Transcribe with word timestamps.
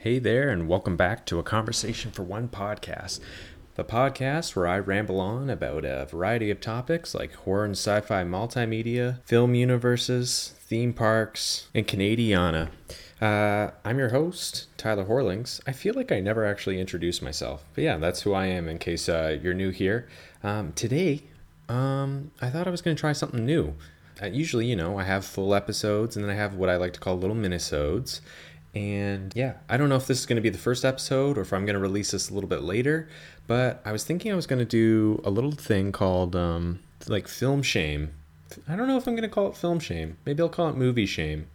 Hey 0.00 0.20
there, 0.20 0.48
and 0.48 0.68
welcome 0.68 0.96
back 0.96 1.26
to 1.26 1.40
a 1.40 1.42
Conversation 1.42 2.12
for 2.12 2.22
One 2.22 2.46
podcast. 2.46 3.18
The 3.74 3.82
podcast 3.82 4.54
where 4.54 4.68
I 4.68 4.78
ramble 4.78 5.18
on 5.18 5.50
about 5.50 5.84
a 5.84 6.06
variety 6.06 6.52
of 6.52 6.60
topics 6.60 7.16
like 7.16 7.34
horror 7.34 7.64
and 7.64 7.72
sci 7.72 8.00
fi 8.02 8.22
multimedia, 8.22 9.18
film 9.24 9.56
universes, 9.56 10.54
theme 10.60 10.92
parks, 10.92 11.66
and 11.74 11.84
Canadiana. 11.84 12.68
Uh, 13.20 13.72
I'm 13.84 13.98
your 13.98 14.10
host, 14.10 14.68
Tyler 14.76 15.04
Horlings. 15.04 15.60
I 15.66 15.72
feel 15.72 15.94
like 15.94 16.12
I 16.12 16.20
never 16.20 16.44
actually 16.44 16.80
introduced 16.80 17.20
myself, 17.20 17.64
but 17.74 17.82
yeah, 17.82 17.96
that's 17.96 18.22
who 18.22 18.34
I 18.34 18.46
am 18.46 18.68
in 18.68 18.78
case 18.78 19.08
uh, 19.08 19.36
you're 19.42 19.52
new 19.52 19.70
here. 19.70 20.08
Um, 20.44 20.74
today, 20.74 21.24
um, 21.68 22.30
I 22.40 22.50
thought 22.50 22.68
I 22.68 22.70
was 22.70 22.82
going 22.82 22.94
to 22.96 23.00
try 23.00 23.14
something 23.14 23.44
new. 23.44 23.74
Uh, 24.22 24.26
usually, 24.26 24.66
you 24.66 24.76
know, 24.76 24.98
I 24.98 25.04
have 25.04 25.24
full 25.24 25.54
episodes 25.54 26.16
and 26.16 26.24
then 26.24 26.30
I 26.30 26.34
have 26.34 26.54
what 26.54 26.68
I 26.68 26.76
like 26.76 26.92
to 26.94 27.00
call 27.00 27.16
little 27.16 27.36
minisodes. 27.36 28.20
And 28.74 29.32
yeah, 29.34 29.54
I 29.68 29.76
don't 29.76 29.88
know 29.88 29.96
if 29.96 30.06
this 30.06 30.20
is 30.20 30.26
going 30.26 30.36
to 30.36 30.42
be 30.42 30.50
the 30.50 30.58
first 30.58 30.84
episode 30.84 31.38
or 31.38 31.40
if 31.40 31.52
I'm 31.52 31.64
going 31.64 31.74
to 31.74 31.80
release 31.80 32.10
this 32.10 32.28
a 32.28 32.34
little 32.34 32.48
bit 32.48 32.62
later, 32.62 33.08
but 33.46 33.80
I 33.84 33.92
was 33.92 34.04
thinking 34.04 34.30
I 34.30 34.36
was 34.36 34.46
going 34.46 34.58
to 34.58 34.64
do 34.64 35.20
a 35.24 35.30
little 35.30 35.52
thing 35.52 35.90
called 35.90 36.36
um, 36.36 36.80
like 37.06 37.28
film 37.28 37.62
shame. 37.62 38.12
I 38.68 38.76
don't 38.76 38.88
know 38.88 38.96
if 38.96 39.06
I'm 39.06 39.14
going 39.14 39.28
to 39.28 39.34
call 39.34 39.48
it 39.48 39.56
film 39.56 39.80
shame. 39.80 40.18
Maybe 40.24 40.42
I'll 40.42 40.48
call 40.48 40.68
it 40.68 40.76
movie 40.76 41.06
shame, 41.06 41.46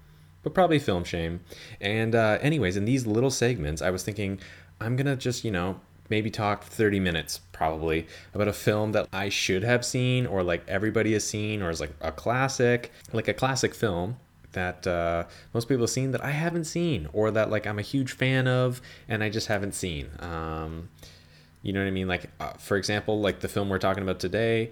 but 0.42 0.54
probably 0.54 0.80
film 0.80 1.04
shame. 1.04 1.42
And, 1.80 2.16
uh, 2.16 2.40
anyways, 2.42 2.78
in 2.78 2.86
these 2.86 3.06
little 3.06 3.32
segments, 3.32 3.82
I 3.82 3.90
was 3.90 4.04
thinking 4.04 4.40
I'm 4.80 4.96
going 4.96 5.08
to 5.08 5.16
just, 5.16 5.44
you 5.44 5.52
know, 5.52 5.80
maybe 6.10 6.30
talk 6.30 6.64
30 6.64 7.00
minutes 7.00 7.40
probably 7.52 8.08
about 8.34 8.48
a 8.48 8.54
film 8.54 8.92
that 8.92 9.08
I 9.14 9.30
should 9.30 9.64
have 9.64 9.86
seen 9.86 10.26
or 10.26 10.44
like 10.44 10.64
everybody 10.68 11.14
has 11.14 11.24
seen 11.24 11.62
or 11.62 11.70
is 11.70 11.80
like 11.80 11.94
a 12.02 12.12
classic, 12.12 12.92
like 13.14 13.28
a 13.28 13.34
classic 13.34 13.74
film 13.74 14.18
that 14.54 14.88
uh, 14.88 15.26
most 15.54 15.68
people 15.68 15.84
have 15.84 15.90
seen 15.90 16.12
that 16.12 16.24
I 16.24 16.32
haven't 16.32 16.66
seen, 16.66 17.10
or 17.14 17.32
that 17.32 17.50
like 17.50 17.68
I'm 17.68 17.80
a 17.80 17.84
huge 17.84 18.14
fan 18.14 18.48
of 18.48 18.82
and 19.08 19.24
I 19.24 19.30
just 19.30 19.48
haven't 19.48 19.74
seen. 19.74 20.10
Um, 20.20 20.90
you 21.62 21.72
know 21.74 21.80
what 21.80 21.88
I 21.88 21.92
mean? 21.92 22.08
Like, 22.08 22.30
uh, 22.40 22.54
for 22.54 22.78
example, 22.78 23.22
like 23.22 23.40
the 23.40 23.48
film 23.48 23.70
we're 23.70 23.80
talking 23.80 24.04
about 24.04 24.20
today, 24.20 24.72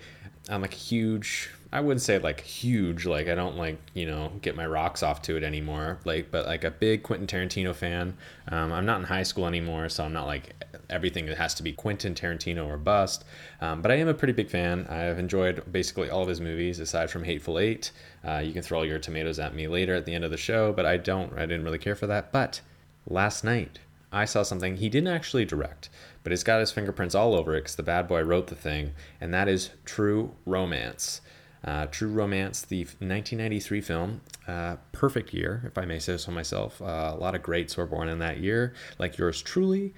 I'm 0.49 0.61
like 0.61 0.73
a 0.73 0.77
huge. 0.77 1.49
I 1.73 1.79
wouldn't 1.79 2.01
say 2.01 2.19
like 2.19 2.41
huge, 2.41 3.05
like 3.05 3.29
I 3.29 3.35
don't 3.35 3.55
like 3.55 3.79
you 3.93 4.05
know 4.05 4.33
get 4.41 4.55
my 4.57 4.65
rocks 4.65 5.03
off 5.03 5.21
to 5.23 5.37
it 5.37 5.43
anymore. 5.43 5.99
Like, 6.03 6.31
but 6.31 6.45
like 6.45 6.63
a 6.63 6.71
big 6.71 7.03
Quentin 7.03 7.27
Tarantino 7.27 7.73
fan. 7.73 8.17
Um, 8.49 8.73
I'm 8.73 8.85
not 8.85 8.99
in 8.99 9.05
high 9.05 9.23
school 9.23 9.47
anymore, 9.47 9.87
so 9.87 10.03
I'm 10.03 10.13
not 10.13 10.27
like 10.27 10.53
everything 10.91 11.25
that 11.27 11.37
has 11.37 11.53
to 11.55 11.63
be 11.63 11.71
Quentin 11.73 12.13
Tarantino 12.13 12.67
or 12.67 12.77
bust. 12.77 13.25
Um, 13.61 13.81
but 13.81 13.91
I 13.91 13.95
am 13.95 14.07
a 14.07 14.13
pretty 14.13 14.33
big 14.33 14.49
fan. 14.49 14.85
I've 14.87 15.19
enjoyed 15.19 15.71
basically 15.71 16.09
all 16.09 16.21
of 16.21 16.27
his 16.27 16.41
movies 16.41 16.79
aside 16.79 17.09
from 17.09 17.23
Hateful 17.23 17.57
Eight. 17.57 17.91
Uh, 18.25 18.37
you 18.37 18.53
can 18.53 18.61
throw 18.61 18.79
all 18.79 18.85
your 18.85 18.99
tomatoes 18.99 19.39
at 19.39 19.55
me 19.55 19.67
later 19.67 19.95
at 19.95 20.05
the 20.05 20.13
end 20.13 20.23
of 20.23 20.31
the 20.31 20.37
show, 20.37 20.73
but 20.73 20.85
I 20.85 20.97
don't. 20.97 21.33
I 21.33 21.45
didn't 21.45 21.63
really 21.63 21.79
care 21.79 21.95
for 21.95 22.07
that. 22.07 22.31
But 22.31 22.61
last 23.07 23.43
night 23.43 23.79
I 24.11 24.25
saw 24.25 24.43
something 24.43 24.77
he 24.77 24.89
didn't 24.89 25.07
actually 25.07 25.45
direct, 25.45 25.89
but 26.23 26.33
it's 26.33 26.43
got 26.43 26.59
his 26.59 26.71
fingerprints 26.71 27.15
all 27.15 27.33
over 27.33 27.55
it 27.55 27.61
because 27.61 27.75
the 27.75 27.83
bad 27.83 28.07
boy 28.07 28.21
wrote 28.21 28.47
the 28.47 28.55
thing, 28.55 28.91
and 29.21 29.33
that 29.33 29.47
is 29.47 29.71
True 29.85 30.35
Romance. 30.45 31.21
Uh, 31.63 31.85
True 31.85 32.09
Romance, 32.09 32.63
the 32.63 32.83
1993 32.83 33.81
film, 33.81 34.21
uh, 34.47 34.77
perfect 34.91 35.33
year, 35.33 35.61
if 35.65 35.77
I 35.77 35.85
may 35.85 35.99
say 35.99 36.17
so 36.17 36.31
myself. 36.31 36.81
Uh, 36.81 37.13
a 37.13 37.17
lot 37.17 37.35
of 37.35 37.43
greats 37.43 37.77
were 37.77 37.85
born 37.85 38.09
in 38.09 38.19
that 38.19 38.39
year, 38.39 38.73
like 38.97 39.17
yours 39.17 39.41
truly. 39.41 39.93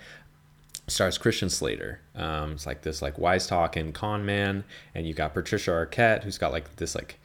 Stars 0.87 1.17
Christian 1.17 1.49
Slater. 1.49 2.01
Um, 2.15 2.53
it's 2.53 2.65
like 2.65 2.81
this 2.81 3.01
like 3.01 3.17
wise 3.17 3.47
talk 3.47 3.75
and 3.75 3.93
con 3.93 4.25
man, 4.25 4.63
and 4.93 5.07
you 5.07 5.13
got 5.13 5.33
Patricia 5.33 5.71
Arquette, 5.71 6.23
who's 6.23 6.37
got 6.37 6.51
like 6.51 6.75
this 6.75 6.95
like 6.95 7.19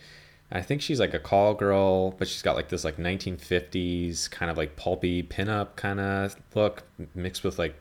I 0.50 0.62
think 0.62 0.80
she's 0.80 1.00
like 1.00 1.12
a 1.12 1.18
call 1.18 1.54
girl, 1.54 2.12
but 2.12 2.26
she's 2.26 2.42
got 2.42 2.56
like 2.56 2.68
this 2.68 2.84
like 2.84 2.96
1950s 2.96 4.30
kind 4.30 4.50
of 4.50 4.56
like 4.56 4.76
pulpy 4.76 5.22
pinup 5.22 5.76
kind 5.76 6.00
of 6.00 6.36
look 6.54 6.84
mixed 7.14 7.44
with 7.44 7.58
like 7.58 7.74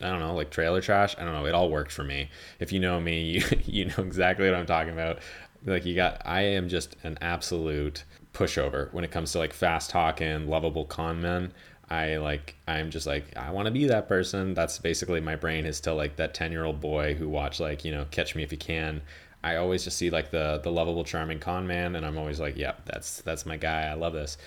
I 0.00 0.08
don't 0.08 0.20
know, 0.20 0.34
like 0.34 0.50
trailer 0.50 0.80
trash. 0.80 1.14
I 1.18 1.24
don't 1.24 1.34
know. 1.34 1.46
It 1.46 1.54
all 1.54 1.70
worked 1.70 1.92
for 1.92 2.04
me. 2.04 2.30
If 2.58 2.72
you 2.72 2.80
know 2.80 3.00
me, 3.00 3.22
you 3.30 3.42
you 3.64 3.84
know 3.86 3.98
exactly 3.98 4.48
what 4.48 4.58
I'm 4.58 4.66
talking 4.66 4.92
about. 4.92 5.18
Like 5.66 5.84
you 5.84 5.94
got, 5.94 6.20
I 6.24 6.42
am 6.42 6.68
just 6.68 6.96
an 7.04 7.16
absolute 7.20 8.04
pushover 8.34 8.92
when 8.92 9.04
it 9.04 9.10
comes 9.10 9.32
to 9.32 9.38
like 9.38 9.52
fast 9.52 9.90
talking, 9.90 10.48
lovable 10.48 10.84
con 10.84 11.20
men. 11.20 11.52
I 11.94 12.16
like, 12.18 12.56
I'm 12.66 12.90
just 12.90 13.06
like, 13.06 13.36
I 13.36 13.50
want 13.50 13.66
to 13.66 13.72
be 13.72 13.86
that 13.86 14.08
person. 14.08 14.54
That's 14.54 14.78
basically 14.78 15.20
my 15.20 15.36
brain 15.36 15.64
is 15.66 15.76
still 15.76 15.94
like 15.94 16.16
that 16.16 16.34
10 16.34 16.52
year 16.52 16.64
old 16.64 16.80
boy 16.80 17.14
who 17.14 17.28
watched 17.28 17.60
like, 17.60 17.84
you 17.84 17.92
know, 17.92 18.04
Catch 18.10 18.34
Me 18.34 18.42
If 18.42 18.52
You 18.52 18.58
Can. 18.58 19.02
I 19.44 19.56
always 19.56 19.84
just 19.84 19.98
see 19.98 20.08
like 20.08 20.30
the 20.30 20.58
the 20.64 20.72
lovable, 20.72 21.04
charming 21.04 21.38
con 21.38 21.66
man, 21.66 21.96
and 21.96 22.06
I'm 22.06 22.16
always 22.16 22.40
like, 22.40 22.56
yep, 22.56 22.76
yeah, 22.78 22.92
that's 22.92 23.20
that's 23.20 23.44
my 23.44 23.58
guy. 23.58 23.82
I 23.82 23.92
love 23.92 24.14
this. 24.14 24.38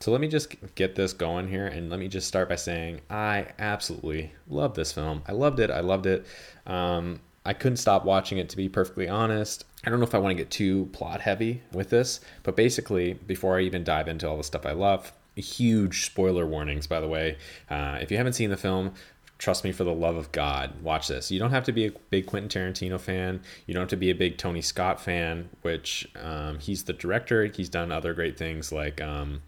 So 0.00 0.10
let 0.12 0.20
me 0.20 0.28
just 0.28 0.54
get 0.74 0.94
this 0.94 1.14
going 1.14 1.48
here, 1.48 1.66
and 1.66 1.88
let 1.88 1.98
me 1.98 2.06
just 2.06 2.28
start 2.28 2.50
by 2.50 2.56
saying 2.56 3.00
I 3.08 3.46
absolutely 3.58 4.32
love 4.48 4.74
this 4.74 4.92
film. 4.92 5.22
I 5.26 5.32
loved 5.32 5.58
it. 5.58 5.70
I 5.70 5.80
loved 5.80 6.04
it. 6.04 6.26
Um, 6.66 7.20
I 7.46 7.54
couldn't 7.54 7.78
stop 7.78 8.04
watching 8.04 8.38
it 8.38 8.50
to 8.50 8.56
be 8.58 8.68
perfectly 8.68 9.08
honest. 9.08 9.64
I 9.84 9.90
don't 9.90 10.00
know 10.00 10.06
if 10.06 10.14
I 10.14 10.18
want 10.18 10.36
to 10.36 10.42
get 10.42 10.50
too 10.50 10.86
plot 10.92 11.22
heavy 11.22 11.62
with 11.72 11.88
this, 11.88 12.20
but 12.42 12.54
basically, 12.54 13.14
before 13.14 13.58
I 13.58 13.62
even 13.62 13.84
dive 13.84 14.06
into 14.06 14.28
all 14.28 14.36
the 14.36 14.44
stuff 14.44 14.66
I 14.66 14.72
love, 14.72 15.12
huge 15.40 16.04
spoiler 16.04 16.46
warnings, 16.46 16.86
by 16.86 17.00
the 17.00 17.08
way. 17.08 17.38
Uh, 17.70 17.98
if 18.00 18.10
you 18.10 18.16
haven't 18.16 18.34
seen 18.34 18.50
the 18.50 18.56
film, 18.56 18.92
trust 19.38 19.64
me 19.64 19.72
for 19.72 19.84
the 19.84 19.92
love 19.92 20.16
of 20.16 20.30
God, 20.30 20.82
watch 20.82 21.08
this. 21.08 21.30
You 21.30 21.38
don't 21.38 21.50
have 21.50 21.64
to 21.64 21.72
be 21.72 21.86
a 21.86 21.92
big 22.10 22.26
Quentin 22.26 22.48
Tarantino 22.48 23.00
fan. 23.00 23.40
You 23.66 23.74
don't 23.74 23.82
have 23.82 23.90
to 23.90 23.96
be 23.96 24.10
a 24.10 24.14
big 24.14 24.38
Tony 24.38 24.62
Scott 24.62 25.00
fan, 25.00 25.48
which 25.62 26.08
um, 26.22 26.58
he's 26.58 26.84
the 26.84 26.92
director. 26.92 27.46
He's 27.46 27.68
done 27.68 27.90
other 27.90 28.14
great 28.14 28.38
things 28.38 28.70
like 28.70 29.00
um, 29.00 29.42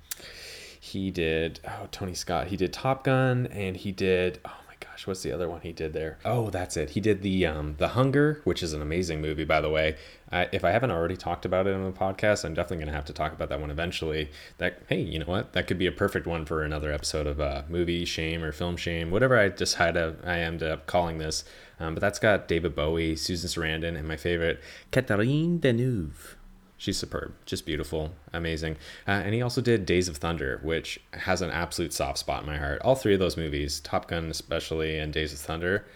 he 0.81 1.11
did, 1.11 1.61
oh, 1.67 1.89
Tony 1.91 2.15
Scott, 2.15 2.49
he 2.49 2.56
did 2.56 2.73
Top 2.73 3.05
Gun 3.05 3.47
and 3.47 3.77
he 3.77 3.93
did, 3.93 4.41
oh 4.44 4.61
gosh, 4.94 5.09
what's 5.09 5.22
the 5.25 5.32
other 5.32 5.49
one 5.49 5.60
he 5.62 5.72
did 5.72 5.93
there? 5.93 6.19
Oh, 6.25 6.50
that's 6.50 6.77
it. 6.77 6.91
He 6.91 7.00
did 7.00 7.22
the 7.22 7.47
um, 7.47 7.75
the 7.78 7.88
Hunger, 7.88 8.41
which 8.44 8.62
is 8.62 8.72
an 8.75 8.81
amazing 8.81 9.21
movie, 9.21 9.44
by 9.44 9.60
the 9.60 9.69
way. 9.69 9.97
I, 10.31 10.49
if 10.53 10.65
I 10.65 10.71
haven't 10.71 10.93
already 10.93 11.16
talked 11.16 11.44
about 11.44 11.66
it 11.66 11.75
on 11.75 11.82
the 11.82 11.99
podcast, 11.99 12.44
I'm 12.44 12.55
definitely 12.55 12.77
going 12.77 12.88
to 12.88 12.94
have 12.94 13.05
to 13.06 13.12
talk 13.12 13.32
about 13.32 13.49
that 13.49 13.60
one 13.60 13.72
eventually. 13.72 14.31
That 14.59 14.82
hey, 14.88 15.00
you 15.00 15.19
know 15.19 15.27
what? 15.27 15.53
That 15.53 15.66
could 15.66 15.78
be 15.78 15.88
a 15.88 15.93
perfect 15.93 16.28
one 16.28 16.44
for 16.44 16.62
another 16.62 16.93
episode 16.93 17.27
of 17.27 17.41
uh, 17.41 17.62
movie 17.69 18.05
shame 18.05 18.44
or 18.44 18.53
film 18.53 18.77
shame, 18.77 19.10
whatever 19.10 19.37
I 19.37 19.49
decide 19.49 19.97
I 19.97 20.38
ended 20.38 20.71
up 20.71 20.87
calling 20.87 21.19
this. 21.19 21.44
Um, 21.81 21.94
but 21.94 22.00
that's 22.00 22.21
got 22.21 22.47
David 22.47 22.76
Bowie, 22.76 23.16
Susan 23.16 23.50
Sarandon, 23.50 23.99
and 23.99 24.06
my 24.06 24.16
favorite 24.16 24.61
Catherine 24.93 25.59
Deneuve. 25.59 26.37
She's 26.84 26.99
superb, 26.99 27.33
just 27.47 27.65
beautiful, 27.65 28.12
amazing. 28.34 28.77
Uh, 29.09 29.12
and 29.12 29.33
he 29.33 29.41
also 29.41 29.62
did 29.62 29.87
Days 29.87 30.06
of 30.06 30.19
Thunder, 30.19 30.61
which 30.62 31.00
has 31.15 31.41
an 31.41 31.49
absolute 31.49 31.95
soft 31.95 32.19
spot 32.19 32.43
in 32.43 32.47
my 32.47 32.59
heart. 32.59 32.83
All 32.83 32.95
three 32.95 33.15
of 33.15 33.21
those 33.21 33.39
movies, 33.39 33.81
Top 33.81 34.06
Gun 34.06 34.27
especially, 34.27 34.99
and 34.99 35.11
Days 35.11 35.33
of 35.33 35.39
Thunder, 35.39 35.87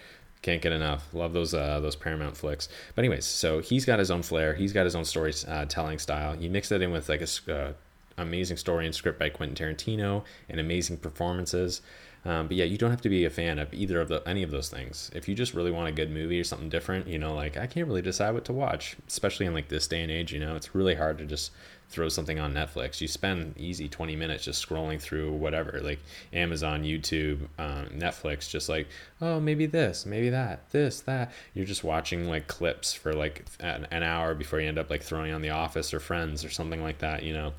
can't 0.40 0.62
get 0.62 0.72
enough. 0.72 1.12
Love 1.12 1.34
those 1.34 1.52
uh, 1.52 1.78
those 1.80 1.94
Paramount 1.94 2.38
flicks. 2.38 2.70
But 2.94 3.02
anyways, 3.04 3.26
so 3.26 3.58
he's 3.58 3.84
got 3.84 3.98
his 3.98 4.10
own 4.10 4.22
flair. 4.22 4.54
He's 4.54 4.72
got 4.72 4.84
his 4.84 4.94
own 4.94 5.04
storytelling 5.04 5.96
uh, 5.96 5.98
style. 5.98 6.34
You 6.36 6.48
mix 6.48 6.70
that 6.70 6.80
in 6.80 6.90
with 6.90 7.10
like 7.10 7.20
a 7.20 7.54
uh, 7.54 7.72
amazing 8.16 8.56
story 8.56 8.86
and 8.86 8.94
script 8.94 9.18
by 9.18 9.28
Quentin 9.28 9.56
Tarantino 9.56 10.24
and 10.48 10.58
amazing 10.58 10.96
performances. 10.96 11.82
Um, 12.24 12.48
but 12.48 12.56
yeah, 12.56 12.64
you 12.64 12.76
don't 12.76 12.90
have 12.90 13.00
to 13.02 13.08
be 13.08 13.24
a 13.24 13.30
fan 13.30 13.58
of 13.58 13.72
either 13.72 14.00
of 14.00 14.08
the 14.08 14.22
any 14.26 14.42
of 14.42 14.50
those 14.50 14.68
things. 14.68 15.10
If 15.14 15.28
you 15.28 15.34
just 15.34 15.54
really 15.54 15.70
want 15.70 15.88
a 15.88 15.92
good 15.92 16.10
movie 16.10 16.40
or 16.40 16.44
something 16.44 16.68
different, 16.68 17.06
you 17.06 17.18
know, 17.18 17.34
like 17.34 17.56
I 17.56 17.66
can't 17.66 17.86
really 17.86 18.02
decide 18.02 18.34
what 18.34 18.44
to 18.46 18.52
watch, 18.52 18.96
especially 19.06 19.46
in 19.46 19.54
like 19.54 19.68
this 19.68 19.86
day 19.86 20.02
and 20.02 20.10
age. 20.10 20.32
You 20.32 20.40
know, 20.40 20.56
it's 20.56 20.74
really 20.74 20.96
hard 20.96 21.18
to 21.18 21.26
just 21.26 21.52
throw 21.88 22.08
something 22.08 22.38
on 22.38 22.52
Netflix. 22.52 23.00
You 23.00 23.08
spend 23.08 23.54
easy 23.56 23.88
20 23.88 24.14
minutes 24.14 24.44
just 24.44 24.66
scrolling 24.66 25.00
through 25.00 25.32
whatever, 25.32 25.80
like 25.82 26.00
Amazon, 26.32 26.84
YouTube, 26.84 27.48
um, 27.58 27.86
Netflix, 27.96 28.48
just 28.48 28.68
like, 28.68 28.88
oh, 29.20 29.40
maybe 29.40 29.66
this, 29.66 30.04
maybe 30.04 30.28
that, 30.30 30.70
this, 30.70 31.00
that. 31.02 31.32
You're 31.54 31.64
just 31.64 31.84
watching 31.84 32.28
like 32.28 32.46
clips 32.46 32.92
for 32.92 33.14
like 33.14 33.44
an, 33.60 33.86
an 33.90 34.02
hour 34.02 34.34
before 34.34 34.60
you 34.60 34.68
end 34.68 34.78
up 34.78 34.90
like 34.90 35.02
throwing 35.02 35.32
on 35.32 35.40
The 35.40 35.50
Office 35.50 35.94
or 35.94 36.00
Friends 36.00 36.44
or 36.44 36.50
something 36.50 36.82
like 36.82 36.98
that, 36.98 37.22
you 37.22 37.32
know. 37.32 37.54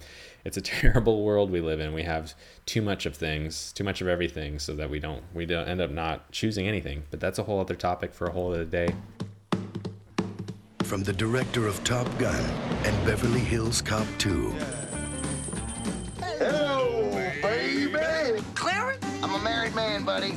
It's 0.45 0.57
a 0.57 0.61
terrible 0.81 1.23
world 1.23 1.51
we 1.51 1.61
live 1.61 1.79
in. 1.79 1.93
We 1.93 2.03
have 2.03 2.33
too 2.65 2.81
much 2.81 3.05
of 3.05 3.15
things, 3.15 3.73
too 3.73 3.83
much 3.83 3.99
of 3.99 4.07
everything, 4.07 4.59
so 4.59 4.75
that 4.75 4.89
we 4.89 4.99
don't 4.99 5.23
we 5.33 5.45
don't 5.45 5.67
end 5.67 5.81
up 5.81 5.91
not 5.91 6.31
choosing 6.31 6.67
anything. 6.67 7.03
But 7.11 7.19
that's 7.19 7.39
a 7.39 7.43
whole 7.43 7.59
other 7.59 7.75
topic 7.75 8.13
for 8.13 8.27
a 8.27 8.31
whole 8.31 8.53
other 8.53 8.63
day 8.63 8.89
from 10.89 11.03
the 11.03 11.13
director 11.13 11.67
of 11.67 11.83
Top 11.83 12.07
Gun 12.17 12.43
and 12.83 13.05
Beverly 13.05 13.41
Hills 13.41 13.79
Cop 13.79 14.07
2. 14.17 14.55
Hello, 16.19 17.11
baby. 17.43 18.43
Clarence? 18.55 19.05
I'm 19.21 19.35
a 19.35 19.39
married 19.43 19.75
man, 19.75 20.03
buddy. 20.03 20.33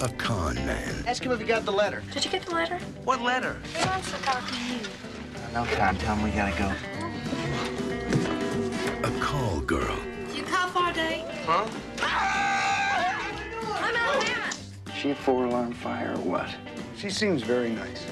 a 0.00 0.08
con 0.10 0.54
man. 0.54 0.94
Ask 1.08 1.24
him 1.24 1.32
if 1.32 1.40
he 1.40 1.44
got 1.44 1.64
the 1.64 1.72
letter. 1.72 2.04
Did 2.12 2.24
you 2.24 2.30
get 2.30 2.46
the 2.46 2.54
letter? 2.54 2.78
What 3.02 3.20
letter? 3.20 3.56
He 3.76 3.84
wants 3.84 4.12
to 4.12 4.18
talk 4.22 4.48
to 4.48 4.54
you. 4.72 4.78
No 5.52 5.64
time. 5.74 5.98
Tell 5.98 6.14
him 6.14 6.22
we 6.22 6.30
gotta 6.30 6.56
go. 6.56 6.72
A 9.08 9.20
call 9.20 9.58
girl. 9.62 9.98
You 10.32 10.44
call 10.44 10.68
for 10.68 10.90
a 10.90 10.92
date? 10.92 11.24
Huh? 11.44 11.66
I'm 13.66 13.96
out 13.96 14.20
there. 14.22 14.94
She 14.94 15.10
a 15.10 15.16
four-alarm 15.16 15.72
fire 15.72 16.12
or 16.12 16.20
what? 16.20 16.48
She 16.96 17.10
seems 17.10 17.42
very 17.42 17.70
nice. 17.70 18.06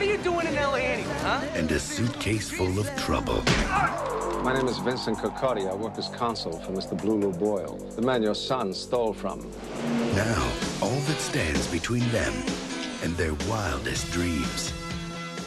What 0.00 0.08
are 0.08 0.12
you 0.12 0.22
doing 0.22 0.46
in 0.46 0.56
L.A. 0.56 0.80
anyway, 0.80 1.12
huh? 1.18 1.44
And 1.52 1.70
a 1.72 1.78
suitcase 1.78 2.50
full 2.50 2.78
of 2.78 2.86
trouble. 2.96 3.42
My 4.42 4.54
name 4.54 4.66
is 4.66 4.78
Vincent 4.78 5.18
Coccotti. 5.18 5.70
I 5.70 5.74
work 5.74 5.98
as 5.98 6.08
consul 6.08 6.58
for 6.60 6.72
Mr. 6.72 6.98
Blue 6.98 7.18
Lou 7.18 7.32
Boyle, 7.34 7.76
the 7.96 8.00
man 8.00 8.22
your 8.22 8.34
son 8.34 8.72
stole 8.72 9.12
from. 9.12 9.40
Now, 10.14 10.52
all 10.80 10.88
that 10.88 11.18
stands 11.18 11.66
between 11.66 12.10
them 12.12 12.32
and 13.02 13.14
their 13.18 13.34
wildest 13.46 14.10
dreams 14.10 14.70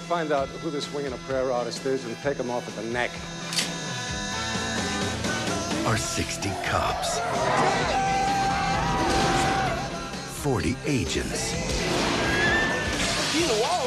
Find 0.08 0.32
out 0.32 0.50
who 0.50 0.70
this 0.70 0.94
wing 0.94 1.08
and 1.08 1.16
a 1.16 1.18
prayer 1.30 1.52
artist 1.52 1.84
is 1.88 2.06
and 2.06 2.16
take 2.18 2.38
him 2.38 2.52
off 2.52 2.68
at 2.68 2.76
the 2.76 2.92
neck. 2.92 3.10
are 5.88 5.98
60 5.98 6.52
cops, 6.64 7.18
40 10.44 10.76
agents, 10.86 11.54
He's 11.54 12.04
a 12.04 12.04
wild 12.04 12.23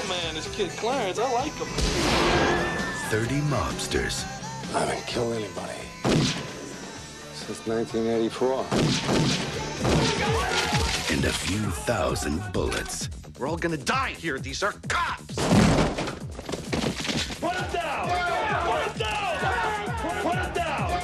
man, 0.08 0.34
this 0.34 0.48
kid 0.54 0.70
Clarence. 0.70 1.18
I 1.18 1.30
like 1.32 1.52
him. 1.54 1.66
30 3.10 3.40
mobsters, 3.42 4.24
I 4.74 4.80
haven't 4.80 5.06
killed 5.06 5.34
anybody 5.34 5.72
since 7.32 7.66
1984. 7.66 8.66
and 11.14 11.24
a 11.24 11.32
few 11.32 11.70
thousand 11.86 12.42
bullets. 12.52 13.08
We're 13.38 13.48
all 13.48 13.56
gonna 13.56 13.76
die 13.76 14.10
here. 14.10 14.38
These 14.38 14.62
are 14.62 14.72
cops. 14.88 15.34
Put 17.40 17.52
him 17.52 17.72
down! 17.72 18.08
Put 18.66 18.82
him 18.82 18.98
down! 18.98 19.38
Put 20.22 20.34
him 20.34 20.52
down! 20.54 21.00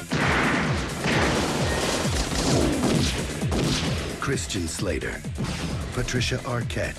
Christian 4.19 4.67
Slater, 4.67 5.21
Patricia 5.93 6.37
Arquette, 6.39 6.97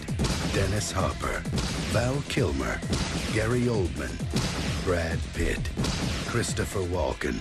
Dennis 0.54 0.92
Hopper, 0.92 1.42
Val 1.94 2.20
Kilmer, 2.28 2.80
Gary 3.32 3.68
Oldman, 3.68 4.10
Brad 4.84 5.16
Pitt, 5.32 5.60
Christopher 6.26 6.80
Walken 6.80 7.40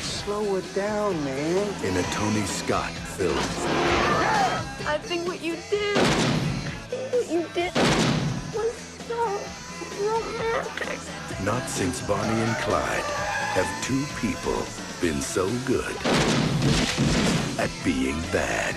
Slow 0.00 0.56
it 0.56 0.64
down, 0.74 1.22
man. 1.22 1.84
in 1.84 1.94
a 1.98 2.02
Tony 2.04 2.40
Scott 2.46 2.92
film. 2.92 3.36
I 4.88 4.96
think 5.02 5.28
what 5.28 5.42
you 5.42 5.52
did, 5.68 5.98
I 5.98 6.02
think 6.88 7.12
what 7.12 7.30
you 7.30 7.46
did 7.52 7.74
was 8.54 8.72
so 9.06 9.20
romantic. 10.00 10.98
Not 11.44 11.68
since 11.68 12.00
Bonnie 12.00 12.40
and 12.40 12.56
Clyde 12.56 13.04
have 13.52 13.68
two 13.84 14.02
people 14.18 14.64
been 15.02 15.20
so 15.20 15.46
good 15.66 15.94
at 17.60 17.70
being 17.84 18.18
bad. 18.32 18.76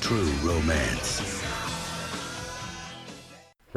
True 0.00 0.30
romance. 0.44 1.35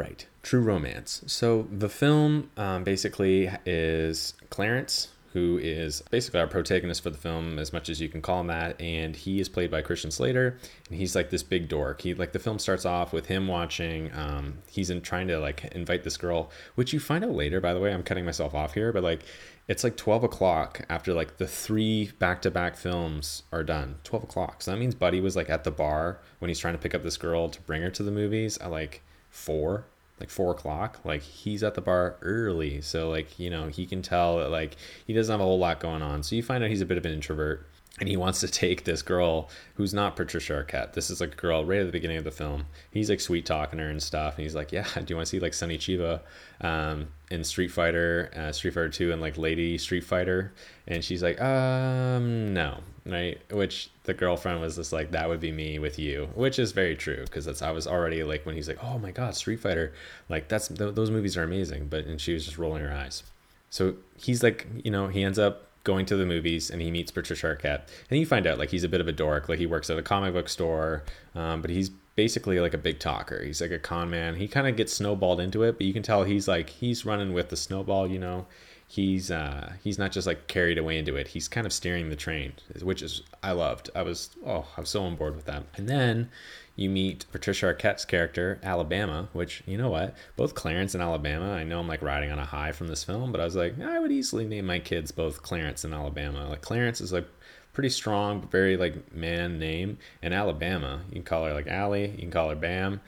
Right. 0.00 0.26
True 0.42 0.62
romance. 0.62 1.22
So 1.26 1.68
the 1.70 1.90
film 1.90 2.48
um, 2.56 2.84
basically 2.84 3.50
is 3.66 4.32
Clarence, 4.48 5.08
who 5.34 5.58
is 5.62 6.00
basically 6.10 6.40
our 6.40 6.46
protagonist 6.46 7.02
for 7.02 7.10
the 7.10 7.18
film, 7.18 7.58
as 7.58 7.70
much 7.70 7.90
as 7.90 8.00
you 8.00 8.08
can 8.08 8.22
call 8.22 8.40
him 8.40 8.46
that, 8.46 8.80
and 8.80 9.14
he 9.14 9.40
is 9.40 9.50
played 9.50 9.70
by 9.70 9.82
Christian 9.82 10.10
Slater, 10.10 10.56
and 10.88 10.98
he's 10.98 11.14
like 11.14 11.28
this 11.28 11.42
big 11.42 11.68
dork. 11.68 12.00
He 12.00 12.14
like 12.14 12.32
the 12.32 12.38
film 12.38 12.58
starts 12.58 12.86
off 12.86 13.12
with 13.12 13.26
him 13.26 13.46
watching. 13.46 14.10
Um, 14.14 14.60
he's 14.70 14.88
in 14.88 15.02
trying 15.02 15.28
to 15.28 15.38
like 15.38 15.66
invite 15.72 16.02
this 16.02 16.16
girl, 16.16 16.50
which 16.76 16.94
you 16.94 16.98
find 16.98 17.22
out 17.22 17.32
later. 17.32 17.60
By 17.60 17.74
the 17.74 17.80
way, 17.80 17.92
I'm 17.92 18.02
cutting 18.02 18.24
myself 18.24 18.54
off 18.54 18.72
here, 18.72 18.94
but 18.94 19.02
like 19.02 19.20
it's 19.68 19.84
like 19.84 19.98
12 19.98 20.24
o'clock 20.24 20.80
after 20.88 21.12
like 21.12 21.36
the 21.36 21.46
three 21.46 22.10
back-to-back 22.18 22.74
films 22.74 23.42
are 23.52 23.62
done 23.62 23.96
12 24.02 24.24
o'clock 24.24 24.62
so 24.62 24.72
that 24.72 24.78
means 24.78 24.96
buddy 24.96 25.20
was 25.20 25.36
like 25.36 25.48
at 25.48 25.62
the 25.62 25.70
bar 25.70 26.18
when 26.40 26.48
he's 26.48 26.58
trying 26.58 26.74
to 26.74 26.80
pick 26.80 26.92
up 26.92 27.04
this 27.04 27.16
girl 27.16 27.48
to 27.48 27.60
bring 27.60 27.80
her 27.80 27.90
to 27.90 28.02
the 28.02 28.10
movies 28.10 28.58
I 28.60 28.66
like 28.66 29.04
four 29.30 29.84
like 30.18 30.28
four 30.28 30.52
o'clock 30.52 31.00
like 31.04 31.22
he's 31.22 31.62
at 31.62 31.74
the 31.74 31.80
bar 31.80 32.16
early. 32.20 32.80
So 32.82 33.08
like 33.08 33.38
you 33.38 33.50
know 33.50 33.68
he 33.68 33.86
can 33.86 34.02
tell 34.02 34.38
that 34.38 34.50
like 34.50 34.76
he 35.06 35.12
doesn't 35.12 35.32
have 35.32 35.40
a 35.40 35.44
whole 35.44 35.58
lot 35.58 35.80
going 35.80 36.02
on. 36.02 36.22
So 36.22 36.36
you 36.36 36.42
find 36.42 36.62
out 36.62 36.70
he's 36.70 36.82
a 36.82 36.86
bit 36.86 36.98
of 36.98 37.06
an 37.06 37.12
introvert 37.12 37.66
and 38.00 38.08
he 38.08 38.16
wants 38.16 38.40
to 38.40 38.48
take 38.48 38.84
this 38.84 39.02
girl 39.02 39.50
who's 39.74 39.92
not 39.92 40.16
Patricia 40.16 40.54
Arquette. 40.54 40.94
This 40.94 41.10
is 41.10 41.20
like 41.20 41.34
a 41.34 41.36
girl 41.36 41.64
right 41.64 41.80
at 41.80 41.86
the 41.86 41.92
beginning 41.92 42.16
of 42.16 42.24
the 42.24 42.30
film. 42.30 42.64
He's 42.90 43.10
like 43.10 43.20
sweet 43.20 43.44
talking 43.44 43.78
her 43.78 43.88
and 43.88 44.02
stuff, 44.02 44.36
and 44.36 44.42
he's 44.42 44.54
like, 44.54 44.72
"Yeah, 44.72 44.86
do 44.94 45.04
you 45.08 45.16
want 45.16 45.26
to 45.26 45.30
see 45.30 45.38
like 45.38 45.54
Sonny 45.54 45.76
Chiba 45.78 46.20
um, 46.62 47.08
in 47.30 47.44
Street 47.44 47.68
Fighter, 47.68 48.30
uh, 48.34 48.52
Street 48.52 48.72
Fighter 48.72 48.88
Two, 48.88 49.12
and 49.12 49.20
like 49.20 49.36
Lady 49.36 49.76
Street 49.76 50.04
Fighter?" 50.04 50.52
And 50.88 51.04
she's 51.04 51.22
like, 51.22 51.40
"Um, 51.40 52.54
no." 52.54 52.80
Right, 53.06 53.40
which 53.50 53.90
the 54.04 54.12
girlfriend 54.12 54.60
was 54.60 54.76
just 54.76 54.92
like, 54.92 55.10
"That 55.12 55.28
would 55.28 55.40
be 55.40 55.52
me 55.52 55.78
with 55.78 55.98
you," 55.98 56.28
which 56.34 56.58
is 56.58 56.72
very 56.72 56.96
true 56.96 57.22
because 57.24 57.44
that's 57.44 57.62
I 57.62 57.70
was 57.70 57.86
already 57.86 58.22
like 58.24 58.44
when 58.46 58.54
he's 58.54 58.68
like, 58.68 58.82
"Oh 58.82 58.98
my 58.98 59.10
God, 59.10 59.34
Street 59.34 59.60
Fighter!" 59.60 59.92
Like 60.28 60.48
that's 60.48 60.68
th- 60.68 60.94
those 60.94 61.10
movies 61.10 61.36
are 61.36 61.42
amazing, 61.42 61.88
but 61.88 62.04
and 62.04 62.20
she 62.20 62.34
was 62.34 62.44
just 62.44 62.58
rolling 62.58 62.82
her 62.82 62.92
eyes. 62.92 63.22
So 63.70 63.94
he's 64.18 64.42
like, 64.42 64.66
you 64.84 64.90
know, 64.90 65.06
he 65.06 65.22
ends 65.22 65.38
up 65.38 65.69
going 65.84 66.06
to 66.06 66.16
the 66.16 66.26
movies 66.26 66.70
and 66.70 66.82
he 66.82 66.90
meets 66.90 67.10
Patricia 67.10 67.46
Arquette. 67.46 67.82
And 68.10 68.18
you 68.18 68.26
find 68.26 68.46
out 68.46 68.58
like 68.58 68.70
he's 68.70 68.84
a 68.84 68.88
bit 68.88 69.00
of 69.00 69.08
a 69.08 69.12
dork. 69.12 69.48
Like 69.48 69.58
he 69.58 69.66
works 69.66 69.90
at 69.90 69.98
a 69.98 70.02
comic 70.02 70.34
book 70.34 70.48
store, 70.48 71.04
um, 71.34 71.62
but 71.62 71.70
he's 71.70 71.90
basically 72.16 72.60
like 72.60 72.74
a 72.74 72.78
big 72.78 72.98
talker. 72.98 73.42
He's 73.42 73.60
like 73.60 73.70
a 73.70 73.78
con 73.78 74.10
man. 74.10 74.36
He 74.36 74.48
kind 74.48 74.66
of 74.66 74.76
gets 74.76 74.92
snowballed 74.92 75.40
into 75.40 75.62
it, 75.62 75.78
but 75.78 75.86
you 75.86 75.92
can 75.92 76.02
tell 76.02 76.24
he's 76.24 76.46
like 76.46 76.68
he's 76.68 77.06
running 77.06 77.32
with 77.32 77.48
the 77.48 77.56
snowball. 77.56 78.06
You 78.06 78.18
know, 78.18 78.46
he's 78.90 79.30
uh, 79.30 79.74
he's 79.84 79.98
not 79.98 80.10
just 80.10 80.26
like 80.26 80.48
carried 80.48 80.76
away 80.76 80.98
into 80.98 81.14
it. 81.14 81.28
He's 81.28 81.46
kind 81.46 81.64
of 81.64 81.72
steering 81.72 82.10
the 82.10 82.16
train, 82.16 82.54
which 82.82 83.02
is 83.02 83.22
I 83.42 83.52
loved. 83.52 83.88
I 83.94 84.02
was 84.02 84.30
oh 84.44 84.66
I 84.76 84.80
was 84.80 84.90
so 84.90 85.04
on 85.04 85.14
board 85.14 85.36
with 85.36 85.44
that. 85.46 85.64
And 85.76 85.88
then 85.88 86.28
you 86.74 86.90
meet 86.90 87.26
Patricia 87.30 87.66
Arquette's 87.66 88.04
character, 88.04 88.58
Alabama, 88.62 89.28
which, 89.32 89.62
you 89.66 89.76
know 89.76 89.90
what? 89.90 90.16
Both 90.36 90.54
Clarence 90.54 90.94
and 90.94 91.02
Alabama, 91.02 91.52
I 91.52 91.62
know 91.62 91.78
I'm 91.78 91.86
like 91.86 92.00
riding 92.00 92.32
on 92.32 92.38
a 92.38 92.44
high 92.46 92.72
from 92.72 92.88
this 92.88 93.04
film, 93.04 93.32
but 93.32 93.40
I 93.40 93.44
was 93.44 93.54
like, 93.54 93.78
I 93.78 93.98
would 93.98 94.10
easily 94.10 94.46
name 94.46 94.64
my 94.64 94.78
kids 94.78 95.12
both 95.12 95.42
Clarence 95.42 95.84
and 95.84 95.92
Alabama. 95.92 96.48
Like, 96.48 96.62
Clarence 96.62 97.02
is 97.02 97.12
like 97.12 97.28
pretty 97.74 97.90
strong, 97.90 98.48
very 98.48 98.78
like 98.78 99.12
man 99.14 99.58
name. 99.58 99.98
And 100.22 100.32
Alabama, 100.32 101.02
you 101.08 101.16
can 101.16 101.22
call 101.22 101.44
her 101.44 101.52
like 101.52 101.66
Allie, 101.66 102.12
you 102.12 102.18
can 102.18 102.30
call 102.30 102.48
her 102.48 102.56
Bam, 102.56 103.02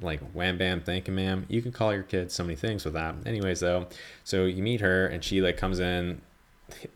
like 0.00 0.20
Wham 0.32 0.58
Bam, 0.58 0.80
thank 0.80 1.08
you, 1.08 1.14
ma'am. 1.14 1.46
You 1.48 1.62
can 1.62 1.72
call 1.72 1.92
your 1.92 2.02
kids 2.02 2.34
so 2.34 2.44
many 2.44 2.56
things 2.56 2.84
with 2.84 2.94
that. 2.94 3.14
Anyways, 3.26 3.60
though, 3.60 3.86
so 4.24 4.44
you 4.44 4.62
meet 4.62 4.80
her 4.80 5.06
and 5.06 5.22
she 5.24 5.40
like 5.40 5.56
comes 5.56 5.80
in 5.80 6.20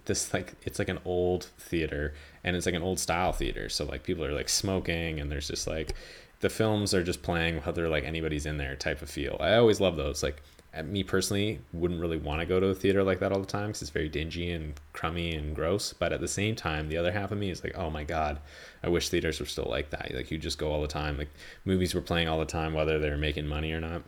this 0.05 0.33
like 0.33 0.55
it's 0.65 0.79
like 0.79 0.89
an 0.89 0.99
old 1.05 1.45
theater 1.59 2.15
and 2.45 2.57
it's 2.57 2.67
like 2.67 2.75
an 2.75 2.83
old 2.83 2.99
style 2.99 3.33
theater 3.33 3.69
so 3.69 3.85
like 3.85 4.03
people 4.03 4.25
are 4.25 4.33
like 4.33 4.49
smoking 4.49 5.21
and 5.21 5.31
there's 5.31 5.49
just 5.49 5.67
like 5.67 5.95
the 6.41 6.49
films 6.49 6.95
are 6.95 7.03
just 7.03 7.23
playing 7.23 7.59
whether 7.59 7.89
like 7.89 8.05
anybody's 8.05 8.47
in 8.47 8.57
there 8.57 8.77
type 8.77 9.03
of 9.03 9.11
feel 9.11 9.37
i 9.41 9.55
always 9.55 9.81
love 9.81 9.97
those 9.97 10.23
like 10.23 10.43
me 10.85 11.03
personally 11.03 11.61
wouldn't 11.73 12.01
really 12.01 12.19
want 12.19 12.41
to 12.41 12.47
go 12.47 12.61
to 12.61 12.67
a 12.67 12.75
theater 12.75 13.03
like 13.03 13.21
that 13.21 13.33
all 13.33 13.41
the 13.41 13.47
time 13.47 13.69
because 13.69 13.83
it's 13.83 13.91
very 13.91 14.09
dingy 14.09 14.51
and 14.51 14.75
crummy 14.93 15.35
and 15.35 15.55
gross 15.55 15.93
but 15.93 16.13
at 16.13 16.21
the 16.21 16.29
same 16.29 16.55
time 16.55 16.89
the 16.89 16.97
other 16.97 17.13
half 17.13 17.33
of 17.33 17.39
me 17.39 17.51
is 17.51 17.63
like 17.65 17.77
oh 17.77 17.91
my 17.91 18.05
god 18.05 18.39
i 18.83 18.89
wish 18.89 19.09
theaters 19.09 19.41
were 19.41 19.47
still 19.47 19.67
like 19.69 19.91
that 19.91 20.13
like 20.15 20.31
you 20.31 20.39
just 20.39 20.59
go 20.59 20.71
all 20.71 20.83
the 20.83 20.89
time 20.89 21.17
like 21.17 21.31
movies 21.65 21.95
were 21.95 22.01
playing 22.01 22.29
all 22.29 22.39
the 22.39 22.45
time 22.45 22.75
whether 22.75 22.99
they're 22.99 23.17
making 23.17 23.47
money 23.47 23.73
or 23.73 23.81
not 23.81 24.03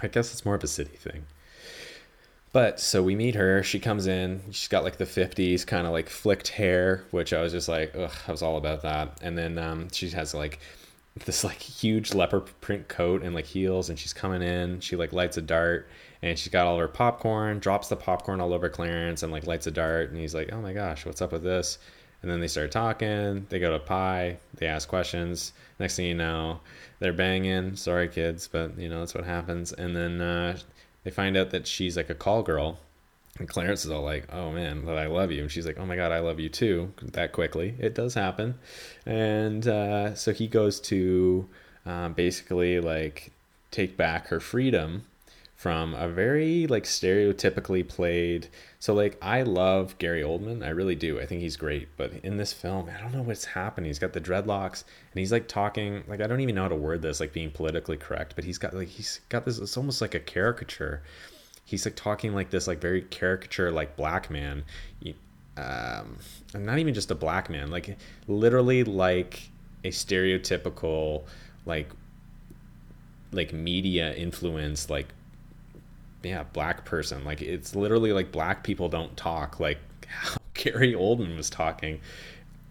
i 0.00 0.08
guess 0.08 0.32
it's 0.32 0.44
more 0.44 0.54
of 0.54 0.64
a 0.64 0.68
city 0.68 0.96
thing 0.96 1.24
but 2.56 2.80
so 2.80 3.02
we 3.02 3.14
meet 3.14 3.34
her. 3.34 3.62
She 3.62 3.78
comes 3.78 4.06
in. 4.06 4.40
She's 4.50 4.68
got 4.68 4.82
like 4.82 4.96
the 4.96 5.04
50s 5.04 5.66
kind 5.66 5.86
of 5.86 5.92
like 5.92 6.08
flicked 6.08 6.48
hair, 6.48 7.04
which 7.10 7.34
I 7.34 7.42
was 7.42 7.52
just 7.52 7.68
like, 7.68 7.94
ugh, 7.94 8.14
I 8.26 8.30
was 8.30 8.40
all 8.40 8.56
about 8.56 8.80
that. 8.80 9.18
And 9.20 9.36
then 9.36 9.58
um, 9.58 9.88
she 9.92 10.08
has 10.08 10.32
like 10.32 10.58
this 11.24 11.44
like 11.44 11.60
huge 11.60 12.14
leopard 12.14 12.48
print 12.60 12.88
coat 12.88 13.22
and 13.22 13.34
like 13.34 13.46
heels. 13.46 13.88
And 13.88 13.98
she's 13.98 14.12
coming 14.12 14.42
in. 14.42 14.80
She 14.80 14.96
like 14.96 15.12
lights 15.12 15.36
a 15.36 15.42
dart 15.42 15.88
and 16.22 16.38
she's 16.38 16.52
got 16.52 16.66
all 16.66 16.78
her 16.78 16.88
popcorn, 16.88 17.58
drops 17.58 17.88
the 17.88 17.96
popcorn 17.96 18.40
all 18.40 18.52
over 18.52 18.68
Clarence 18.68 19.22
and 19.22 19.32
like 19.32 19.46
lights 19.46 19.66
a 19.66 19.70
dart. 19.70 20.10
And 20.10 20.18
he's 20.18 20.34
like, 20.34 20.52
oh 20.52 20.60
my 20.60 20.72
gosh, 20.72 21.06
what's 21.06 21.22
up 21.22 21.32
with 21.32 21.42
this? 21.42 21.78
And 22.22 22.30
then 22.30 22.40
they 22.40 22.48
start 22.48 22.70
talking. 22.70 23.46
They 23.48 23.58
go 23.58 23.70
to 23.70 23.78
pie. 23.78 24.38
They 24.54 24.66
ask 24.66 24.88
questions. 24.88 25.52
Next 25.78 25.96
thing 25.96 26.06
you 26.06 26.14
know, 26.14 26.60
they're 26.98 27.12
banging. 27.12 27.76
Sorry, 27.76 28.08
kids, 28.08 28.48
but 28.48 28.78
you 28.78 28.88
know, 28.88 29.00
that's 29.00 29.14
what 29.14 29.24
happens. 29.24 29.72
And 29.72 29.94
then, 29.94 30.20
uh, 30.20 30.58
they 31.04 31.12
find 31.12 31.36
out 31.36 31.50
that 31.50 31.68
she's 31.68 31.96
like 31.96 32.10
a 32.10 32.16
call 32.16 32.42
girl 32.42 32.80
and 33.38 33.48
clarence 33.48 33.84
is 33.84 33.90
all 33.90 34.02
like 34.02 34.26
oh 34.32 34.50
man 34.50 34.84
but 34.84 34.98
i 34.98 35.06
love 35.06 35.30
you. 35.30 35.42
And 35.42 35.50
she's 35.50 35.66
like 35.66 35.78
oh 35.78 35.86
my 35.86 35.96
god 35.96 36.12
i 36.12 36.20
love 36.20 36.40
you 36.40 36.48
too 36.48 36.92
that 37.02 37.32
quickly. 37.32 37.74
It 37.78 37.94
does 37.94 38.14
happen. 38.14 38.58
And 39.04 39.66
uh, 39.66 40.14
so 40.14 40.32
he 40.32 40.46
goes 40.46 40.80
to 40.80 41.48
uh, 41.84 42.08
basically 42.10 42.80
like 42.80 43.32
take 43.70 43.96
back 43.96 44.28
her 44.28 44.40
freedom 44.40 45.04
from 45.54 45.94
a 45.94 46.06
very 46.08 46.66
like 46.66 46.84
stereotypically 46.84 47.86
played 47.86 48.46
so 48.78 48.92
like 48.92 49.16
i 49.22 49.42
love 49.42 49.96
gary 49.98 50.22
oldman. 50.22 50.64
I 50.64 50.68
really 50.68 50.94
do. 50.94 51.20
I 51.20 51.26
think 51.26 51.40
he's 51.40 51.56
great. 51.56 51.88
But 51.96 52.12
in 52.22 52.36
this 52.36 52.52
film 52.52 52.90
i 52.94 53.00
don't 53.00 53.14
know 53.14 53.22
what's 53.22 53.44
happening. 53.44 53.88
He's 53.88 53.98
got 53.98 54.12
the 54.12 54.20
dreadlocks 54.20 54.84
and 55.12 55.18
he's 55.20 55.32
like 55.32 55.48
talking 55.48 56.04
like 56.08 56.20
i 56.20 56.26
don't 56.26 56.40
even 56.40 56.54
know 56.54 56.62
how 56.62 56.68
to 56.68 56.76
word 56.76 57.02
this 57.02 57.20
like 57.20 57.32
being 57.32 57.50
politically 57.50 57.96
correct 57.96 58.34
but 58.34 58.44
he's 58.44 58.58
got 58.58 58.74
like 58.74 58.88
he's 58.88 59.20
got 59.28 59.44
this 59.44 59.58
it's 59.58 59.76
almost 59.76 60.00
like 60.00 60.14
a 60.14 60.20
caricature 60.20 61.02
he's 61.66 61.84
like 61.84 61.96
talking 61.96 62.32
like 62.34 62.48
this 62.48 62.66
like 62.66 62.80
very 62.80 63.02
caricature 63.02 63.70
like 63.70 63.96
black 63.96 64.30
man. 64.30 64.64
Um 65.58 66.18
not 66.54 66.78
even 66.78 66.94
just 66.94 67.10
a 67.10 67.14
black 67.14 67.50
man 67.50 67.70
like 67.70 67.98
literally 68.28 68.84
like 68.84 69.50
a 69.84 69.88
stereotypical 69.88 71.24
like 71.66 71.90
like 73.32 73.52
media 73.52 74.14
influence 74.14 74.88
like 74.88 75.08
yeah 76.22 76.44
black 76.52 76.84
person. 76.84 77.24
Like 77.24 77.42
it's 77.42 77.74
literally 77.74 78.12
like 78.12 78.32
black 78.32 78.62
people 78.64 78.88
don't 78.88 79.16
talk. 79.16 79.60
Like 79.60 79.78
how 80.06 80.36
Gary 80.54 80.94
Oldman 80.94 81.36
was 81.36 81.50
talking 81.50 82.00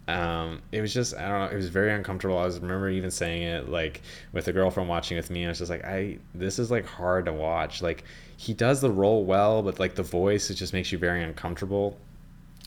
um 0.08 0.62
it 0.72 0.82
was 0.82 0.94
just 0.94 1.16
i 1.16 1.28
don't 1.28 1.40
know 1.40 1.46
it 1.46 1.56
was 1.56 1.70
very 1.70 1.92
uncomfortable. 1.92 2.38
I 2.38 2.46
was 2.46 2.60
remember 2.60 2.90
even 2.90 3.10
saying 3.10 3.42
it 3.42 3.70
like 3.70 4.02
with 4.34 4.48
a 4.48 4.54
girlfriend 4.54 4.88
watching 4.88 5.18
with 5.18 5.32
me 5.32 5.46
i 5.46 5.50
was 5.50 5.58
just 5.58 5.72
like 5.72 5.84
i 5.84 6.20
this 6.36 6.60
is 6.60 6.70
like 6.70 6.86
hard 6.86 7.26
to 7.26 7.34
watch. 7.34 7.82
Like 7.82 8.04
he 8.38 8.54
does 8.54 8.82
the 8.82 8.92
role 8.92 9.26
well 9.26 9.64
but 9.64 9.80
like 9.80 9.96
the 9.96 10.04
voice 10.04 10.50
it 10.50 10.56
just 10.56 10.74
makes 10.74 10.92
you 10.92 10.98
very 10.98 11.24
uncomfortable. 11.24 11.98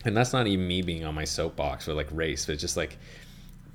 And 0.05 0.15
that's 0.15 0.33
not 0.33 0.47
even 0.47 0.67
me 0.67 0.81
being 0.81 1.03
on 1.05 1.15
my 1.15 1.25
soapbox 1.25 1.87
or 1.87 1.93
like 1.93 2.07
race 2.11 2.45
but 2.45 2.57
just 2.57 2.75
like 2.75 2.97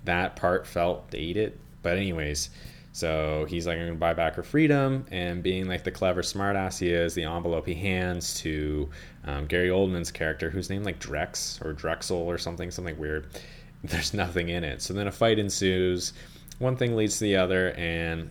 that 0.05 0.37
part 0.37 0.67
felt 0.67 1.11
dated. 1.11 1.59
But 1.83 1.97
anyways 1.97 2.51
so 2.95 3.45
he's 3.49 3.67
like, 3.67 3.77
I'm 3.77 3.87
gonna 3.87 3.99
buy 3.99 4.15
back 4.15 4.37
her 4.37 4.45
freedom, 4.45 5.05
and 5.11 5.43
being 5.43 5.67
like 5.67 5.83
the 5.83 5.91
clever 5.91 6.23
smartass 6.23 6.79
he 6.79 6.91
is, 6.91 7.13
the 7.13 7.25
envelope 7.25 7.67
he 7.67 7.75
hands 7.75 8.35
to 8.43 8.89
um, 9.25 9.47
Gary 9.47 9.69
Oldman's 9.69 10.13
character, 10.13 10.49
who's 10.49 10.71
named 10.71 10.85
like 10.85 11.01
Drex 11.01 11.61
or 11.65 11.73
Drexel 11.73 12.17
or 12.19 12.39
something, 12.39 12.71
something 12.71 12.97
weird. 12.97 13.27
There's 13.83 14.15
nothing 14.15 14.49
in 14.49 14.63
it. 14.63 14.81
So 14.81 14.95
then 14.95 15.09
a 15.09 15.13
fight 15.13 15.41
ensues. 15.41 16.13
One 16.61 16.77
thing 16.77 16.95
leads 16.95 17.19
to 17.19 17.25
the 17.25 17.35
other, 17.35 17.73
and 17.73 18.31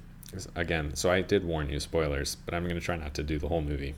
again, 0.55 0.96
so 0.96 1.12
I 1.12 1.20
did 1.20 1.43
warn 1.43 1.70
you, 1.70 1.82
spoilers, 1.82 2.36
but 2.46 2.53
I'm 2.53 2.65
gonna 2.65 2.79
try 2.79 2.96
not 2.96 3.13
to 3.15 3.24
do 3.24 3.38
the 3.38 3.50
whole 3.50 3.62
movie. 3.62 3.96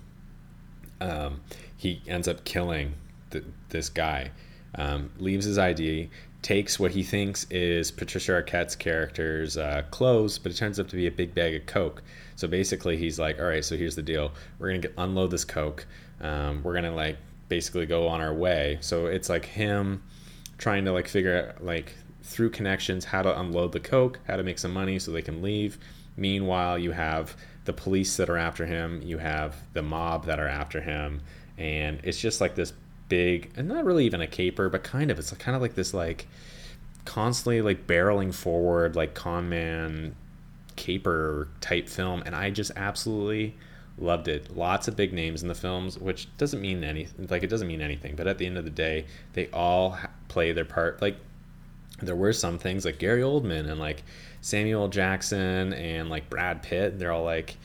Um, 0.99 1.41
he 1.77 2.01
ends 2.07 2.27
up 2.27 2.43
killing 2.43 2.95
th- 3.29 3.45
this 3.69 3.89
guy, 3.89 4.31
um, 4.73 5.11
leaves 5.19 5.45
his 5.45 5.59
ID, 5.59 6.09
takes 6.45 6.79
what 6.79 6.91
he 6.91 7.01
thinks 7.01 7.47
is 7.49 7.89
Patricia 7.89 8.33
Arquette's 8.33 8.75
character's 8.75 9.57
uh, 9.57 9.81
clothes, 9.89 10.37
but 10.37 10.51
it 10.51 10.55
turns 10.55 10.79
out 10.79 10.87
to 10.89 10.95
be 10.95 11.07
a 11.07 11.11
big 11.11 11.33
bag 11.33 11.55
of 11.55 11.65
coke. 11.65 12.03
So 12.35 12.47
basically, 12.47 12.97
he's 12.97 13.17
like, 13.17 13.39
"All 13.39 13.47
right, 13.47 13.65
so 13.65 13.75
here's 13.75 13.95
the 13.95 14.03
deal: 14.03 14.31
we're 14.59 14.67
gonna 14.67 14.79
get, 14.81 14.93
unload 14.95 15.31
this 15.31 15.43
coke. 15.43 15.87
Um, 16.21 16.61
we're 16.61 16.75
gonna 16.75 16.93
like 16.93 17.17
basically 17.49 17.87
go 17.87 18.07
on 18.07 18.21
our 18.21 18.31
way." 18.31 18.77
So 18.81 19.07
it's 19.07 19.27
like 19.27 19.45
him 19.45 20.03
trying 20.59 20.85
to 20.85 20.91
like 20.91 21.07
figure 21.07 21.35
out 21.35 21.65
like 21.65 21.93
through 22.21 22.51
connections 22.51 23.05
how 23.05 23.23
to 23.23 23.39
unload 23.39 23.71
the 23.71 23.79
coke, 23.79 24.19
how 24.27 24.35
to 24.35 24.43
make 24.43 24.59
some 24.59 24.71
money 24.71 24.99
so 24.99 25.11
they 25.11 25.23
can 25.23 25.41
leave. 25.41 25.79
Meanwhile, 26.15 26.77
you 26.77 26.91
have 26.91 27.35
the 27.63 27.73
police 27.73 28.17
that 28.17 28.29
are 28.29 28.37
after 28.37 28.67
him, 28.67 29.01
you 29.01 29.17
have 29.17 29.63
the 29.73 29.81
mob 29.81 30.25
that 30.27 30.39
are 30.39 30.47
after 30.47 30.79
him, 30.79 31.21
and 31.57 31.99
it's 32.03 32.21
just 32.21 32.39
like 32.39 32.53
this 32.53 32.71
big 33.07 33.51
and 33.55 33.67
not 33.67 33.85
really 33.85 34.05
even 34.05 34.21
a 34.21 34.27
caper 34.27 34.69
but 34.69 34.83
kind 34.83 35.11
of 35.11 35.19
it's 35.19 35.31
kind 35.33 35.55
of 35.55 35.61
like 35.61 35.75
this 35.75 35.93
like 35.93 36.27
constantly 37.05 37.61
like 37.61 37.85
barreling 37.85 38.33
forward 38.33 38.95
like 38.95 39.13
con 39.13 39.47
man 39.47 40.15
caper 40.75 41.47
type 41.61 41.87
film 41.87 42.23
and 42.25 42.35
i 42.35 42.49
just 42.49 42.71
absolutely 42.75 43.55
loved 43.97 44.27
it. 44.27 44.55
Lots 44.55 44.87
of 44.87 44.95
big 44.95 45.13
names 45.13 45.41
in 45.41 45.47
the 45.47 45.55
films 45.55 45.97
which 45.97 46.27
doesn't 46.37 46.61
mean 46.61 46.83
anything 46.83 47.27
like 47.29 47.43
it 47.43 47.49
doesn't 47.49 47.67
mean 47.67 47.81
anything 47.81 48.15
but 48.15 48.27
at 48.27 48.37
the 48.37 48.45
end 48.45 48.57
of 48.57 48.65
the 48.65 48.69
day 48.69 49.05
they 49.33 49.47
all 49.47 49.97
play 50.27 50.51
their 50.51 50.65
part. 50.65 51.01
Like 51.01 51.17
there 52.01 52.15
were 52.15 52.33
some 52.33 52.59
things 52.59 52.83
like 52.83 52.99
gary 52.99 53.21
oldman 53.21 53.69
and 53.69 53.79
like 53.79 54.03
samuel 54.41 54.89
jackson 54.89 55.71
and 55.71 56.09
like 56.09 56.29
brad 56.29 56.61
pitt 56.61 56.99
they're 56.99 57.13
all 57.13 57.23
like 57.23 57.55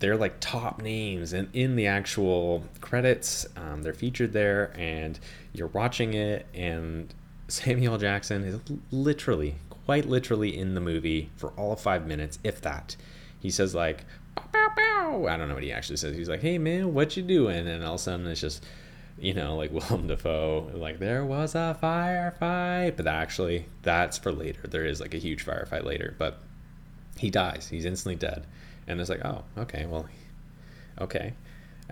they're 0.00 0.16
like 0.16 0.34
top 0.40 0.82
names 0.82 1.32
and 1.32 1.48
in 1.52 1.76
the 1.76 1.86
actual 1.86 2.64
credits 2.80 3.46
um, 3.56 3.82
they're 3.82 3.92
featured 3.92 4.32
there 4.32 4.72
and 4.76 5.20
you're 5.52 5.68
watching 5.68 6.14
it 6.14 6.46
and 6.54 7.14
samuel 7.48 7.98
jackson 7.98 8.42
is 8.42 8.58
literally 8.90 9.56
quite 9.90 10.06
literally 10.06 10.56
in 10.56 10.74
the 10.74 10.80
movie 10.80 11.30
for 11.36 11.50
all 11.56 11.72
of 11.72 11.80
five 11.80 12.06
minutes 12.06 12.38
if 12.44 12.60
that. 12.60 12.94
He 13.40 13.50
says 13.50 13.74
like 13.74 14.04
bow, 14.52 14.68
bow. 14.76 15.26
i 15.28 15.36
don't 15.36 15.48
know 15.48 15.54
what 15.54 15.64
he 15.64 15.72
actually 15.72 15.96
says. 15.96 16.16
He's 16.16 16.28
like 16.28 16.42
hey 16.42 16.58
man 16.58 16.94
what 16.94 17.16
you 17.16 17.24
doing? 17.24 17.66
And 17.66 17.82
all 17.82 17.94
of 17.94 18.00
a 18.00 18.02
sudden 18.04 18.24
it's 18.28 18.40
just 18.40 18.64
you 19.18 19.34
know 19.34 19.56
like 19.56 19.72
willem 19.90 20.06
dafoe 20.06 20.70
like 20.74 21.00
there 21.00 21.24
was 21.24 21.56
a 21.56 21.76
firefight. 21.82 22.96
But 22.96 23.08
actually 23.08 23.66
that's 23.82 24.16
for 24.16 24.30
later. 24.30 24.68
There 24.68 24.84
is 24.84 25.00
like 25.00 25.12
a 25.12 25.18
huge 25.18 25.44
firefight 25.44 25.84
later. 25.84 26.14
But 26.18 26.38
he 27.16 27.28
dies. 27.28 27.66
He's 27.68 27.84
instantly 27.84 28.14
dead 28.14 28.46
and 28.90 29.00
it's 29.00 29.10
like 29.10 29.24
oh 29.24 29.44
okay 29.58 29.86
well 29.86 30.06
okay. 31.00 31.34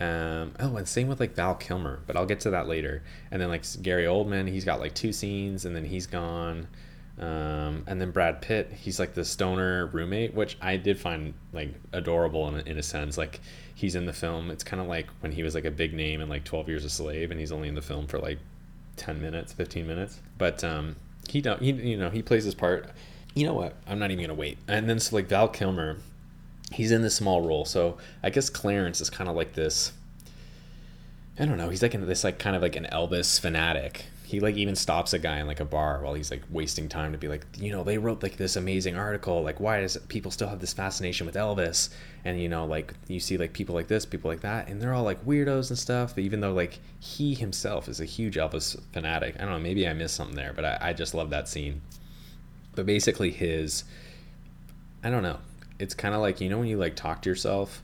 Um, 0.00 0.54
oh 0.60 0.76
and 0.76 0.86
same 0.86 1.08
with 1.08 1.18
like 1.18 1.34
val 1.34 1.56
kilmer 1.56 1.98
but 2.06 2.16
i'll 2.16 2.26
get 2.26 2.40
to 2.40 2.50
that 2.50 2.68
later. 2.68 3.02
And 3.30 3.42
then 3.42 3.48
like 3.48 3.64
gary 3.82 4.04
oldman 4.04 4.48
he's 4.48 4.64
got 4.64 4.78
like 4.80 4.94
two 4.94 5.12
scenes 5.12 5.64
and 5.64 5.74
then 5.74 5.84
he's 5.84 6.06
gone. 6.06 6.68
Um, 7.18 7.82
and 7.88 8.00
then 8.00 8.12
brad 8.12 8.40
pitt 8.40 8.70
he's 8.72 9.00
like 9.00 9.14
the 9.14 9.24
stoner 9.24 9.86
roommate 9.86 10.34
which 10.34 10.56
i 10.62 10.76
did 10.76 11.00
find 11.00 11.34
like 11.52 11.74
adorable 11.92 12.46
in, 12.48 12.66
in 12.66 12.78
a 12.78 12.82
sense. 12.82 13.18
Like 13.18 13.40
he's 13.74 13.94
in 13.94 14.06
the 14.06 14.12
film. 14.12 14.50
It's 14.50 14.64
kind 14.64 14.80
of 14.80 14.88
like 14.88 15.06
when 15.20 15.32
he 15.32 15.42
was 15.42 15.54
like 15.54 15.64
a 15.64 15.70
big 15.70 15.94
name 15.94 16.20
in 16.20 16.28
like 16.28 16.44
12 16.44 16.68
years 16.68 16.84
a 16.84 16.90
slave 16.90 17.30
and 17.30 17.38
he's 17.38 17.52
only 17.52 17.68
in 17.68 17.74
the 17.74 17.82
film 17.82 18.06
for 18.06 18.18
like 18.18 18.38
10 18.96 19.20
minutes 19.20 19.52
15 19.52 19.86
minutes. 19.86 20.20
But 20.36 20.62
um, 20.64 20.96
he 21.28 21.40
don't 21.40 21.62
he 21.62 21.72
you 21.72 21.96
know 21.96 22.10
he 22.10 22.22
plays 22.22 22.44
his 22.44 22.54
part. 22.54 22.90
You 23.34 23.46
know 23.46 23.54
what? 23.54 23.76
I'm 23.86 23.98
not 23.98 24.10
even 24.10 24.24
gonna 24.24 24.38
wait. 24.38 24.58
And 24.66 24.88
then 24.88 24.98
so 24.98 25.16
like 25.16 25.28
val 25.28 25.48
kilmer 25.48 25.98
he's 26.72 26.90
in 26.90 27.02
this 27.02 27.16
small 27.16 27.40
role. 27.40 27.64
So 27.64 27.98
I 28.22 28.30
guess 28.30 28.50
Clarence 28.50 29.00
is 29.00 29.10
kind 29.10 29.28
of 29.28 29.36
like 29.36 29.54
this. 29.54 29.92
I 31.38 31.44
don't 31.44 31.56
know. 31.56 31.68
He's 31.68 31.82
like 31.82 31.94
in 31.94 32.06
this 32.06 32.24
like 32.24 32.38
kind 32.38 32.56
of 32.56 32.62
like 32.62 32.76
an 32.76 32.86
Elvis 32.92 33.40
fanatic. 33.40 34.06
He 34.24 34.40
like 34.40 34.56
even 34.56 34.76
stops 34.76 35.14
a 35.14 35.18
guy 35.18 35.38
in 35.38 35.46
like 35.46 35.60
a 35.60 35.64
bar 35.64 36.02
while 36.02 36.12
he's 36.12 36.30
like 36.30 36.42
wasting 36.50 36.88
time 36.88 37.12
to 37.12 37.18
be 37.18 37.28
like, 37.28 37.46
you 37.56 37.72
know, 37.72 37.82
they 37.82 37.96
wrote 37.96 38.22
like 38.22 38.36
this 38.36 38.56
amazing 38.56 38.94
article. 38.94 39.42
Like, 39.42 39.58
why 39.58 39.80
does 39.80 39.96
people 40.08 40.30
still 40.30 40.48
have 40.48 40.60
this 40.60 40.74
fascination 40.74 41.24
with 41.26 41.34
Elvis? 41.34 41.88
And 42.26 42.38
you 42.38 42.48
know, 42.48 42.66
like 42.66 42.92
you 43.06 43.20
see 43.20 43.38
like 43.38 43.54
people 43.54 43.74
like 43.74 43.88
this, 43.88 44.04
people 44.04 44.30
like 44.30 44.40
that, 44.40 44.68
and 44.68 44.82
they're 44.82 44.92
all 44.92 45.04
like 45.04 45.24
weirdos 45.24 45.70
and 45.70 45.78
stuff. 45.78 46.18
Even 46.18 46.40
though 46.40 46.52
like 46.52 46.80
he 47.00 47.34
himself 47.34 47.88
is 47.88 48.00
a 48.00 48.04
huge 48.04 48.36
Elvis 48.36 48.78
fanatic, 48.92 49.36
I 49.38 49.44
don't 49.44 49.52
know. 49.52 49.60
Maybe 49.60 49.88
I 49.88 49.94
missed 49.94 50.16
something 50.16 50.36
there, 50.36 50.52
but 50.52 50.64
I, 50.66 50.78
I 50.80 50.92
just 50.92 51.14
love 51.14 51.30
that 51.30 51.48
scene. 51.48 51.80
But 52.74 52.84
basically, 52.84 53.30
his 53.30 53.84
I 55.02 55.08
don't 55.08 55.22
know 55.22 55.38
it's 55.78 55.94
kind 55.94 56.14
of 56.14 56.20
like 56.20 56.40
you 56.40 56.48
know 56.48 56.58
when 56.58 56.68
you 56.68 56.76
like 56.76 56.96
talk 56.96 57.22
to 57.22 57.28
yourself 57.28 57.82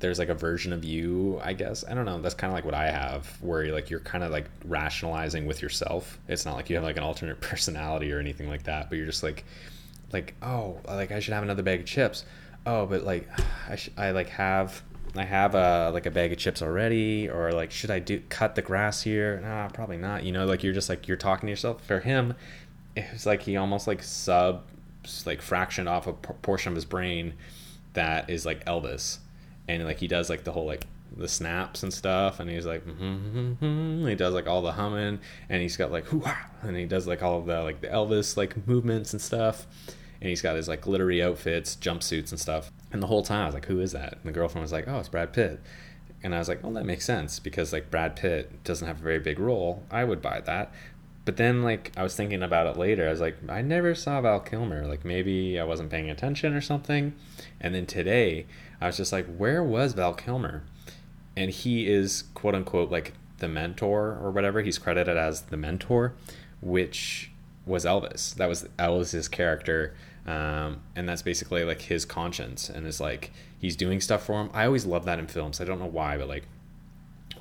there's 0.00 0.18
like 0.18 0.28
a 0.28 0.34
version 0.34 0.72
of 0.72 0.84
you 0.84 1.40
i 1.42 1.52
guess? 1.52 1.84
I 1.88 1.94
don't 1.94 2.04
know. 2.04 2.20
That's 2.20 2.34
kind 2.34 2.50
of 2.50 2.54
like 2.54 2.64
what 2.64 2.74
i 2.74 2.90
have 2.90 3.26
where 3.40 3.64
you're 3.64 3.74
like 3.74 3.90
you're 3.90 4.00
kind 4.00 4.24
of 4.24 4.30
like 4.30 4.46
rationalizing 4.64 5.46
with 5.46 5.62
yourself. 5.62 6.18
It's 6.28 6.44
not 6.44 6.56
like 6.56 6.68
you 6.68 6.76
have 6.76 6.84
like 6.84 6.96
an 6.96 7.02
alternate 7.02 7.40
personality 7.40 8.12
or 8.12 8.18
anything 8.18 8.48
like 8.48 8.64
that 8.64 8.88
but 8.88 8.96
you're 8.96 9.06
just 9.06 9.22
like 9.22 9.44
like 10.12 10.34
oh 10.42 10.78
like 10.86 11.12
i 11.12 11.20
should 11.20 11.34
have 11.34 11.42
another 11.42 11.62
bag 11.62 11.80
of 11.80 11.86
chips. 11.86 12.24
Oh 12.66 12.86
but 12.86 13.04
like 13.04 13.28
i 13.68 13.76
sh- 13.76 13.90
i 13.96 14.10
like 14.10 14.28
have 14.30 14.82
i 15.16 15.24
have 15.24 15.54
a 15.54 15.90
like 15.92 16.06
a 16.06 16.10
bag 16.10 16.32
of 16.32 16.38
chips 16.38 16.60
already 16.60 17.28
or 17.28 17.52
like 17.52 17.70
should 17.70 17.90
i 17.90 17.98
do 17.98 18.20
cut 18.28 18.54
the 18.56 18.62
grass 18.62 19.02
here? 19.02 19.40
Nah 19.40 19.68
probably 19.68 19.96
not. 19.96 20.24
You 20.24 20.32
know 20.32 20.44
like 20.44 20.64
you're 20.64 20.74
just 20.74 20.88
like 20.88 21.06
you're 21.06 21.16
talking 21.16 21.46
to 21.46 21.50
yourself. 21.50 21.84
For 21.84 22.00
him 22.00 22.34
it's 22.96 23.26
like 23.26 23.42
he 23.42 23.56
almost 23.56 23.86
like 23.86 24.02
sub 24.02 24.64
like 25.26 25.40
fractioned 25.40 25.88
off 25.88 26.06
a 26.06 26.12
portion 26.12 26.70
of 26.70 26.74
his 26.74 26.84
brain 26.84 27.34
that 27.94 28.30
is 28.30 28.46
like 28.46 28.64
Elvis, 28.64 29.18
and 29.66 29.84
like 29.84 29.98
he 29.98 30.08
does 30.08 30.30
like 30.30 30.44
the 30.44 30.52
whole 30.52 30.66
like 30.66 30.86
the 31.16 31.28
snaps 31.28 31.82
and 31.82 31.92
stuff, 31.92 32.40
and 32.40 32.50
he's 32.50 32.66
like, 32.66 32.86
mm-hmm, 32.86 33.52
mm-hmm. 33.64 34.06
he 34.06 34.14
does 34.14 34.34
like 34.34 34.46
all 34.46 34.62
the 34.62 34.72
humming, 34.72 35.18
and 35.48 35.62
he's 35.62 35.76
got 35.76 35.90
like 35.90 36.04
hoo 36.04 36.22
and 36.62 36.76
he 36.76 36.84
does 36.84 37.06
like 37.06 37.22
all 37.22 37.38
of 37.38 37.46
the 37.46 37.62
like 37.62 37.80
the 37.80 37.88
Elvis 37.88 38.36
like 38.36 38.66
movements 38.66 39.12
and 39.12 39.20
stuff, 39.20 39.66
and 40.20 40.28
he's 40.28 40.42
got 40.42 40.56
his 40.56 40.68
like 40.68 40.82
glittery 40.82 41.22
outfits, 41.22 41.76
jumpsuits 41.76 42.30
and 42.30 42.40
stuff, 42.40 42.70
and 42.92 43.02
the 43.02 43.06
whole 43.06 43.22
time 43.22 43.42
I 43.42 43.46
was 43.46 43.54
like, 43.54 43.66
who 43.66 43.80
is 43.80 43.92
that? 43.92 44.14
And 44.14 44.24
the 44.24 44.32
girlfriend 44.32 44.62
was 44.62 44.72
like, 44.72 44.88
oh, 44.88 44.98
it's 44.98 45.08
Brad 45.08 45.32
Pitt. 45.32 45.60
And 46.22 46.34
I 46.34 46.38
was 46.38 46.48
like, 46.48 46.64
well, 46.64 46.72
that 46.72 46.84
makes 46.84 47.04
sense 47.04 47.38
because 47.38 47.72
like 47.72 47.90
Brad 47.90 48.16
Pitt 48.16 48.64
doesn't 48.64 48.86
have 48.86 48.98
a 48.98 49.02
very 49.02 49.20
big 49.20 49.38
role. 49.38 49.84
I 49.90 50.04
would 50.04 50.20
buy 50.20 50.40
that. 50.40 50.72
But 51.28 51.36
then, 51.36 51.62
like, 51.62 51.92
I 51.94 52.02
was 52.02 52.16
thinking 52.16 52.42
about 52.42 52.68
it 52.68 52.78
later. 52.78 53.06
I 53.06 53.10
was 53.10 53.20
like, 53.20 53.36
I 53.50 53.60
never 53.60 53.94
saw 53.94 54.18
Val 54.22 54.40
Kilmer. 54.40 54.86
Like, 54.86 55.04
maybe 55.04 55.60
I 55.60 55.64
wasn't 55.64 55.90
paying 55.90 56.08
attention 56.08 56.54
or 56.54 56.62
something. 56.62 57.12
And 57.60 57.74
then 57.74 57.84
today, 57.84 58.46
I 58.80 58.86
was 58.86 58.96
just 58.96 59.12
like, 59.12 59.26
where 59.36 59.62
was 59.62 59.92
Val 59.92 60.14
Kilmer? 60.14 60.62
And 61.36 61.50
he 61.50 61.86
is, 61.86 62.24
quote 62.32 62.54
unquote, 62.54 62.90
like 62.90 63.12
the 63.40 63.46
mentor 63.46 64.18
or 64.22 64.30
whatever. 64.30 64.62
He's 64.62 64.78
credited 64.78 65.18
as 65.18 65.42
the 65.42 65.58
mentor, 65.58 66.14
which 66.62 67.30
was 67.66 67.84
Elvis. 67.84 68.34
That 68.36 68.48
was 68.48 68.66
Elvis's 68.78 69.28
character. 69.28 69.94
Um, 70.26 70.80
and 70.96 71.06
that's 71.06 71.20
basically 71.20 71.62
like 71.62 71.82
his 71.82 72.06
conscience. 72.06 72.70
And 72.70 72.86
it's 72.86 73.00
like, 73.00 73.32
he's 73.58 73.76
doing 73.76 74.00
stuff 74.00 74.24
for 74.24 74.40
him. 74.40 74.48
I 74.54 74.64
always 74.64 74.86
love 74.86 75.04
that 75.04 75.18
in 75.18 75.26
films. 75.26 75.60
I 75.60 75.66
don't 75.66 75.78
know 75.78 75.84
why, 75.84 76.16
but 76.16 76.26
like, 76.26 76.44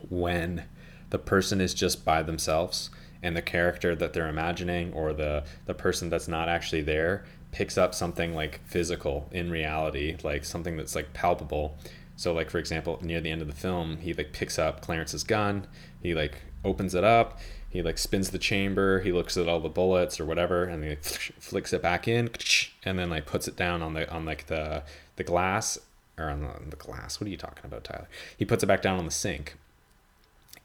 when 0.10 0.66
the 1.10 1.20
person 1.20 1.62
is 1.62 1.74
just 1.74 2.04
by 2.04 2.22
themselves 2.22 2.90
and 3.24 3.36
the 3.36 3.42
character 3.42 3.96
that 3.96 4.14
they're 4.14 4.30
imagining 4.30 4.94
or 4.94 5.14
the 5.14 5.44
the 5.66 5.74
person 5.74 6.10
that's 6.10 6.28
not 6.28 6.50
actually 6.50 6.82
there 6.82 7.26
picks 7.52 7.78
up 7.78 7.94
something 7.94 8.36
like 8.36 8.60
physical 8.66 9.30
in 9.32 9.50
reality 9.50 10.18
like 10.24 10.46
something 10.46 10.78
that's 10.78 10.96
like 10.96 11.14
palpable. 11.14 11.78
So 12.16 12.34
like 12.34 12.50
for 12.50 12.60
example 12.60 13.00
near 13.02 13.22
the 13.22 13.32
end 13.32 13.42
of 13.42 13.48
the 13.48 13.56
film 13.56 13.98
he 13.98 14.14
like 14.14 14.34
picks 14.34 14.60
up 14.60 14.82
clarence's 14.82 15.24
gun. 15.24 15.68
He 16.02 16.14
like 16.14 16.42
opens 16.64 16.94
it 16.96 17.04
up. 17.04 17.40
He 17.70 17.82
like 17.82 17.98
spins 17.98 18.30
the 18.30 18.40
chamber. 18.40 19.02
He 19.02 19.12
looks 19.12 19.38
at 19.38 19.48
all 19.48 19.60
the 19.60 19.70
bullets 19.70 20.20
or 20.20 20.26
whatever 20.26 20.64
and 20.64 20.84
he 20.84 20.90
like, 20.92 21.04
flicks 21.04 21.74
it 21.74 21.82
back 21.82 22.08
in 22.08 22.30
and 22.84 23.00
then 23.00 23.10
like 23.10 23.26
puts 23.26 23.48
it 23.48 23.56
down 23.56 23.82
on 23.82 23.94
the 23.94 24.10
on 24.12 24.26
like 24.26 24.48
the 24.48 24.84
the 25.16 25.24
glass 25.24 25.78
or 26.18 26.30
on 26.30 26.42
the, 26.42 26.48
on 26.48 26.70
the 26.70 26.76
glass. 26.76 27.20
What 27.20 27.28
are 27.28 27.32
you 27.32 27.38
talking 27.38 27.66
about, 27.66 27.84
Tyler? 27.84 28.08
He 28.36 28.46
puts 28.46 28.64
it 28.64 28.68
back 28.68 28.82
down 28.82 28.98
on 28.98 29.06
the 29.06 29.12
sink, 29.12 29.56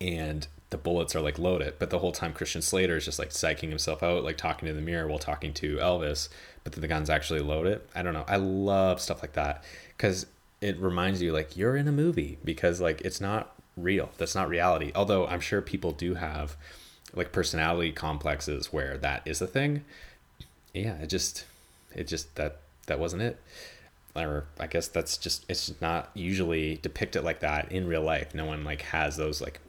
and 0.00 0.47
the 0.72 0.78
bullets 0.78 1.14
are 1.14 1.20
like 1.20 1.38
loaded. 1.38 1.74
But 1.78 1.90
the 1.90 2.00
whole 2.00 2.10
time, 2.10 2.32
Christian 2.32 2.62
Slater 2.62 2.96
is 2.96 3.04
just 3.04 3.18
like 3.18 3.28
psyching 3.28 3.68
himself 3.68 4.02
out, 4.02 4.24
like 4.24 4.36
talking 4.36 4.66
to 4.66 4.74
the 4.74 4.80
mirror 4.80 5.06
while 5.06 5.18
talking 5.18 5.52
to 5.54 5.76
Elvis. 5.76 6.28
But 6.64 6.72
then 6.72 6.80
the 6.80 6.88
gun's 6.88 7.10
actually 7.10 7.40
loaded. 7.40 7.74
It 7.74 7.88
i 7.94 8.02
don't 8.02 8.14
know. 8.14 8.24
I 8.26 8.36
love 8.36 9.00
stuff 9.00 9.22
like 9.22 9.34
that 9.34 9.62
because 9.96 10.26
it 10.60 10.78
reminds 10.78 11.22
you 11.22 11.32
like 11.32 11.56
you're 11.56 11.76
in 11.76 11.86
a 11.86 11.92
movie 11.92 12.38
because 12.44 12.80
like 12.80 13.02
it's 13.02 13.20
not 13.20 13.54
real. 13.76 14.10
That's 14.18 14.34
not 14.34 14.48
reality. 14.48 14.90
Although 14.94 15.26
I'm 15.26 15.40
sure 15.40 15.60
people 15.60 15.92
do 15.92 16.14
have 16.14 16.56
like 17.14 17.30
personality 17.32 17.92
complexes 17.92 18.72
where 18.72 18.96
that 18.98 19.22
is 19.26 19.40
a 19.42 19.46
thing. 19.46 19.84
Yeah, 20.72 20.94
it 20.94 21.08
just 21.08 21.44
it 21.94 22.04
just 22.04 22.34
that 22.36 22.58
that 22.86 22.98
wasn't 22.98 23.22
it. 23.22 23.38
Or 24.16 24.46
I 24.58 24.66
guess 24.66 24.88
that's 24.88 25.18
just 25.18 25.44
it's 25.48 25.74
not 25.80 26.10
usually 26.14 26.78
depicted 26.80 27.24
like 27.24 27.40
that 27.40 27.70
in 27.70 27.86
real 27.86 28.02
life. 28.02 28.34
No 28.34 28.46
one 28.46 28.64
like 28.64 28.82
has 28.82 29.16
those 29.16 29.40
like 29.40 29.60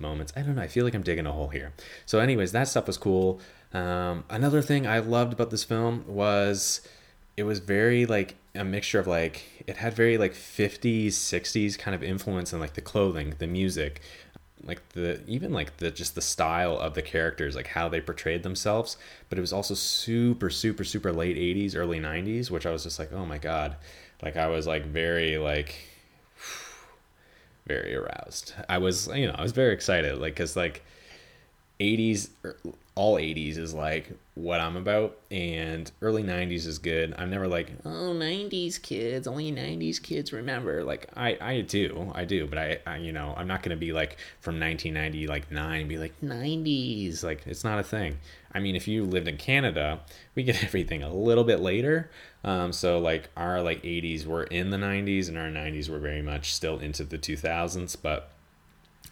moments. 0.00 0.32
I 0.36 0.42
don't 0.42 0.56
know. 0.56 0.62
I 0.62 0.68
feel 0.68 0.84
like 0.84 0.94
I'm 0.94 1.02
digging 1.02 1.26
a 1.26 1.32
hole 1.32 1.48
here. 1.48 1.72
So, 2.06 2.18
anyways, 2.18 2.52
that 2.52 2.68
stuff 2.68 2.86
was 2.86 2.98
cool. 2.98 3.40
Um, 3.72 4.24
another 4.30 4.62
thing 4.62 4.86
I 4.86 4.98
loved 4.98 5.32
about 5.32 5.50
this 5.50 5.64
film 5.64 6.04
was 6.06 6.80
it 7.36 7.44
was 7.44 7.60
very 7.60 8.04
like 8.04 8.34
a 8.54 8.64
mixture 8.64 8.98
of 8.98 9.06
like 9.06 9.64
it 9.66 9.76
had 9.76 9.94
very 9.94 10.18
like 10.18 10.32
50s 10.32 11.08
60s 11.08 11.78
kind 11.78 11.94
of 11.94 12.02
influence 12.02 12.52
in 12.52 12.58
like 12.58 12.74
the 12.74 12.80
clothing 12.80 13.34
the 13.38 13.46
music 13.46 14.00
like 14.64 14.86
the 14.90 15.20
even 15.28 15.52
like 15.52 15.76
the 15.76 15.90
just 15.90 16.16
the 16.16 16.20
style 16.20 16.76
of 16.76 16.94
the 16.94 17.02
characters 17.02 17.54
like 17.54 17.68
how 17.68 17.88
they 17.88 18.00
portrayed 18.00 18.42
themselves 18.42 18.96
but 19.28 19.38
it 19.38 19.40
was 19.40 19.52
also 19.52 19.74
super 19.74 20.50
super 20.50 20.82
super 20.82 21.12
late 21.12 21.36
80s 21.36 21.76
early 21.76 22.00
90s 22.00 22.50
which 22.50 22.66
i 22.66 22.72
was 22.72 22.82
just 22.82 22.98
like 22.98 23.12
oh 23.12 23.24
my 23.24 23.38
god 23.38 23.76
like 24.20 24.36
i 24.36 24.48
was 24.48 24.66
like 24.66 24.84
very 24.86 25.38
like 25.38 25.76
very 27.68 27.94
aroused 27.94 28.54
i 28.68 28.78
was 28.78 29.06
you 29.08 29.26
know 29.26 29.34
i 29.36 29.42
was 29.42 29.52
very 29.52 29.72
excited 29.72 30.18
like 30.18 30.34
because 30.34 30.56
like 30.56 30.82
80s 31.80 32.30
er, 32.44 32.56
all 32.94 33.14
80s 33.14 33.58
is 33.58 33.72
like 33.72 34.10
what 34.34 34.60
I'm 34.60 34.76
about 34.76 35.18
and 35.30 35.90
early 36.02 36.24
90s 36.24 36.66
is 36.66 36.78
good. 36.78 37.14
I'm 37.16 37.30
never 37.30 37.46
like, 37.46 37.70
oh 37.84 38.12
90s 38.12 38.82
kids, 38.82 39.28
only 39.28 39.52
90s 39.52 40.02
kids 40.02 40.32
remember. 40.32 40.82
Like 40.82 41.08
I 41.16 41.38
I 41.40 41.60
do. 41.60 42.10
I 42.14 42.24
do, 42.24 42.46
but 42.46 42.58
I, 42.58 42.78
I 42.86 42.96
you 42.96 43.12
know, 43.12 43.34
I'm 43.36 43.46
not 43.46 43.62
to 43.70 43.76
be 43.76 43.92
like 43.92 44.18
from 44.40 44.58
1990 44.58 45.28
like 45.28 45.50
9 45.52 45.88
be 45.88 45.98
like 45.98 46.20
90s. 46.20 47.22
Like 47.22 47.46
it's 47.46 47.62
not 47.62 47.78
a 47.78 47.84
thing. 47.84 48.18
I 48.52 48.60
mean, 48.60 48.76
if 48.76 48.88
you 48.88 49.04
lived 49.04 49.28
in 49.28 49.36
Canada, 49.36 50.00
we 50.34 50.42
get 50.42 50.62
everything 50.64 51.02
a 51.02 51.12
little 51.12 51.44
bit 51.44 51.60
later. 51.60 52.10
Um, 52.44 52.72
so 52.72 52.98
like 52.98 53.30
our 53.36 53.62
like 53.62 53.82
80s 53.82 54.26
were 54.26 54.44
in 54.44 54.70
the 54.70 54.76
90s 54.76 55.28
and 55.28 55.36
our 55.36 55.48
90s 55.48 55.88
were 55.88 55.98
very 55.98 56.22
much 56.22 56.54
still 56.54 56.78
into 56.78 57.04
the 57.04 57.18
2000s, 57.18 57.96
but 58.00 58.30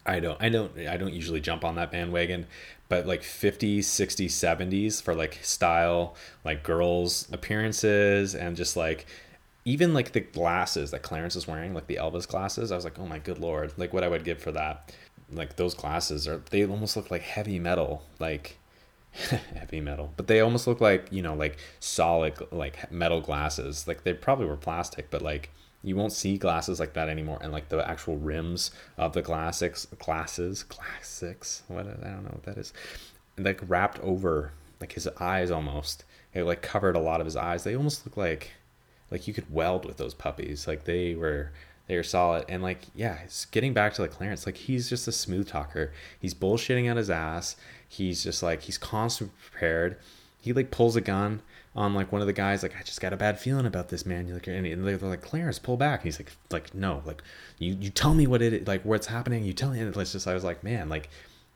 I 0.07 0.21
don't 0.21 0.41
I 0.41 0.49
don't 0.49 0.79
I 0.79 0.97
don't 0.97 1.13
usually 1.13 1.41
jump 1.41 1.65
on 1.65 1.75
that 1.75 1.91
bandwagon 1.91 2.47
but 2.89 3.07
like 3.07 3.23
50s 3.23 3.81
60s 3.81 4.27
70s 4.27 5.03
for 5.03 5.15
like 5.15 5.41
style 5.43 6.15
like 6.45 6.63
girls 6.63 7.29
appearances 7.33 8.35
and 8.35 8.57
just 8.57 8.77
like 8.77 9.07
even 9.65 9.93
like 9.93 10.13
the 10.13 10.21
glasses 10.21 10.93
that 10.93 11.03
clarence 11.03 11.35
is 11.35 11.49
wearing 11.49 11.75
like 11.75 11.87
the 11.89 11.97
elvis 11.97 12.27
glasses 12.29 12.71
i 12.71 12.77
was 12.77 12.85
like 12.85 12.99
oh 12.99 13.07
my 13.07 13.19
good 13.19 13.39
lord 13.39 13.73
like 13.77 13.93
what 13.93 14.05
i 14.05 14.09
would 14.09 14.25
give 14.25 14.41
for 14.41 14.53
that 14.53 14.95
like 15.33 15.57
those 15.57 15.75
glasses 15.75 16.29
are 16.29 16.41
they 16.51 16.65
almost 16.65 16.97
look 16.97 17.11
like 17.11 17.23
heavy 17.23 17.59
metal 17.59 18.05
like 18.21 18.59
heavy 19.55 19.81
metal. 19.81 20.13
But 20.17 20.27
they 20.27 20.41
almost 20.41 20.67
look 20.67 20.81
like 20.81 21.09
you 21.11 21.23
know 21.23 21.35
like 21.35 21.59
solid 21.81 22.35
like 22.51 22.91
metal 22.91 23.21
glasses. 23.21 23.87
Like 23.87 24.05
they 24.05 24.15
probably 24.15 24.47
were 24.47 24.57
plastic 24.57 25.11
but 25.11 25.23
like 25.23 25.51
you 25.83 25.95
won't 25.95 26.13
see 26.13 26.37
glasses 26.37 26.81
like 26.81 26.95
that 26.95 27.09
anymore. 27.09 27.39
And 27.41 27.53
like 27.53 27.69
the 27.69 27.89
actual 27.89 28.17
rims 28.17 28.71
of 28.97 29.13
the 29.13 29.23
classics 29.23 29.87
glasses 29.99 30.63
classics 30.63 31.63
what 31.69 31.87
i 31.87 31.91
don't 31.91 32.25
know 32.25 32.31
what 32.31 32.43
that 32.45 32.59
is 32.59 32.73
like 33.39 33.61
wrapped 33.67 33.99
over 34.01 34.53
like 34.81 34.93
his 34.93 35.09
eyes 35.21 35.51
almost. 35.51 36.05
It 36.35 36.45
like 36.45 36.63
covered 36.63 36.97
a 36.97 37.01
lot 37.01 37.21
of 37.21 37.27
his 37.27 37.37
eyes. 37.37 37.65
They 37.65 37.77
almost 37.77 38.05
look 38.07 38.17
like 38.17 38.53
like 39.11 39.29
you 39.29 39.35
could 39.35 39.53
weld 39.53 39.85
with 39.85 39.97
those 39.97 40.15
puppies. 40.15 40.67
Like 40.67 40.85
they 40.85 41.15
were 41.15 41.53
they 41.87 41.97
were 41.97 42.03
solid. 42.03 42.45
And 42.49 42.63
like 42.63 42.81
yeah 42.95 43.19
it's 43.25 43.47
getting 43.47 43.73
back 43.73 43.95
to 43.95 44.03
the 44.03 44.09
clarence 44.09 44.47
like 44.47 44.57
he's 44.57 44.89
just 44.89 45.09
a 45.09 45.13
smooth 45.13 45.49
talker. 45.49 45.93
He's 46.21 46.35
bullshitting 46.35 46.91
out 46.91 46.97
his 46.97 47.11
ass 47.11 47.57
he's 47.89 48.23
just 48.23 48.43
like 48.43 48.63
he's 48.63 48.79
constantly 48.79 49.35
prepared 49.51 49.97
he 50.41 50.53
like 50.53 50.71
pulls 50.71 50.95
a 50.95 51.01
gun 51.01 51.43
on 51.75 51.93
like 51.93 52.11
one 52.11 52.21
of 52.21 52.27
the 52.27 52.33
guys 52.33 52.63
like 52.63 52.75
I 52.79 52.83
just 52.83 53.01
got 53.01 53.13
a 53.13 53.17
bad 53.17 53.39
feeling 53.39 53.67
about 53.67 53.91
this 53.91 54.07
man. 54.07 54.27
You're 54.27 54.37
like 54.37 54.47
and 54.47 54.87
they're 54.87 54.97
like 54.97 55.21
Clarence, 55.21 55.59
pull 55.59 55.77
back. 55.77 56.01
And 56.01 56.05
he's 56.05 56.19
like 56.19 56.33
like 56.51 56.75
no, 56.75 57.03
like 57.05 57.23
you 57.59 57.77
you 57.79 57.91
tell 57.91 58.15
me 58.15 58.27
what 58.27 58.41
it 58.41 58.67
like 58.67 58.83
what's 58.83 59.09
happening. 59.09 59.45
You 59.45 59.53
tell 59.53 59.71
me. 59.71 59.81
And 59.81 59.95
it's 59.95 60.13
just 60.13 60.27
I 60.27 60.35
was 60.35 60.45
like 60.45 60.65
man, 60.65 60.89
like 60.89 61.11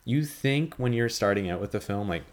you 0.05 0.25
think 0.25 0.75
when 0.75 0.93
you're 0.93 1.09
starting 1.09 1.49
out 1.49 1.61
with 1.61 1.71
the 1.71 1.81
film 1.81 2.09
like 2.09 2.25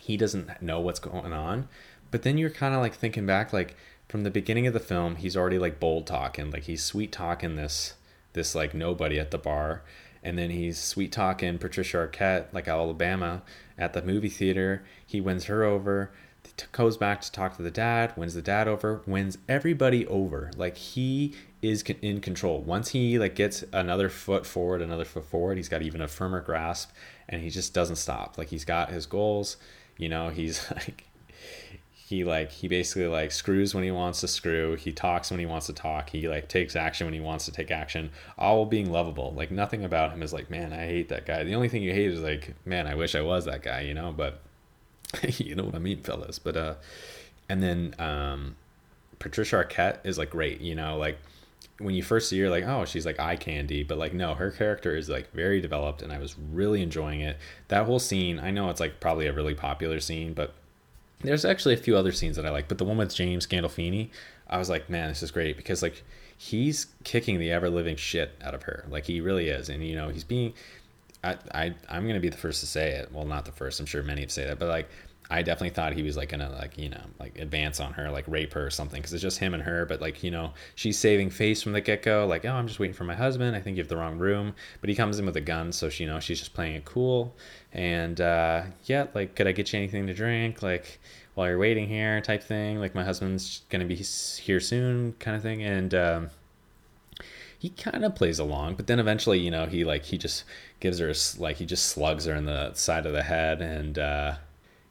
he 0.00 0.16
doesn't 0.16 0.62
know 0.62 0.80
what's 0.80 1.00
going 1.00 1.32
on, 1.32 1.68
but 2.10 2.22
then 2.22 2.38
you're 2.38 2.48
kind 2.48 2.74
of 2.74 2.80
like 2.80 2.94
thinking 2.94 3.26
back 3.26 3.52
like 3.52 3.76
from 4.08 4.22
the 4.22 4.30
beginning 4.30 4.66
of 4.66 4.74
the 4.74 4.80
film 4.80 5.16
he's 5.16 5.36
already 5.36 5.58
like 5.58 5.80
bold 5.80 6.06
talking 6.06 6.50
like 6.50 6.64
he's 6.64 6.84
sweet 6.84 7.10
talking 7.10 7.56
this 7.56 7.94
this 8.34 8.54
like 8.54 8.74
nobody 8.74 9.18
at 9.18 9.30
the 9.30 9.38
bar 9.38 9.82
and 10.22 10.38
then 10.38 10.50
he's 10.50 10.78
sweet 10.78 11.12
talking 11.12 11.58
Patricia 11.58 11.96
Arquette 11.96 12.52
like 12.52 12.68
Alabama 12.68 13.42
at 13.76 13.92
the 13.92 14.02
movie 14.02 14.28
theater. 14.28 14.84
He 15.06 15.20
wins 15.20 15.44
her 15.44 15.64
over 15.64 16.12
goes 16.72 16.96
back 16.96 17.20
to 17.20 17.32
talk 17.32 17.56
to 17.56 17.62
the 17.62 17.70
dad, 17.70 18.12
wins 18.16 18.34
the 18.34 18.42
dad 18.42 18.68
over, 18.68 19.02
wins 19.06 19.38
everybody 19.48 20.06
over. 20.06 20.50
Like 20.56 20.76
he 20.76 21.34
is 21.60 21.82
in 21.82 22.20
control. 22.20 22.60
Once 22.60 22.90
he 22.90 23.18
like 23.18 23.34
gets 23.34 23.64
another 23.72 24.08
foot 24.08 24.46
forward, 24.46 24.82
another 24.82 25.04
foot 25.04 25.24
forward, 25.24 25.56
he's 25.56 25.68
got 25.68 25.82
even 25.82 26.00
a 26.00 26.08
firmer 26.08 26.40
grasp, 26.40 26.90
and 27.28 27.42
he 27.42 27.50
just 27.50 27.74
doesn't 27.74 27.96
stop. 27.96 28.36
Like 28.38 28.48
he's 28.48 28.64
got 28.64 28.90
his 28.90 29.06
goals. 29.06 29.56
You 29.96 30.08
know, 30.08 30.28
he's 30.28 30.70
like 30.74 31.04
he 32.12 32.24
like 32.24 32.52
he 32.52 32.68
basically 32.68 33.06
like 33.06 33.32
screws 33.32 33.74
when 33.74 33.82
he 33.82 33.90
wants 33.90 34.20
to 34.20 34.28
screw. 34.28 34.76
He 34.76 34.92
talks 34.92 35.30
when 35.30 35.40
he 35.40 35.46
wants 35.46 35.66
to 35.68 35.72
talk. 35.72 36.10
He 36.10 36.28
like 36.28 36.46
takes 36.46 36.76
action 36.76 37.06
when 37.06 37.14
he 37.14 37.20
wants 37.20 37.46
to 37.46 37.52
take 37.52 37.70
action. 37.70 38.10
All 38.36 38.66
being 38.66 38.92
lovable. 38.92 39.32
Like 39.34 39.50
nothing 39.50 39.82
about 39.82 40.12
him 40.12 40.22
is 40.22 40.30
like, 40.30 40.50
man, 40.50 40.74
I 40.74 40.84
hate 40.84 41.08
that 41.08 41.24
guy. 41.24 41.42
The 41.42 41.54
only 41.54 41.70
thing 41.70 41.82
you 41.82 41.94
hate 41.94 42.10
is 42.10 42.20
like, 42.20 42.54
man, 42.66 42.86
I 42.86 42.96
wish 42.96 43.14
I 43.14 43.22
was 43.22 43.46
that 43.46 43.62
guy. 43.62 43.80
You 43.80 43.94
know, 43.94 44.12
but 44.14 44.42
you 45.38 45.54
know 45.54 45.64
what 45.64 45.74
I 45.74 45.78
mean, 45.78 46.02
fellas. 46.02 46.38
But 46.38 46.54
uh, 46.54 46.74
and 47.48 47.62
then 47.62 47.94
um, 47.98 48.56
Patricia 49.18 49.64
Arquette 49.64 50.00
is 50.04 50.18
like 50.18 50.28
great. 50.28 50.60
You 50.60 50.74
know, 50.74 50.98
like 50.98 51.16
when 51.78 51.94
you 51.94 52.02
first 52.02 52.28
see 52.28 52.38
her, 52.40 52.50
like 52.50 52.64
oh, 52.64 52.84
she's 52.84 53.06
like 53.06 53.18
eye 53.20 53.36
candy, 53.36 53.84
but 53.84 53.96
like 53.96 54.12
no, 54.12 54.34
her 54.34 54.50
character 54.50 54.94
is 54.94 55.08
like 55.08 55.32
very 55.32 55.62
developed, 55.62 56.02
and 56.02 56.12
I 56.12 56.18
was 56.18 56.36
really 56.38 56.82
enjoying 56.82 57.22
it. 57.22 57.38
That 57.68 57.86
whole 57.86 57.98
scene, 57.98 58.38
I 58.38 58.50
know 58.50 58.68
it's 58.68 58.80
like 58.80 59.00
probably 59.00 59.28
a 59.28 59.32
really 59.32 59.54
popular 59.54 59.98
scene, 59.98 60.34
but 60.34 60.52
there's 61.22 61.44
actually 61.44 61.74
a 61.74 61.78
few 61.78 61.96
other 61.96 62.12
scenes 62.12 62.36
that 62.36 62.46
I 62.46 62.50
like. 62.50 62.68
But 62.68 62.78
the 62.78 62.84
one 62.84 62.96
with 62.96 63.14
James 63.14 63.46
Gandolfini, 63.46 64.10
I 64.48 64.58
was 64.58 64.68
like, 64.68 64.90
man, 64.90 65.08
this 65.08 65.22
is 65.22 65.30
great 65.30 65.56
because 65.56 65.82
like 65.82 66.02
he's 66.36 66.86
kicking 67.04 67.38
the 67.38 67.50
ever 67.52 67.70
living 67.70 67.96
shit 67.96 68.32
out 68.42 68.54
of 68.54 68.64
her. 68.64 68.84
Like 68.88 69.06
he 69.06 69.20
really 69.20 69.48
is, 69.48 69.68
and 69.68 69.86
you 69.86 69.94
know 69.94 70.08
he's 70.08 70.24
being 70.24 70.54
I, 71.24 71.36
I 71.54 71.74
I'm 71.88 72.06
gonna 72.06 72.20
be 72.20 72.28
the 72.28 72.36
first 72.36 72.60
to 72.60 72.66
say 72.66 72.92
it. 72.92 73.12
Well, 73.12 73.24
not 73.24 73.44
the 73.44 73.52
first. 73.52 73.80
I'm 73.80 73.86
sure 73.86 74.02
many 74.02 74.22
have 74.22 74.32
said 74.32 74.48
that, 74.48 74.58
but 74.58 74.68
like 74.68 74.88
I 75.30 75.42
definitely 75.42 75.70
thought 75.70 75.94
he 75.94 76.02
was 76.02 76.16
like 76.16 76.28
gonna 76.28 76.50
like 76.50 76.76
you 76.76 76.88
know 76.88 77.02
like 77.18 77.38
advance 77.38 77.80
on 77.80 77.92
her, 77.94 78.10
like 78.10 78.24
rape 78.28 78.52
her 78.52 78.66
or 78.66 78.70
something, 78.70 79.00
because 79.00 79.12
it's 79.12 79.22
just 79.22 79.38
him 79.38 79.54
and 79.54 79.62
her. 79.62 79.86
But 79.86 80.00
like 80.00 80.22
you 80.22 80.30
know 80.30 80.52
she's 80.74 80.98
saving 80.98 81.30
face 81.30 81.62
from 81.62 81.72
the 81.72 81.80
get 81.80 82.02
go. 82.02 82.26
Like 82.26 82.44
oh 82.44 82.52
I'm 82.52 82.66
just 82.66 82.78
waiting 82.78 82.94
for 82.94 83.04
my 83.04 83.14
husband. 83.14 83.56
I 83.56 83.60
think 83.60 83.76
you 83.76 83.82
have 83.82 83.88
the 83.88 83.96
wrong 83.96 84.18
room. 84.18 84.54
But 84.80 84.90
he 84.90 84.96
comes 84.96 85.18
in 85.18 85.26
with 85.26 85.36
a 85.36 85.40
gun, 85.40 85.72
so 85.72 85.88
she 85.88 86.04
you 86.04 86.10
know 86.10 86.20
she's 86.20 86.38
just 86.38 86.54
playing 86.54 86.74
it 86.76 86.84
cool. 86.84 87.34
And 87.72 88.20
uh, 88.20 88.64
yeah, 88.84 89.06
like 89.14 89.34
could 89.34 89.46
I 89.46 89.52
get 89.52 89.72
you 89.72 89.78
anything 89.78 90.06
to 90.06 90.14
drink? 90.14 90.62
Like 90.62 91.00
while 91.34 91.48
you're 91.48 91.58
waiting 91.58 91.88
here, 91.88 92.20
type 92.20 92.42
thing. 92.42 92.78
Like 92.78 92.94
my 92.94 93.04
husband's 93.04 93.62
gonna 93.70 93.86
be 93.86 93.96
here 93.96 94.60
soon, 94.60 95.14
kind 95.18 95.36
of 95.36 95.42
thing. 95.42 95.62
And 95.62 95.94
um, 95.94 96.30
he 97.62 97.70
kind 97.70 98.04
of 98.04 98.14
plays 98.16 98.38
along, 98.40 98.74
but 98.74 98.88
then 98.88 98.98
eventually, 98.98 99.38
you 99.38 99.50
know, 99.50 99.66
he 99.66 99.84
like 99.84 100.04
he 100.04 100.18
just 100.18 100.42
gives 100.80 100.98
her 100.98 101.10
a, 101.10 101.14
like 101.40 101.58
he 101.58 101.64
just 101.64 101.86
slugs 101.86 102.24
her 102.24 102.34
in 102.34 102.44
the 102.44 102.74
side 102.74 103.06
of 103.06 103.12
the 103.12 103.22
head, 103.22 103.62
and 103.62 103.98
uh, 104.00 104.34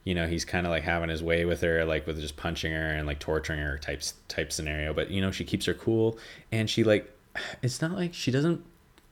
you 0.04 0.16
know 0.16 0.28
he's 0.28 0.46
kind 0.46 0.66
of 0.66 0.72
like 0.72 0.84
having 0.84 1.10
his 1.10 1.24
way 1.24 1.46
with 1.46 1.62
her, 1.62 1.86
like 1.86 2.08
with 2.08 2.20
just 2.20 2.38
punching 2.38 2.72
her 2.72 2.90
and 2.90 3.08
like 3.08 3.20
torturing 3.20 3.60
her 3.60 3.78
type 3.78 4.02
type 4.28 4.52
scenario. 4.52 4.94
But 4.94 5.12
you 5.12 5.22
know 5.22 5.32
she 5.32 5.44
keeps 5.44 5.66
her 5.66 5.74
cool, 5.74 6.18
and 6.52 6.70
she 6.70 6.84
like 6.84 7.12
it's 7.62 7.82
not 7.82 7.94
like 7.94 8.14
she 8.14 8.32
doesn't 8.32 8.64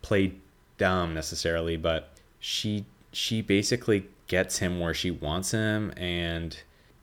play 0.01 0.33
dumb 0.77 1.13
necessarily, 1.13 1.77
but 1.77 2.09
she 2.39 2.85
she 3.11 3.41
basically 3.41 4.07
gets 4.27 4.59
him 4.59 4.79
where 4.79 4.93
she 4.93 5.11
wants 5.11 5.51
him, 5.51 5.91
and 5.97 6.57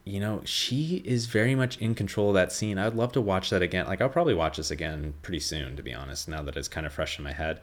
you 0.07 0.21
know, 0.21 0.41
she 0.45 1.03
is 1.05 1.27
very 1.27 1.57
much 1.57 1.79
in 1.79 1.93
control 1.93 2.29
of 2.29 2.35
that 2.35 2.53
scene. 2.53 2.79
I'd 2.79 2.95
love 2.95 3.11
to 3.13 3.21
watch 3.21 3.51
that 3.51 3.61
again. 3.61 3.87
Like, 3.87 4.01
I'll 4.01 4.09
probably 4.09 4.35
watch 4.35 4.57
this 4.57 4.71
again 4.71 5.15
pretty 5.23 5.41
soon, 5.41 5.75
to 5.75 5.83
be 5.83 5.93
honest, 5.93 6.29
now 6.29 6.43
that 6.43 6.57
it's 6.57 6.69
kind 6.69 6.87
of 6.87 6.93
fresh 6.93 7.19
in 7.19 7.25
my 7.25 7.33
head. 7.33 7.61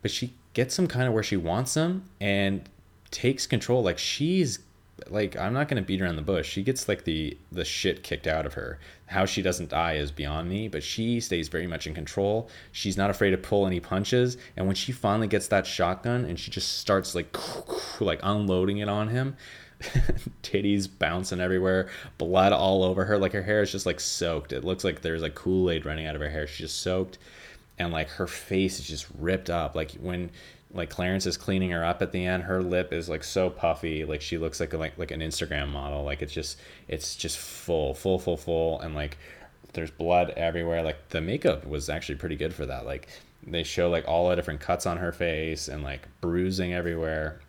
But 0.00 0.10
she 0.10 0.32
gets 0.54 0.78
him 0.78 0.86
kind 0.86 1.06
of 1.06 1.12
where 1.12 1.22
she 1.22 1.36
wants 1.36 1.74
him 1.74 2.04
and 2.18 2.66
takes 3.10 3.46
control. 3.46 3.82
Like, 3.82 3.98
she's 3.98 4.60
like 5.08 5.36
I'm 5.36 5.52
not 5.52 5.68
gonna 5.68 5.82
beat 5.82 6.00
around 6.00 6.16
the 6.16 6.22
bush. 6.22 6.48
She 6.48 6.62
gets 6.62 6.88
like 6.88 7.04
the 7.04 7.36
the 7.52 7.64
shit 7.64 8.02
kicked 8.02 8.26
out 8.26 8.46
of 8.46 8.54
her. 8.54 8.78
How 9.06 9.26
she 9.26 9.42
doesn't 9.42 9.70
die 9.70 9.94
is 9.94 10.10
beyond 10.10 10.48
me, 10.48 10.68
but 10.68 10.82
she 10.82 11.20
stays 11.20 11.48
very 11.48 11.66
much 11.66 11.86
in 11.86 11.94
control. 11.94 12.48
She's 12.72 12.96
not 12.96 13.10
afraid 13.10 13.30
to 13.30 13.38
pull 13.38 13.66
any 13.66 13.78
punches, 13.78 14.36
and 14.56 14.66
when 14.66 14.74
she 14.74 14.92
finally 14.92 15.28
gets 15.28 15.48
that 15.48 15.66
shotgun 15.66 16.24
and 16.24 16.38
she 16.38 16.50
just 16.50 16.78
starts 16.78 17.14
like 17.14 17.36
like 18.00 18.20
unloading 18.22 18.78
it 18.78 18.88
on 18.88 19.08
him, 19.08 19.36
titties 20.42 20.88
bouncing 20.98 21.40
everywhere, 21.40 21.88
blood 22.18 22.52
all 22.52 22.82
over 22.82 23.04
her. 23.04 23.18
Like 23.18 23.32
her 23.32 23.42
hair 23.42 23.62
is 23.62 23.72
just 23.72 23.86
like 23.86 24.00
soaked. 24.00 24.52
It 24.52 24.64
looks 24.64 24.82
like 24.82 25.02
there's 25.02 25.22
like 25.22 25.34
Kool 25.34 25.70
Aid 25.70 25.84
running 25.84 26.06
out 26.06 26.14
of 26.14 26.22
her 26.22 26.30
hair. 26.30 26.46
She's 26.46 26.68
just 26.70 26.80
soaked, 26.80 27.18
and 27.78 27.92
like 27.92 28.08
her 28.10 28.26
face 28.26 28.78
is 28.78 28.88
just 28.88 29.06
ripped 29.18 29.50
up. 29.50 29.74
Like 29.74 29.92
when 30.00 30.30
like 30.72 30.90
Clarence 30.90 31.26
is 31.26 31.36
cleaning 31.36 31.70
her 31.70 31.84
up 31.84 32.02
at 32.02 32.12
the 32.12 32.24
end, 32.24 32.44
her 32.44 32.62
lip 32.62 32.92
is 32.92 33.08
like 33.08 33.24
so 33.24 33.50
puffy. 33.50 34.04
Like 34.04 34.20
she 34.20 34.38
looks 34.38 34.60
like 34.60 34.72
a, 34.72 34.78
like 34.78 34.98
like 34.98 35.10
an 35.10 35.20
Instagram 35.20 35.68
model. 35.68 36.04
Like 36.04 36.22
it's 36.22 36.32
just 36.32 36.58
it's 36.88 37.16
just 37.16 37.38
full, 37.38 37.94
full, 37.94 38.18
full, 38.18 38.36
full, 38.36 38.80
and 38.80 38.94
like 38.94 39.16
there's 39.72 39.90
blood 39.90 40.30
everywhere. 40.30 40.82
Like 40.82 41.08
the 41.10 41.20
makeup 41.20 41.66
was 41.66 41.88
actually 41.88 42.16
pretty 42.16 42.36
good 42.36 42.54
for 42.54 42.66
that. 42.66 42.86
Like 42.86 43.08
they 43.46 43.62
show 43.62 43.88
like 43.88 44.06
all 44.08 44.28
the 44.28 44.36
different 44.36 44.60
cuts 44.60 44.86
on 44.86 44.98
her 44.98 45.12
face 45.12 45.68
and 45.68 45.82
like 45.82 46.08
bruising 46.20 46.74
everywhere 46.74 47.40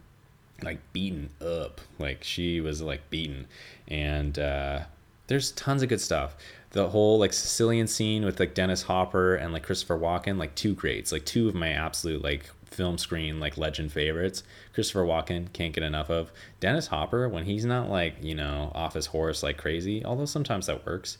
like 0.63 0.79
beaten 0.93 1.29
up 1.41 1.81
like 1.99 2.23
she 2.23 2.61
was 2.61 2.81
like 2.81 3.09
beaten 3.09 3.47
and 3.87 4.39
uh 4.39 4.79
there's 5.27 5.51
tons 5.51 5.83
of 5.83 5.89
good 5.89 6.01
stuff 6.01 6.35
the 6.71 6.89
whole 6.89 7.19
like 7.19 7.31
sicilian 7.31 7.87
scene 7.87 8.25
with 8.25 8.39
like 8.39 8.53
dennis 8.53 8.83
hopper 8.83 9.35
and 9.35 9.53
like 9.53 9.63
christopher 9.63 9.97
walken 9.97 10.37
like 10.37 10.55
two 10.55 10.73
greats 10.73 11.11
like 11.11 11.25
two 11.25 11.47
of 11.47 11.53
my 11.55 11.69
absolute 11.69 12.23
like 12.23 12.49
film 12.77 12.97
screen 12.97 13.39
like 13.39 13.57
legend 13.57 13.91
favorites 13.91 14.43
christopher 14.73 15.03
walken 15.03 15.51
can't 15.51 15.73
get 15.73 15.83
enough 15.83 16.09
of. 16.09 16.31
Dennis 16.59 16.87
hopper 16.87 17.27
when 17.27 17.43
he's 17.43 17.65
not 17.65 17.89
like 17.89 18.15
you 18.21 18.35
know 18.35 18.71
off 18.73 18.93
his 18.93 19.07
horse 19.07 19.43
like 19.43 19.57
crazy 19.57 20.05
although 20.05 20.25
sometimes 20.25 20.67
that 20.67 20.85
works 20.85 21.17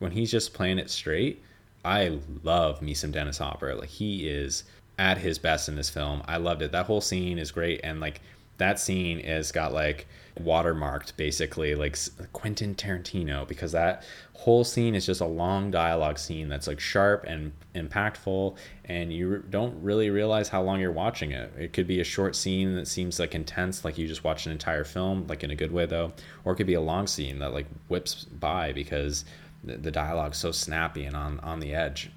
when 0.00 0.12
he's 0.12 0.30
just 0.30 0.52
playing 0.52 0.78
it 0.78 0.90
straight 0.90 1.42
i 1.84 2.18
love 2.42 2.82
me 2.82 2.94
some 2.94 3.12
dennis 3.12 3.38
hopper. 3.38 3.74
Like 3.74 3.88
he 3.88 4.28
is 4.28 4.64
at 4.98 5.18
his 5.18 5.38
best 5.38 5.68
in 5.68 5.76
this 5.76 5.88
film. 5.88 6.22
I 6.26 6.38
loved 6.38 6.62
it. 6.62 6.72
That 6.72 6.86
whole 6.86 7.00
scene 7.00 7.38
is 7.38 7.52
great. 7.52 7.80
And 7.84 8.00
like 8.00 8.20
that 8.58 8.78
scene 8.78 9.18
is 9.18 9.50
got 9.52 9.72
like 9.72 10.06
watermarked 10.40 11.16
basically 11.16 11.74
like 11.74 11.98
Quentin 12.32 12.74
Tarantino 12.74 13.46
because 13.46 13.72
that 13.72 14.04
whole 14.34 14.62
scene 14.62 14.94
is 14.94 15.04
just 15.04 15.20
a 15.20 15.26
long 15.26 15.70
dialogue 15.70 16.18
scene 16.18 16.48
that's 16.48 16.68
like 16.68 16.78
sharp 16.78 17.24
and 17.26 17.52
impactful 17.74 18.56
and 18.84 19.12
you 19.12 19.42
don't 19.50 19.82
really 19.82 20.10
realize 20.10 20.48
how 20.48 20.62
long 20.62 20.80
you're 20.80 20.92
watching 20.92 21.32
it. 21.32 21.52
It 21.58 21.72
could 21.72 21.86
be 21.86 22.00
a 22.00 22.04
short 22.04 22.36
scene 22.36 22.74
that 22.76 22.86
seems 22.86 23.18
like 23.18 23.34
intense 23.34 23.84
like 23.84 23.98
you 23.98 24.06
just 24.06 24.22
watch 24.22 24.46
an 24.46 24.52
entire 24.52 24.84
film 24.84 25.26
like 25.26 25.42
in 25.42 25.50
a 25.50 25.56
good 25.56 25.72
way 25.72 25.86
though 25.86 26.12
or 26.44 26.52
it 26.52 26.56
could 26.56 26.66
be 26.66 26.74
a 26.74 26.80
long 26.80 27.06
scene 27.06 27.40
that 27.40 27.52
like 27.52 27.66
whips 27.88 28.24
by 28.24 28.72
because 28.72 29.24
the, 29.64 29.76
the 29.76 29.90
dialogue's 29.90 30.38
so 30.38 30.52
snappy 30.52 31.04
and 31.04 31.16
on 31.16 31.40
on 31.40 31.60
the 31.60 31.74
edge. 31.74 32.10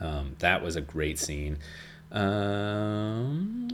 Um, 0.00 0.36
that 0.38 0.62
was 0.62 0.76
a 0.76 0.80
great 0.80 1.18
scene. 1.18 1.58
Um, 2.12 3.68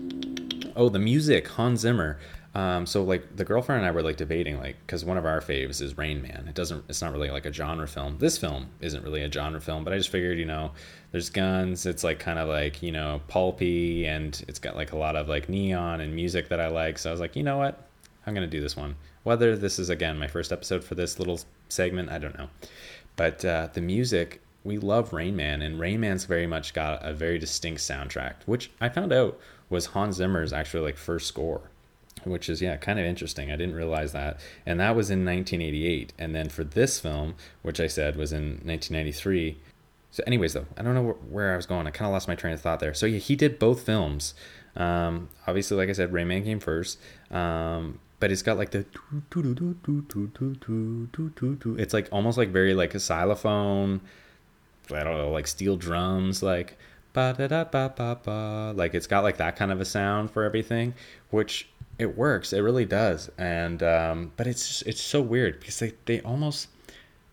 oh, 0.76 0.88
the 0.88 0.98
music, 0.98 1.48
Hans 1.48 1.80
Zimmer. 1.80 2.18
Um, 2.54 2.86
so 2.86 3.02
like 3.02 3.34
the 3.34 3.44
girlfriend 3.44 3.80
and 3.80 3.88
I 3.88 3.90
were 3.90 4.02
like 4.02 4.16
debating 4.16 4.58
like 4.58 4.76
because 4.86 5.04
one 5.04 5.16
of 5.16 5.26
our 5.26 5.40
faves 5.40 5.82
is 5.82 5.98
Rain 5.98 6.22
Man. 6.22 6.46
It 6.48 6.54
doesn't. 6.54 6.84
It's 6.88 7.02
not 7.02 7.12
really 7.12 7.30
like 7.30 7.46
a 7.46 7.52
genre 7.52 7.88
film. 7.88 8.18
This 8.18 8.38
film 8.38 8.68
isn't 8.80 9.02
really 9.02 9.22
a 9.22 9.30
genre 9.30 9.60
film, 9.60 9.82
but 9.82 9.92
I 9.92 9.98
just 9.98 10.10
figured 10.10 10.38
you 10.38 10.44
know 10.44 10.70
there's 11.10 11.30
guns. 11.30 11.84
It's 11.84 12.04
like 12.04 12.20
kind 12.20 12.38
of 12.38 12.48
like 12.48 12.80
you 12.80 12.92
know 12.92 13.20
pulpy 13.26 14.06
and 14.06 14.40
it's 14.46 14.60
got 14.60 14.76
like 14.76 14.92
a 14.92 14.96
lot 14.96 15.16
of 15.16 15.28
like 15.28 15.48
neon 15.48 16.00
and 16.00 16.14
music 16.14 16.48
that 16.50 16.60
I 16.60 16.68
like. 16.68 16.98
So 16.98 17.10
I 17.10 17.12
was 17.12 17.20
like, 17.20 17.34
you 17.34 17.42
know 17.42 17.58
what, 17.58 17.88
I'm 18.24 18.34
gonna 18.34 18.46
do 18.46 18.60
this 18.60 18.76
one. 18.76 18.94
Whether 19.24 19.56
this 19.56 19.80
is 19.80 19.90
again 19.90 20.16
my 20.16 20.28
first 20.28 20.52
episode 20.52 20.84
for 20.84 20.94
this 20.94 21.18
little 21.18 21.40
segment, 21.68 22.10
I 22.10 22.18
don't 22.18 22.38
know. 22.38 22.50
But 23.16 23.44
uh, 23.44 23.68
the 23.72 23.80
music 23.80 24.40
we 24.64 24.78
love 24.78 25.12
Rain 25.12 25.36
Man, 25.36 25.62
and 25.62 25.78
Rain 25.78 26.00
Man's 26.00 26.24
very 26.24 26.46
much 26.46 26.72
got 26.72 27.04
a 27.04 27.12
very 27.12 27.38
distinct 27.38 27.82
soundtrack, 27.82 28.34
which 28.46 28.70
I 28.80 28.88
found 28.88 29.12
out 29.12 29.38
was 29.68 29.86
Hans 29.86 30.16
Zimmer's 30.16 30.52
actually 30.52 30.82
like 30.82 30.96
first 30.96 31.26
score, 31.26 31.70
which 32.24 32.48
is 32.48 32.62
yeah 32.62 32.76
kind 32.76 32.98
of 32.98 33.04
interesting. 33.04 33.52
I 33.52 33.56
didn't 33.56 33.74
realize 33.74 34.12
that, 34.12 34.40
and 34.64 34.80
that 34.80 34.96
was 34.96 35.10
in 35.10 35.24
1988. 35.24 36.14
And 36.18 36.34
then 36.34 36.48
for 36.48 36.64
this 36.64 36.98
film, 36.98 37.34
which 37.62 37.78
I 37.78 37.86
said 37.86 38.16
was 38.16 38.32
in 38.32 38.60
1993. 38.64 39.58
So, 40.10 40.22
anyways, 40.26 40.54
though, 40.54 40.66
I 40.76 40.82
don't 40.82 40.94
know 40.94 41.18
where 41.28 41.52
I 41.52 41.56
was 41.56 41.66
going. 41.66 41.86
I 41.86 41.90
kind 41.90 42.06
of 42.06 42.12
lost 42.12 42.28
my 42.28 42.36
train 42.36 42.54
of 42.54 42.60
thought 42.60 42.80
there. 42.80 42.94
So 42.94 43.04
yeah, 43.04 43.18
he 43.18 43.36
did 43.36 43.58
both 43.58 43.82
films. 43.82 44.34
Um, 44.76 45.28
obviously, 45.46 45.76
like 45.76 45.88
I 45.88 45.92
said, 45.92 46.12
Rain 46.12 46.28
Man 46.28 46.44
came 46.44 46.60
first. 46.60 46.98
Um, 47.30 47.98
but 48.20 48.32
it's 48.32 48.40
got 48.40 48.56
like 48.56 48.70
the 48.70 48.86
it's 51.78 51.92
like 51.92 52.08
almost 52.10 52.38
like 52.38 52.48
very 52.48 52.72
like 52.72 52.94
a 52.94 52.98
xylophone 53.00 54.00
I 54.90 55.02
don't 55.02 55.16
know, 55.16 55.30
like 55.30 55.46
steel 55.46 55.76
drums, 55.76 56.42
like 56.42 56.76
ba 57.12 57.34
da 57.36 57.46
da 57.46 57.64
ba 57.64 57.92
ba 57.96 58.18
ba. 58.22 58.72
Like 58.76 58.94
it's 58.94 59.06
got 59.06 59.22
like 59.22 59.38
that 59.38 59.56
kind 59.56 59.72
of 59.72 59.80
a 59.80 59.84
sound 59.84 60.30
for 60.30 60.44
everything, 60.44 60.94
which 61.30 61.68
it 61.98 62.16
works. 62.16 62.52
It 62.52 62.60
really 62.60 62.84
does. 62.84 63.30
And 63.38 63.82
um, 63.82 64.32
but 64.36 64.46
it's 64.46 64.82
it's 64.82 65.02
so 65.02 65.22
weird 65.22 65.60
because 65.60 65.78
they 65.78 65.92
they 66.04 66.20
almost. 66.20 66.68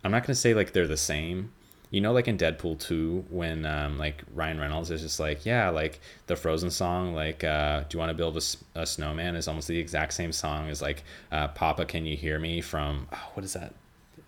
I'm 0.03 0.11
not 0.11 0.23
gonna 0.23 0.35
say 0.35 0.53
like 0.53 0.73
they're 0.73 0.87
the 0.87 0.97
same. 0.97 1.51
You 1.89 1.99
know, 1.99 2.13
like 2.13 2.29
in 2.29 2.37
Deadpool 2.37 2.79
2, 2.79 3.25
when 3.29 3.65
um, 3.65 3.97
like 3.97 4.23
Ryan 4.33 4.61
Reynolds 4.61 4.91
is 4.91 5.01
just 5.01 5.19
like, 5.19 5.45
yeah, 5.45 5.69
like 5.69 5.99
the 6.27 6.37
Frozen 6.37 6.71
song, 6.71 7.13
like, 7.13 7.43
uh, 7.43 7.81
do 7.81 7.97
you 7.97 7.99
want 7.99 8.11
to 8.11 8.13
build 8.13 8.37
a, 8.37 8.79
a, 8.79 8.85
snowman? 8.85 9.35
Is 9.35 9.49
almost 9.49 9.67
the 9.67 9.77
exact 9.77 10.13
same 10.13 10.31
song 10.31 10.69
as 10.69 10.81
like, 10.81 11.03
uh, 11.33 11.49
Papa, 11.49 11.83
can 11.83 12.05
you 12.05 12.15
hear 12.15 12.39
me? 12.39 12.61
From 12.61 13.09
oh, 13.11 13.31
what 13.33 13.43
is 13.43 13.51
that? 13.53 13.73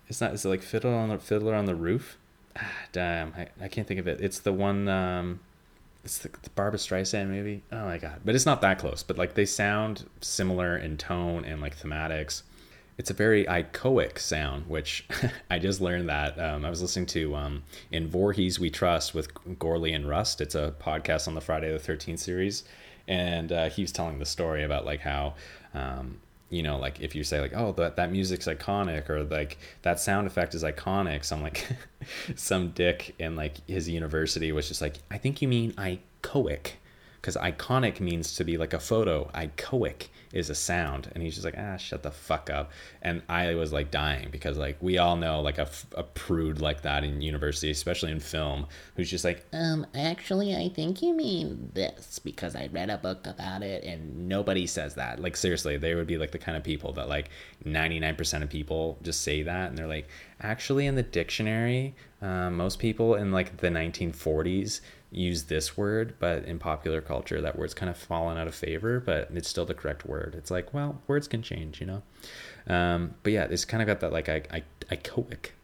It's 0.08 0.20
not. 0.20 0.34
Is 0.34 0.44
it 0.44 0.50
like 0.50 0.60
Fiddler 0.60 0.92
on 0.92 1.08
the 1.08 1.18
Fiddler 1.18 1.54
on 1.54 1.64
the 1.64 1.74
Roof? 1.74 2.18
Ah, 2.56 2.72
damn, 2.92 3.32
I, 3.36 3.48
I 3.60 3.68
can't 3.68 3.86
think 3.86 4.00
of 4.00 4.08
it. 4.08 4.20
It's 4.20 4.40
the 4.40 4.52
one. 4.52 4.88
Um, 4.88 5.40
it's 6.04 6.18
the, 6.18 6.28
the 6.42 6.50
Barbra 6.50 6.78
Streisand 6.78 7.28
movie. 7.28 7.62
Oh 7.72 7.84
my 7.84 7.98
god! 7.98 8.20
But 8.24 8.34
it's 8.34 8.46
not 8.46 8.60
that 8.60 8.78
close. 8.78 9.02
But 9.02 9.18
like 9.18 9.34
they 9.34 9.46
sound 9.46 10.08
similar 10.20 10.76
in 10.76 10.96
tone 10.96 11.44
and 11.44 11.60
like 11.60 11.78
thematics. 11.78 12.42
It's 12.96 13.10
a 13.10 13.14
very 13.14 13.44
echoic 13.46 14.18
sound, 14.18 14.68
which 14.68 15.04
I 15.50 15.58
just 15.58 15.80
learned 15.80 16.08
that. 16.08 16.38
Um, 16.38 16.64
I 16.64 16.70
was 16.70 16.80
listening 16.80 17.06
to 17.06 17.34
um, 17.34 17.62
in 17.90 18.08
Voorhees 18.08 18.60
We 18.60 18.70
Trust 18.70 19.14
with 19.14 19.28
Gorley 19.58 19.92
and 19.92 20.08
Rust. 20.08 20.40
It's 20.40 20.54
a 20.54 20.74
podcast 20.78 21.26
on 21.26 21.34
the 21.34 21.40
Friday 21.40 21.72
the 21.72 21.78
Thirteenth 21.78 22.20
series, 22.20 22.64
and 23.08 23.50
uh, 23.50 23.68
he 23.68 23.82
was 23.82 23.90
telling 23.90 24.18
the 24.18 24.26
story 24.26 24.62
about 24.62 24.84
like 24.84 25.00
how 25.00 25.34
um, 25.72 26.20
you 26.54 26.62
know, 26.62 26.78
like 26.78 27.00
if 27.00 27.14
you 27.14 27.24
say 27.24 27.40
like, 27.40 27.52
oh, 27.54 27.72
that 27.72 27.96
that 27.96 28.12
music's 28.12 28.46
iconic 28.46 29.08
or 29.10 29.24
like 29.24 29.58
that 29.82 29.98
sound 29.98 30.26
effect 30.26 30.54
is 30.54 30.62
iconic, 30.62 31.24
some 31.24 31.42
like 31.42 31.66
some 32.36 32.70
dick 32.70 33.14
in 33.18 33.36
like 33.36 33.56
his 33.66 33.88
university 33.88 34.52
was 34.52 34.68
just 34.68 34.80
like, 34.80 34.96
I 35.10 35.18
think 35.18 35.42
you 35.42 35.48
mean 35.48 35.72
icoic, 35.72 36.72
because 37.16 37.36
iconic 37.36 38.00
means 38.00 38.36
to 38.36 38.44
be 38.44 38.56
like 38.56 38.72
a 38.72 38.78
photo. 38.78 39.30
Icoic 39.34 40.08
is 40.34 40.50
a 40.50 40.54
sound. 40.54 41.10
And 41.14 41.22
he's 41.22 41.34
just 41.34 41.44
like 41.44 41.56
ah 41.56 41.76
shut 41.76 42.02
the 42.02 42.10
fuck 42.10 42.50
up. 42.50 42.72
And 43.00 43.22
i 43.28 43.54
was 43.54 43.72
like 43.72 43.90
dying 43.90 44.28
because 44.30 44.58
like 44.58 44.76
we 44.80 44.98
all 44.98 45.16
know 45.16 45.40
like 45.40 45.58
a, 45.58 45.68
a 45.94 46.02
prude 46.02 46.60
like 46.60 46.82
that 46.82 47.04
in 47.04 47.20
university 47.20 47.70
especially 47.70 48.10
in 48.10 48.20
film 48.20 48.66
who's 48.96 49.10
just 49.10 49.24
like 49.24 49.46
um 49.52 49.86
actually 49.94 50.54
i 50.56 50.68
think 50.68 51.02
you 51.02 51.14
mean 51.14 51.70
this 51.74 52.18
because 52.18 52.56
i 52.56 52.68
read 52.72 52.90
a 52.90 52.98
book 52.98 53.26
about 53.26 53.62
it. 53.62 53.84
And 53.84 54.28
nobody 54.28 54.66
says 54.66 54.94
that. 54.94 55.20
Like 55.20 55.36
seriously 55.36 55.76
they 55.76 55.94
would 55.94 56.06
be 56.06 56.18
like 56.18 56.32
the 56.32 56.38
kind 56.38 56.56
of 56.56 56.64
people 56.64 56.92
that 56.94 57.08
like 57.08 57.30
99% 57.64 58.42
of 58.42 58.50
people 58.50 58.98
just 59.02 59.22
say 59.22 59.42
that. 59.42 59.68
And 59.68 59.78
they're 59.78 59.86
like 59.86 60.08
actually 60.40 60.86
in 60.86 60.94
the 60.94 61.02
dictionary 61.02 61.94
uh, 62.24 62.50
most 62.50 62.78
people 62.78 63.14
in 63.14 63.32
like 63.32 63.58
the 63.58 63.68
1940s 63.68 64.80
use 65.10 65.44
this 65.44 65.76
word, 65.76 66.14
but 66.18 66.44
in 66.44 66.58
popular 66.58 67.02
culture, 67.02 67.40
that 67.42 67.58
word's 67.58 67.74
kind 67.74 67.90
of 67.90 67.98
fallen 67.98 68.38
out 68.38 68.46
of 68.46 68.54
favor, 68.54 68.98
but 68.98 69.28
it's 69.34 69.48
still 69.48 69.66
the 69.66 69.74
correct 69.74 70.06
word. 70.06 70.34
It's 70.34 70.50
like, 70.50 70.72
well, 70.72 71.02
words 71.06 71.28
can 71.28 71.42
change, 71.42 71.80
you 71.80 71.86
know? 71.86 72.02
Um, 72.66 73.14
but 73.22 73.32
yeah, 73.34 73.44
it's 73.50 73.66
kind 73.66 73.82
of 73.82 73.86
got 73.86 74.00
that 74.00 74.10
like 74.10 74.30
I, 74.30 74.42
I, 74.50 74.62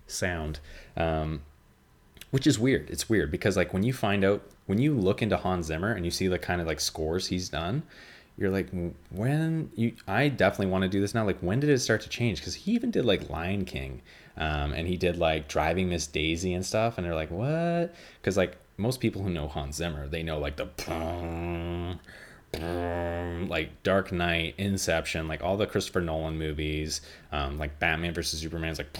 sound, 0.07 0.61
um, 0.99 1.43
which 2.31 2.47
is 2.47 2.59
weird. 2.59 2.91
It's 2.91 3.09
weird 3.09 3.31
because 3.31 3.57
like 3.57 3.73
when 3.73 3.83
you 3.83 3.95
find 3.95 4.23
out, 4.23 4.43
when 4.67 4.79
you 4.79 4.95
look 4.95 5.23
into 5.23 5.39
Hans 5.39 5.67
Zimmer 5.67 5.93
and 5.93 6.05
you 6.05 6.11
see 6.11 6.29
the 6.29 6.39
kind 6.39 6.61
of 6.61 6.67
like 6.67 6.79
scores 6.79 7.29
he's 7.29 7.49
done, 7.49 7.85
you're 8.41 8.51
like, 8.51 8.71
when 9.11 9.71
you, 9.77 9.93
I 10.09 10.29
definitely 10.29 10.73
want 10.73 10.83
to 10.83 10.89
do 10.89 10.99
this 10.99 11.15
now. 11.15 11.27
Like, 11.27 11.39
when 11.41 11.61
did 11.61 11.69
it 11.69 11.79
start 11.79 12.01
to 12.01 12.09
change? 12.09 12.41
Because 12.41 12.55
he 12.55 12.73
even 12.73 12.91
did 12.91 13.05
like 13.05 13.29
Lion 13.29 13.67
King, 13.67 14.01
um, 14.39 14.73
and 14.73 14.89
he 14.89 14.97
did 14.97 15.19
like 15.19 15.47
Driving 15.47 15.91
Miss 15.91 16.07
Daisy 16.07 16.55
and 16.55 16.65
stuff, 16.65 16.97
and 16.97 17.07
they're 17.07 17.15
like, 17.15 17.31
what? 17.31 17.95
Because 18.19 18.39
like 18.39 18.57
most 18.79 18.99
people 18.99 19.23
who 19.23 19.29
know 19.29 19.47
Hans 19.47 19.77
Zimmer, 19.77 20.09
they 20.09 20.23
know 20.23 20.39
like 20.39 20.57
the 20.57 20.67
like 23.47 23.83
Dark 23.83 24.11
Knight, 24.11 24.55
Inception, 24.57 25.29
like 25.29 25.43
all 25.43 25.59
the 25.59 25.67
Christopher 25.67 26.01
Nolan 26.01 26.39
movies, 26.39 27.03
um, 27.33 27.59
like 27.59 27.79
Batman 27.79 28.15
versus 28.15 28.41
Superman 28.41 28.71
is 28.71 28.79
like 28.79 28.95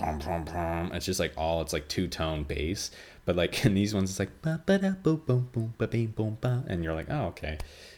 It's 0.93 1.07
just 1.07 1.19
like 1.19 1.33
all 1.39 1.63
it's 1.63 1.73
like 1.73 1.89
two 1.89 2.09
tone 2.09 2.45
bass, 2.45 2.91
but 3.25 3.37
like 3.37 3.65
in 3.65 3.73
these 3.73 3.95
ones 3.95 4.11
it's 4.11 4.19
like 4.19 4.43
and 6.69 6.85
you're 6.85 6.95
like, 6.95 7.07
oh 7.09 7.29
okay, 7.29 7.57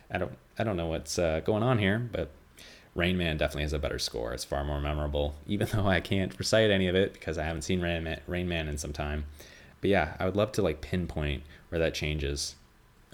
I 0.09 0.19
don't 0.19 0.33
I 0.59 0.65
don't 0.65 0.77
know 0.77 0.87
what's 0.87 1.19
uh, 1.19 1.41
going 1.41 1.63
on 1.63 1.79
here, 1.79 1.99
but 1.99 2.31
Rain 2.95 3.17
Man 3.17 3.37
definitely 3.37 3.63
has 3.63 3.73
a 3.73 3.79
better 3.79 3.99
score. 3.99 4.33
It's 4.33 4.45
far 4.45 4.65
more 4.65 4.81
memorable, 4.81 5.35
even 5.47 5.69
though 5.73 5.87
I 5.87 6.01
can't 6.01 6.39
recite 6.39 6.71
any 6.71 6.89
of 6.89 6.95
it 6.95 7.13
because 7.15 7.39
I 7.39 7.45
haven't 7.45 7.63
seen 7.63 7.81
Rain 7.81 8.05
Man, 8.05 8.21
Rain 8.27 8.49
Man 8.49 8.69
in 8.69 8.79
some 8.79 8.93
time. 8.93 9.25
But 9.81 9.91
yeah, 9.91 10.15
I 10.19 10.27
would 10.27 10.37
love 10.37 10.53
to 10.53 10.63
like 10.63 10.81
pinpoint 10.81 11.43
where 11.71 11.79
that 11.79 11.95
changes. 11.95 12.55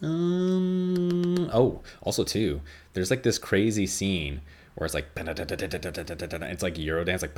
Um. 0.02 1.50
Oh, 1.52 1.80
also 2.02 2.24
too, 2.24 2.60
there's 2.92 3.10
like 3.10 3.22
this 3.22 3.38
crazy 3.38 3.86
scene 3.86 4.42
where 4.74 4.84
it's 4.84 4.94
like 4.94 5.08
it's 5.16 6.62
like 6.62 6.74
Eurodance, 6.76 7.22
like 7.22 7.34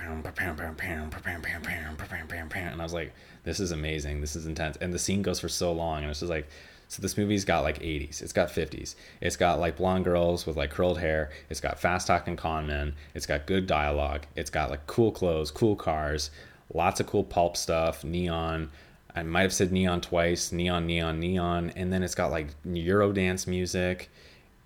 and 2.72 2.80
I 2.80 2.84
was 2.84 2.92
like, 2.92 3.14
this 3.44 3.60
is 3.60 3.70
amazing, 3.70 4.20
this 4.20 4.36
is 4.36 4.46
intense, 4.46 4.76
and 4.78 4.92
the 4.92 4.98
scene 4.98 5.22
goes 5.22 5.40
for 5.40 5.48
so 5.48 5.72
long, 5.72 6.02
and 6.02 6.10
it's 6.10 6.20
just 6.20 6.28
like, 6.28 6.48
so 6.90 7.00
this 7.00 7.16
movie's 7.16 7.44
got 7.44 7.62
like 7.62 7.78
80s, 7.78 8.20
it's 8.20 8.32
got 8.32 8.48
50s, 8.48 8.96
it's 9.20 9.36
got 9.36 9.60
like 9.60 9.76
blonde 9.76 10.04
girls 10.04 10.44
with 10.44 10.56
like 10.56 10.70
curled 10.70 10.98
hair, 10.98 11.30
it's 11.48 11.60
got 11.60 11.78
fast 11.78 12.08
talking 12.08 12.34
con 12.34 12.66
men, 12.66 12.96
it's 13.14 13.26
got 13.26 13.46
good 13.46 13.68
dialogue, 13.68 14.26
it's 14.34 14.50
got 14.50 14.70
like 14.70 14.84
cool 14.88 15.12
clothes, 15.12 15.52
cool 15.52 15.76
cars, 15.76 16.32
lots 16.74 16.98
of 16.98 17.06
cool 17.06 17.22
pulp 17.22 17.56
stuff, 17.56 18.02
neon. 18.02 18.72
I 19.14 19.22
might 19.22 19.42
have 19.42 19.52
said 19.52 19.70
neon 19.70 20.00
twice, 20.00 20.50
neon, 20.50 20.84
neon, 20.88 21.20
neon, 21.20 21.70
and 21.76 21.92
then 21.92 22.02
it's 22.02 22.16
got 22.16 22.32
like 22.32 22.48
Eurodance 22.66 23.46
music. 23.46 24.10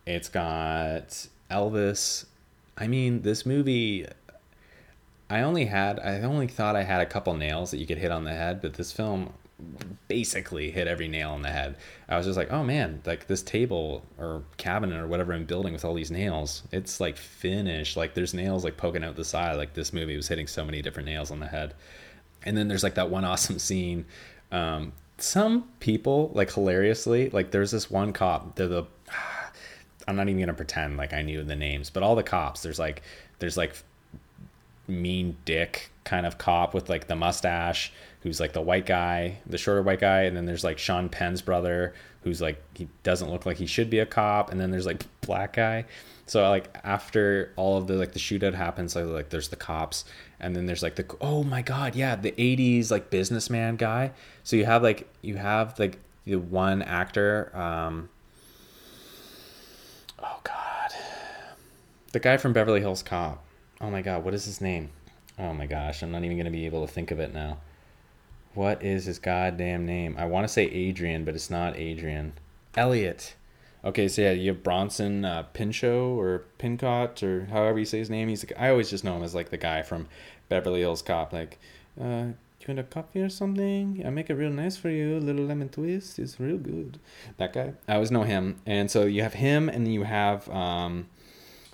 It's 0.06 0.30
got 0.30 1.28
Elvis. 1.50 2.24
I 2.78 2.86
mean, 2.86 3.20
this 3.20 3.44
movie. 3.44 4.06
I 5.28 5.40
only 5.42 5.66
had, 5.66 6.00
I 6.00 6.20
only 6.22 6.46
thought 6.46 6.74
I 6.74 6.84
had 6.84 7.02
a 7.02 7.06
couple 7.06 7.34
nails 7.34 7.70
that 7.70 7.78
you 7.78 7.86
could 7.86 7.98
hit 7.98 8.10
on 8.10 8.24
the 8.24 8.32
head, 8.32 8.62
but 8.62 8.74
this 8.74 8.92
film 8.92 9.34
basically 10.08 10.70
hit 10.70 10.86
every 10.86 11.08
nail 11.08 11.30
on 11.30 11.42
the 11.42 11.50
head. 11.50 11.76
I 12.08 12.16
was 12.16 12.26
just 12.26 12.36
like, 12.36 12.52
oh 12.52 12.64
man, 12.64 13.02
like 13.04 13.26
this 13.26 13.42
table 13.42 14.04
or 14.18 14.42
cabinet 14.56 15.00
or 15.00 15.06
whatever 15.06 15.32
I'm 15.32 15.44
building 15.44 15.72
with 15.72 15.84
all 15.84 15.94
these 15.94 16.10
nails, 16.10 16.62
it's 16.72 17.00
like 17.00 17.16
finished. 17.16 17.96
Like 17.96 18.14
there's 18.14 18.34
nails 18.34 18.64
like 18.64 18.76
poking 18.76 19.04
out 19.04 19.16
the 19.16 19.24
side. 19.24 19.56
Like 19.56 19.74
this 19.74 19.92
movie 19.92 20.16
was 20.16 20.28
hitting 20.28 20.46
so 20.46 20.64
many 20.64 20.82
different 20.82 21.06
nails 21.08 21.30
on 21.30 21.40
the 21.40 21.46
head. 21.46 21.74
And 22.44 22.56
then 22.56 22.68
there's 22.68 22.82
like 22.82 22.94
that 22.94 23.10
one 23.10 23.24
awesome 23.24 23.58
scene 23.58 24.06
um, 24.54 24.92
some 25.18 25.68
people 25.80 26.30
like 26.34 26.52
hilariously 26.52 27.30
like 27.30 27.50
there's 27.50 27.70
this 27.70 27.90
one 27.90 28.12
cop 28.12 28.56
they're 28.56 28.68
the 28.68 28.84
i'm 30.08 30.16
not 30.16 30.28
even 30.28 30.40
gonna 30.40 30.54
pretend 30.54 30.96
like 30.96 31.12
i 31.12 31.22
knew 31.22 31.42
the 31.42 31.56
names 31.56 31.88
but 31.90 32.02
all 32.02 32.14
the 32.14 32.22
cops 32.22 32.62
there's 32.62 32.78
like 32.78 33.02
there's 33.38 33.56
like 33.56 33.76
mean 34.86 35.36
dick 35.44 35.90
kind 36.04 36.26
of 36.26 36.36
cop 36.38 36.74
with 36.74 36.88
like 36.88 37.06
the 37.06 37.16
mustache 37.16 37.92
who's 38.22 38.40
like 38.40 38.52
the 38.52 38.60
white 38.60 38.86
guy 38.86 39.38
the 39.46 39.56
shorter 39.56 39.82
white 39.82 40.00
guy 40.00 40.22
and 40.22 40.36
then 40.36 40.44
there's 40.44 40.64
like 40.64 40.78
sean 40.78 41.08
penn's 41.08 41.40
brother 41.40 41.94
who's 42.24 42.40
like 42.40 42.60
he 42.74 42.88
doesn't 43.02 43.30
look 43.30 43.46
like 43.46 43.58
he 43.58 43.66
should 43.66 43.90
be 43.90 43.98
a 43.98 44.06
cop 44.06 44.50
and 44.50 44.58
then 44.58 44.70
there's 44.70 44.86
like 44.86 45.04
black 45.20 45.52
guy. 45.52 45.84
So 46.26 46.48
like 46.48 46.74
after 46.82 47.52
all 47.54 47.76
of 47.76 47.86
the 47.86 47.94
like 47.94 48.12
the 48.12 48.18
shootout 48.18 48.54
happens 48.54 48.96
like, 48.96 49.28
there's 49.28 49.48
the 49.48 49.56
cops 49.56 50.06
and 50.40 50.56
then 50.56 50.64
there's 50.64 50.82
like 50.82 50.96
the 50.96 51.04
oh 51.20 51.44
my 51.44 51.60
god 51.60 51.94
yeah 51.94 52.16
the 52.16 52.32
80s 52.32 52.90
like 52.90 53.10
businessman 53.10 53.76
guy. 53.76 54.12
So 54.42 54.56
you 54.56 54.64
have 54.64 54.82
like 54.82 55.06
you 55.20 55.36
have 55.36 55.78
like 55.78 55.98
the 56.24 56.36
one 56.36 56.80
actor 56.80 57.54
um 57.54 58.08
oh 60.18 60.40
god 60.42 60.92
the 62.12 62.20
guy 62.20 62.38
from 62.38 62.54
beverly 62.54 62.80
hills 62.80 63.02
cop 63.02 63.43
oh 63.84 63.90
my 63.90 64.02
god 64.02 64.24
what 64.24 64.34
is 64.34 64.44
his 64.44 64.60
name 64.60 64.90
oh 65.38 65.52
my 65.52 65.66
gosh 65.66 66.02
i'm 66.02 66.10
not 66.10 66.24
even 66.24 66.36
gonna 66.36 66.50
be 66.50 66.66
able 66.66 66.86
to 66.86 66.92
think 66.92 67.10
of 67.10 67.20
it 67.20 67.32
now 67.32 67.58
what 68.54 68.82
is 68.82 69.04
his 69.04 69.18
goddamn 69.18 69.84
name 69.84 70.14
i 70.18 70.24
want 70.24 70.46
to 70.46 70.52
say 70.52 70.64
adrian 70.64 71.24
but 71.24 71.34
it's 71.34 71.50
not 71.50 71.76
adrian 71.76 72.32
elliot 72.76 73.34
Okay, 73.84 74.08
so 74.08 74.22
yeah, 74.22 74.30
you 74.30 74.50
have 74.50 74.62
Bronson 74.62 75.26
uh, 75.26 75.42
Pinchot 75.52 75.92
or 75.92 76.44
Pincott 76.56 77.22
or 77.22 77.44
however 77.50 77.78
you 77.78 77.84
say 77.84 77.98
his 77.98 78.08
name. 78.08 78.28
He's 78.28 78.42
like, 78.42 78.58
I 78.58 78.70
always 78.70 78.88
just 78.88 79.04
know 79.04 79.14
him 79.14 79.22
as 79.22 79.34
like 79.34 79.50
the 79.50 79.58
guy 79.58 79.82
from 79.82 80.08
Beverly 80.48 80.80
Hills 80.80 81.02
Cop. 81.02 81.34
Like, 81.34 81.58
uh, 82.00 82.28
you 82.60 82.66
want 82.68 82.78
a 82.78 82.84
coffee 82.84 83.20
or 83.20 83.28
something? 83.28 84.02
I 84.06 84.08
make 84.08 84.30
it 84.30 84.34
real 84.36 84.50
nice 84.50 84.78
for 84.78 84.88
you. 84.88 85.20
Little 85.20 85.44
lemon 85.44 85.68
twist 85.68 86.18
is 86.18 86.40
real 86.40 86.56
good. 86.56 86.98
That 87.36 87.52
guy. 87.52 87.74
I 87.86 87.94
always 87.96 88.10
know 88.10 88.22
him. 88.22 88.56
And 88.64 88.90
so 88.90 89.04
you 89.04 89.22
have 89.22 89.34
him, 89.34 89.68
and 89.68 89.92
you 89.92 90.04
have 90.04 90.48
um, 90.48 91.06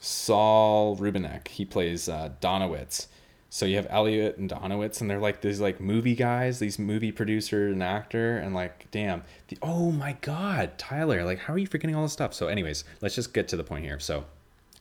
Saul 0.00 0.96
Rubinek. 0.96 1.48
He 1.48 1.64
plays 1.64 2.08
uh, 2.08 2.30
Donowitz. 2.40 3.06
So 3.52 3.66
you 3.66 3.76
have 3.76 3.86
Elliot 3.90 4.38
and 4.38 4.48
Donowitz, 4.48 5.00
and 5.00 5.10
they're 5.10 5.18
like 5.18 5.40
these 5.40 5.60
like 5.60 5.80
movie 5.80 6.14
guys, 6.14 6.60
these 6.60 6.78
movie 6.78 7.10
producer 7.10 7.66
and 7.66 7.82
actor, 7.82 8.38
and 8.38 8.54
like, 8.54 8.88
damn, 8.92 9.24
the, 9.48 9.58
oh 9.60 9.90
my 9.90 10.16
god, 10.20 10.78
Tyler, 10.78 11.24
like, 11.24 11.40
how 11.40 11.54
are 11.54 11.58
you 11.58 11.66
forgetting 11.66 11.96
all 11.96 12.04
this 12.04 12.12
stuff? 12.12 12.32
So, 12.32 12.46
anyways, 12.46 12.84
let's 13.00 13.16
just 13.16 13.34
get 13.34 13.48
to 13.48 13.56
the 13.56 13.64
point 13.64 13.84
here. 13.84 13.98
So, 13.98 14.24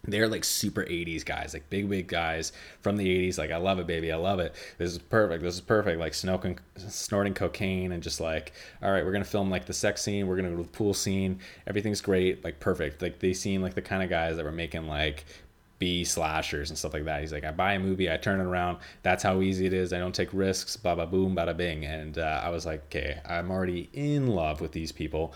they're 0.04 0.28
like 0.28 0.44
super 0.44 0.84
80s 0.84 1.26
guys, 1.26 1.54
like 1.54 1.70
big, 1.70 1.90
big 1.90 2.08
guys 2.08 2.52
from 2.82 2.98
the 2.98 3.06
80s. 3.06 3.38
Like, 3.38 3.52
I 3.52 3.58
love 3.58 3.80
it, 3.80 3.88
baby. 3.88 4.12
I 4.12 4.16
love 4.16 4.40
it. 4.40 4.56
This 4.78 4.92
is 4.92 4.98
perfect. 4.98 5.44
This 5.44 5.56
is 5.56 5.62
perfect. 5.62 6.00
Like, 6.00 6.14
snorting, 6.14 6.58
snorting 6.78 7.34
cocaine 7.34 7.92
and 7.92 8.02
just 8.02 8.20
like, 8.20 8.54
all 8.82 8.92
right, 8.92 9.04
we're 9.06 9.12
to 9.12 9.24
film 9.24 9.50
like 9.50 9.66
the 9.66 9.74
sex 9.74 10.02
scene. 10.02 10.28
We're 10.28 10.38
to 10.38 10.44
go 10.44 10.58
to 10.58 10.64
the 10.64 10.70
pool 10.70 10.94
scene. 10.94 11.40
Everything's 11.68 12.02
great. 12.02 12.44
Like, 12.44 12.60
perfect. 12.60 13.02
Like, 13.02 13.20
they 13.20 13.34
seem 13.34 13.62
like 13.62 13.74
the 13.74 13.82
kind 13.82 14.02
of 14.02 14.10
guys 14.10 14.38
that 14.38 14.46
were 14.46 14.52
making 14.52 14.88
like 14.88 15.26
B 15.80 16.04
slashers 16.04 16.70
and 16.70 16.78
stuff 16.78 16.94
like 16.94 17.06
that. 17.06 17.22
He's 17.22 17.32
like, 17.32 17.46
I 17.46 17.52
buy 17.52 17.74
a 17.74 17.80
movie, 17.80 18.12
I 18.12 18.18
turn 18.18 18.40
it 18.40 18.44
around. 18.44 18.80
That's 19.02 19.24
how 19.24 19.42
easy 19.42 19.66
it 19.66 19.74
is. 19.74 19.94
I 19.94 20.00
don't 20.00 20.14
take 20.14 20.30
risks. 20.34 20.76
Blah 20.76 20.96
blah 20.96 21.06
boom, 21.06 21.36
bada 21.36 21.56
bing. 21.56 21.86
And 21.86 22.18
uh, 22.18 22.42
I 22.44 22.50
was 22.50 22.66
like, 22.66 22.84
okay, 22.86 23.20
I'm 23.26 23.50
already 23.50 23.90
in 23.94 24.28
love 24.28 24.60
with 24.62 24.74
these 24.74 24.92
people. 24.92 25.34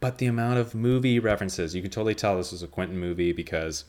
But 0.00 0.18
the 0.18 0.26
amount 0.26 0.58
of 0.58 0.74
movie 0.74 1.18
references, 1.18 1.74
you 1.74 1.82
can 1.82 1.90
totally 1.90 2.14
tell 2.14 2.36
this 2.36 2.52
was 2.52 2.62
a 2.62 2.66
Quentin 2.66 2.98
movie 2.98 3.32
because 3.32 3.84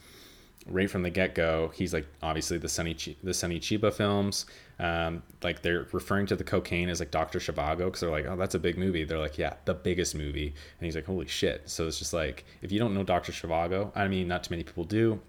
right 0.68 0.90
from 0.90 1.04
the 1.04 1.10
get 1.10 1.34
go, 1.34 1.72
he's 1.74 1.94
like 1.94 2.06
obviously 2.22 2.58
the 2.58 2.70
Sonny 2.70 2.94
Ch- 2.94 3.16
the 3.24 3.34
Sonny 3.34 3.60
Chiba 3.60 3.94
films. 3.94 4.46
Um, 4.80 5.24
like 5.44 5.62
they're 5.62 5.88
referring 5.92 6.26
to 6.28 6.36
the 6.36 6.44
cocaine 6.44 6.90
as 6.90 7.00
like 7.00 7.12
Doctor 7.12 7.40
Zhivago 7.40 7.86
because 7.86 8.02
they're 8.02 8.12
like, 8.12 8.26
oh, 8.26 8.36
that's 8.36 8.56
a 8.56 8.60
big 8.60 8.78
movie. 8.78 9.04
They're 9.04 9.20
like, 9.20 9.38
yeah, 9.38 9.54
the 9.66 9.74
biggest 9.74 10.16
movie. 10.16 10.48
And 10.48 10.86
he's 10.86 10.96
like, 10.96 11.06
holy 11.06 11.28
shit. 11.28 11.70
So 11.70 11.88
it's 11.88 12.00
just 12.00 12.14
like, 12.14 12.46
if 12.62 12.72
you 12.72 12.80
don't 12.80 12.94
know 12.94 13.04
Doctor 13.04 13.32
Zhivago, 13.32 13.92
I 13.96 14.08
mean, 14.08 14.28
not 14.28 14.44
too 14.44 14.52
many 14.52 14.64
people 14.64 14.84
do 14.84 15.22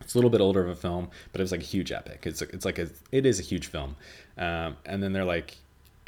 it's 0.00 0.14
a 0.14 0.18
little 0.18 0.30
bit 0.30 0.40
older 0.40 0.62
of 0.62 0.68
a 0.68 0.76
film, 0.76 1.10
but 1.32 1.40
it 1.40 1.44
was 1.44 1.52
like 1.52 1.60
a 1.60 1.64
huge 1.64 1.92
epic. 1.92 2.22
It's 2.24 2.42
it's 2.42 2.64
like 2.64 2.78
a 2.78 2.88
it 3.12 3.26
is 3.26 3.40
a 3.40 3.42
huge 3.42 3.66
film. 3.66 3.96
Um, 4.36 4.76
and 4.86 5.02
then 5.02 5.12
they're 5.12 5.24
like, 5.24 5.56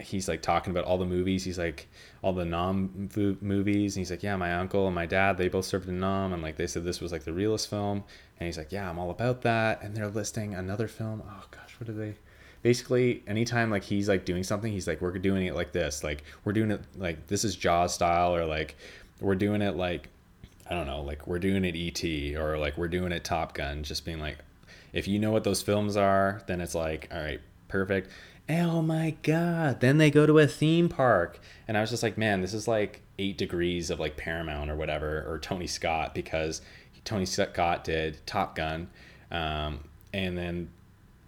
he's 0.00 0.28
like 0.28 0.42
talking 0.42 0.70
about 0.70 0.84
all 0.84 0.98
the 0.98 1.04
movies. 1.04 1.44
He's 1.44 1.58
like 1.58 1.88
all 2.22 2.32
the 2.32 2.44
Nam 2.44 3.08
movies, 3.40 3.96
and 3.96 4.00
he's 4.00 4.10
like, 4.10 4.22
yeah, 4.22 4.36
my 4.36 4.54
uncle 4.54 4.86
and 4.86 4.94
my 4.94 5.06
dad 5.06 5.38
they 5.38 5.48
both 5.48 5.64
served 5.64 5.88
in 5.88 6.00
Nam, 6.00 6.32
and 6.32 6.42
like 6.42 6.56
they 6.56 6.66
said 6.66 6.84
this 6.84 7.00
was 7.00 7.12
like 7.12 7.24
the 7.24 7.32
realest 7.32 7.68
film. 7.68 8.04
And 8.38 8.46
he's 8.46 8.58
like, 8.58 8.72
yeah, 8.72 8.88
I'm 8.88 8.98
all 8.98 9.10
about 9.10 9.42
that. 9.42 9.82
And 9.82 9.94
they're 9.94 10.08
listing 10.08 10.54
another 10.54 10.88
film. 10.88 11.22
Oh 11.26 11.44
gosh, 11.50 11.76
what 11.78 11.88
are 11.88 11.92
they? 11.92 12.14
Basically, 12.62 13.22
anytime 13.26 13.70
like 13.70 13.84
he's 13.84 14.08
like 14.08 14.24
doing 14.24 14.42
something, 14.42 14.72
he's 14.72 14.86
like, 14.86 15.00
we're 15.00 15.12
doing 15.12 15.46
it 15.46 15.54
like 15.54 15.72
this. 15.72 16.04
Like 16.04 16.24
we're 16.44 16.52
doing 16.52 16.70
it 16.70 16.82
like 16.96 17.26
this 17.26 17.44
is 17.44 17.56
Jaws 17.56 17.94
style, 17.94 18.34
or 18.34 18.44
like 18.44 18.76
we're 19.20 19.34
doing 19.34 19.62
it 19.62 19.76
like 19.76 20.08
I 20.70 20.74
don't 20.74 20.86
know, 20.86 21.02
like 21.02 21.26
we're 21.26 21.40
doing 21.40 21.64
it 21.64 21.74
ET 21.76 22.38
or 22.38 22.56
like 22.56 22.78
we're 22.78 22.88
doing 22.88 23.10
it 23.10 23.24
Top 23.24 23.54
Gun, 23.54 23.82
just 23.82 24.04
being 24.04 24.20
like, 24.20 24.38
if 24.92 25.08
you 25.08 25.18
know 25.18 25.32
what 25.32 25.42
those 25.42 25.62
films 25.62 25.96
are, 25.96 26.42
then 26.46 26.60
it's 26.60 26.76
like, 26.76 27.08
all 27.12 27.20
right, 27.20 27.40
perfect. 27.70 28.10
Oh 28.48 28.82
my 28.82 29.16
god! 29.22 29.80
Then 29.80 29.98
they 29.98 30.10
go 30.10 30.26
to 30.26 30.38
a 30.38 30.46
theme 30.46 30.88
park, 30.88 31.38
and 31.68 31.76
I 31.76 31.80
was 31.80 31.90
just 31.90 32.02
like, 32.02 32.18
man, 32.18 32.40
this 32.40 32.52
is 32.52 32.66
like 32.66 33.02
eight 33.18 33.38
degrees 33.38 33.90
of 33.90 34.00
like 34.00 34.16
Paramount 34.16 34.70
or 34.70 34.76
whatever 34.76 35.24
or 35.26 35.38
Tony 35.38 35.66
Scott 35.66 36.14
because 36.14 36.60
Tony 37.04 37.26
Scott 37.26 37.84
did 37.84 38.18
Top 38.26 38.56
Gun, 38.56 38.88
um, 39.30 39.80
and 40.12 40.36
then 40.36 40.70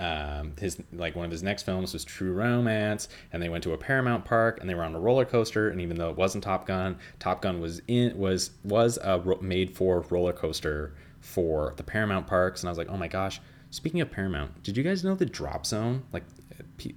um, 0.02 0.54
his 0.58 0.82
like 0.92 1.14
one 1.14 1.24
of 1.24 1.30
his 1.30 1.44
next 1.44 1.62
films 1.62 1.92
was 1.92 2.04
True 2.04 2.32
Romance, 2.32 3.08
and 3.32 3.40
they 3.40 3.48
went 3.48 3.62
to 3.64 3.72
a 3.72 3.78
Paramount 3.78 4.24
park 4.24 4.58
and 4.60 4.68
they 4.68 4.74
were 4.74 4.82
on 4.82 4.94
a 4.94 5.00
roller 5.00 5.24
coaster. 5.24 5.68
And 5.68 5.80
even 5.80 5.96
though 5.96 6.10
it 6.10 6.16
wasn't 6.16 6.42
Top 6.42 6.66
Gun, 6.66 6.98
Top 7.20 7.40
Gun 7.40 7.60
was 7.60 7.80
in 7.86 8.18
was 8.18 8.50
was 8.64 8.98
a 9.02 9.20
ro- 9.20 9.38
made 9.40 9.76
for 9.76 10.04
roller 10.10 10.32
coaster 10.32 10.94
for 11.20 11.74
the 11.76 11.84
Paramount 11.84 12.26
parks. 12.26 12.62
And 12.62 12.68
I 12.68 12.72
was 12.72 12.78
like, 12.78 12.88
oh 12.90 12.96
my 12.96 13.08
gosh. 13.08 13.40
Speaking 13.72 14.02
of 14.02 14.10
Paramount, 14.10 14.62
did 14.62 14.76
you 14.76 14.82
guys 14.82 15.02
know 15.02 15.14
the 15.14 15.24
Drop 15.24 15.64
Zone? 15.64 16.02
Like, 16.12 16.24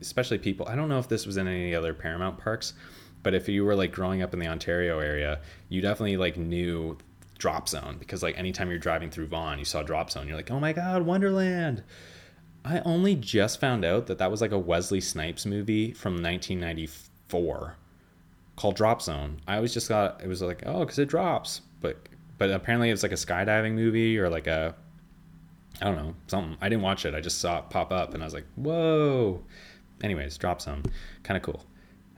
especially 0.02 0.38
people. 0.40 0.68
I 0.68 0.76
don't 0.76 0.90
know 0.90 1.00
if 1.00 1.08
this 1.08 1.26
was 1.26 1.38
in 1.38 1.48
any 1.48 1.74
other 1.74 1.94
Paramount 1.94 2.38
parks, 2.38 2.74
but 3.24 3.34
if 3.34 3.48
you 3.48 3.64
were 3.64 3.76
like 3.76 3.94
growing 3.94 4.22
up 4.22 4.34
in 4.34 4.40
the 4.42 4.48
Ontario 4.48 5.00
area, 5.00 5.40
you 5.70 5.80
definitely 5.80 6.18
like 6.18 6.36
knew 6.36 6.98
Drop 7.38 7.70
Zone 7.70 7.96
because 7.98 8.22
like 8.22 8.38
anytime 8.38 8.70
you're 8.70 8.78
driving 8.78 9.10
through 9.10 9.28
Vaughan, 9.28 9.58
you 9.58 9.64
saw 9.64 9.84
Drop 9.84 10.12
Zone. 10.12 10.28
You're 10.28 10.36
like, 10.36 10.52
oh 10.52 10.60
my 10.60 10.74
god, 10.74 11.04
Wonderland. 11.04 11.82
I 12.66 12.82
only 12.82 13.16
just 13.16 13.62
found 13.62 13.86
out 13.86 14.08
that 14.08 14.18
that 14.18 14.30
was 14.30 14.42
like 14.42 14.52
a 14.52 14.60
Wesley 14.60 15.00
Snipes 15.00 15.46
movie 15.46 15.94
from 15.94 16.16
1994 16.16 17.78
called 18.58 18.76
Drop 18.76 19.02
Zone. 19.02 19.40
I 19.48 19.56
always 19.56 19.74
just 19.74 19.88
thought 19.88 20.20
it 20.22 20.28
was 20.28 20.42
like, 20.42 20.64
oh, 20.66 20.80
because 20.80 21.00
it 21.00 21.08
drops, 21.08 21.62
but 21.80 22.10
but 22.38 22.52
apparently 22.52 22.90
it's 22.90 23.02
like 23.02 23.14
a 23.14 23.16
skydiving 23.16 23.76
movie 23.76 24.18
or 24.18 24.30
like 24.30 24.48
a 24.48 24.76
I 25.82 25.86
don't 25.86 25.96
know 25.96 26.16
something. 26.28 26.58
I 26.62 26.70
didn't 26.70 26.84
watch 26.84 27.06
it. 27.06 27.14
I 27.14 27.22
just 27.22 27.40
saw 27.40 27.60
it 27.60 27.70
pop 27.70 27.92
up 27.92 28.14
and 28.14 28.24
I 28.24 28.26
was 28.26 28.34
like, 28.34 28.46
whoa. 28.56 29.44
Anyways, 30.04 30.38
Drop 30.38 30.62
Zone. 30.62 30.84
kind 31.24 31.38
of 31.38 31.44
cool. 31.44 31.66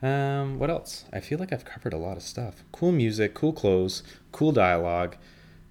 Um, 0.00 0.58
what 0.58 0.70
else? 0.70 1.04
I 1.12 1.20
feel 1.20 1.38
like 1.38 1.52
I've 1.52 1.64
covered 1.64 1.92
a 1.92 1.98
lot 1.98 2.16
of 2.16 2.22
stuff. 2.22 2.62
Cool 2.70 2.92
music, 2.92 3.34
cool 3.34 3.52
clothes, 3.52 4.02
cool 4.30 4.52
dialogue. 4.52 5.16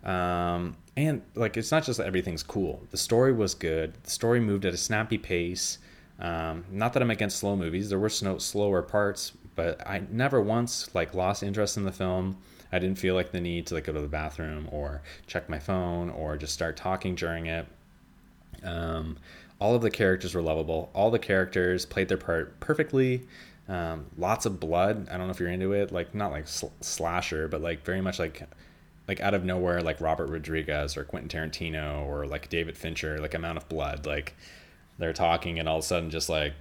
Um, 0.03 0.75
and 0.95 1.21
like 1.35 1.57
it's 1.57 1.71
not 1.71 1.83
just 1.83 1.97
that 1.97 2.07
everything's 2.07 2.43
cool. 2.43 2.81
The 2.91 2.97
story 2.97 3.31
was 3.31 3.53
good. 3.53 3.93
The 4.03 4.09
story 4.09 4.39
moved 4.39 4.65
at 4.65 4.73
a 4.73 4.77
snappy 4.77 5.17
pace. 5.17 5.77
Um, 6.19 6.65
not 6.71 6.93
that 6.93 7.03
I'm 7.03 7.11
against 7.11 7.37
slow 7.37 7.55
movies. 7.55 7.89
There 7.89 7.99
were 7.99 8.09
snow, 8.09 8.37
slower 8.37 8.81
parts, 8.81 9.31
but 9.55 9.85
I 9.87 10.03
never 10.09 10.41
once 10.41 10.93
like 10.93 11.13
lost 11.13 11.43
interest 11.43 11.77
in 11.77 11.83
the 11.83 11.91
film. 11.91 12.37
I 12.71 12.79
didn't 12.79 12.97
feel 12.97 13.15
like 13.15 13.31
the 13.31 13.39
need 13.39 13.67
to 13.67 13.75
like 13.75 13.85
go 13.85 13.93
to 13.93 14.01
the 14.01 14.07
bathroom 14.07 14.67
or 14.71 15.01
check 15.25 15.47
my 15.47 15.59
phone 15.59 16.09
or 16.09 16.35
just 16.35 16.53
start 16.53 16.75
talking 16.75 17.15
during 17.15 17.45
it. 17.45 17.65
Um, 18.63 19.17
all 19.59 19.75
of 19.75 19.81
the 19.81 19.91
characters 19.91 20.35
were 20.35 20.41
lovable. 20.41 20.89
All 20.93 21.09
the 21.09 21.19
characters 21.19 21.85
played 21.85 22.09
their 22.09 22.17
part 22.17 22.59
perfectly. 22.59 23.27
Um, 23.67 24.05
lots 24.17 24.45
of 24.45 24.59
blood. 24.59 25.07
I 25.09 25.17
don't 25.17 25.27
know 25.27 25.31
if 25.31 25.39
you're 25.39 25.49
into 25.49 25.73
it. 25.73 25.91
Like 25.91 26.13
not 26.13 26.31
like 26.31 26.47
sl- 26.47 26.67
slasher, 26.81 27.47
but 27.47 27.61
like 27.61 27.83
very 27.83 28.01
much 28.01 28.19
like 28.19 28.43
like 29.07 29.19
out 29.21 29.33
of 29.33 29.43
nowhere, 29.45 29.81
like 29.81 30.01
Robert 30.01 30.27
Rodriguez 30.27 30.97
or 30.97 31.03
Quentin 31.03 31.29
Tarantino 31.29 32.05
or 32.05 32.25
like 32.27 32.49
David 32.49 32.77
Fincher. 32.77 33.19
Like 33.19 33.33
amount 33.33 33.57
of 33.57 33.67
blood. 33.67 34.05
Like 34.05 34.35
they're 34.97 35.13
talking 35.13 35.59
and 35.59 35.67
all 35.67 35.77
of 35.77 35.83
a 35.83 35.87
sudden 35.87 36.09
just 36.09 36.29
like 36.29 36.53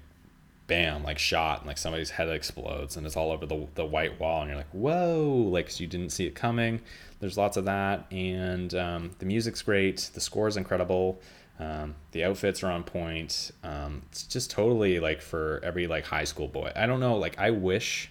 bam, 0.66 1.04
like 1.04 1.18
shot, 1.18 1.60
and 1.60 1.68
like 1.68 1.78
somebody's 1.78 2.10
head 2.10 2.28
explodes, 2.28 2.96
and 2.96 3.06
it's 3.06 3.16
all 3.16 3.30
over 3.30 3.46
the 3.46 3.66
the 3.74 3.84
white 3.84 4.18
wall, 4.20 4.40
and 4.40 4.48
you're 4.48 4.58
like, 4.58 4.70
whoa, 4.72 5.48
like 5.50 5.78
you 5.80 5.86
didn't 5.86 6.10
see 6.10 6.26
it 6.26 6.34
coming. 6.34 6.80
There's 7.20 7.38
lots 7.38 7.56
of 7.56 7.64
that, 7.66 8.06
and 8.10 8.74
um, 8.74 9.10
the 9.18 9.26
music's 9.26 9.62
great, 9.62 10.10
the 10.14 10.20
score 10.20 10.48
is 10.48 10.56
incredible, 10.56 11.20
um, 11.58 11.94
the 12.12 12.24
outfits 12.24 12.62
are 12.62 12.70
on 12.70 12.84
point. 12.84 13.50
Um, 13.62 14.02
it's 14.10 14.24
just 14.24 14.50
totally 14.50 15.00
like 15.00 15.22
for 15.22 15.60
every 15.62 15.86
like 15.86 16.04
high 16.04 16.24
school 16.24 16.48
boy. 16.48 16.70
I 16.76 16.86
don't 16.86 17.00
know, 17.00 17.16
like 17.16 17.38
I 17.38 17.50
wish, 17.50 18.10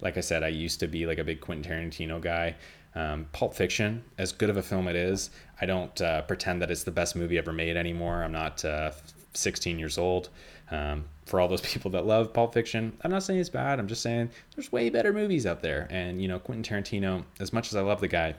like 0.00 0.16
I 0.16 0.20
said, 0.20 0.42
I 0.42 0.48
used 0.48 0.80
to 0.80 0.86
be 0.86 1.06
like 1.06 1.18
a 1.18 1.24
big 1.24 1.40
Quentin 1.40 1.90
Tarantino 1.90 2.20
guy. 2.20 2.54
Um, 2.94 3.26
Pulp 3.32 3.54
Fiction, 3.54 4.02
as 4.16 4.32
good 4.32 4.48
of 4.48 4.56
a 4.56 4.62
film 4.62 4.88
it 4.88 4.96
is, 4.96 5.28
I 5.60 5.66
don't 5.66 6.00
uh, 6.00 6.22
pretend 6.22 6.62
that 6.62 6.70
it's 6.70 6.84
the 6.84 6.90
best 6.90 7.14
movie 7.14 7.36
ever 7.36 7.52
made 7.52 7.76
anymore. 7.76 8.22
I'm 8.22 8.32
not 8.32 8.64
uh, 8.64 8.92
16 9.34 9.78
years 9.78 9.98
old. 9.98 10.30
Um, 10.70 11.04
for 11.26 11.38
all 11.40 11.48
those 11.48 11.60
people 11.72 11.90
that 11.90 12.06
love 12.06 12.32
Pulp 12.32 12.54
Fiction, 12.54 12.96
I'm 13.02 13.10
not 13.10 13.22
saying 13.22 13.40
it's 13.40 13.50
bad. 13.50 13.78
I'm 13.78 13.88
just 13.88 14.02
saying 14.02 14.30
there's 14.54 14.72
way 14.72 14.88
better 14.88 15.12
movies 15.12 15.44
out 15.44 15.60
there. 15.60 15.86
And, 15.90 16.22
you 16.22 16.28
know, 16.28 16.38
Quentin 16.38 16.62
Tarantino, 16.64 17.24
as 17.38 17.52
much 17.52 17.68
as 17.68 17.76
I 17.76 17.82
love 17.82 18.00
the 18.00 18.08
guy, 18.08 18.34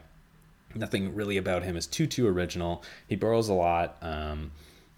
nothing 0.79 1.15
really 1.15 1.37
about 1.37 1.63
him 1.63 1.75
is 1.75 1.87
too, 1.87 2.07
too 2.07 2.27
original. 2.27 2.83
He 3.07 3.15
borrows 3.15 3.49
a 3.49 3.53
lot. 3.53 3.97
Um, 4.01 4.51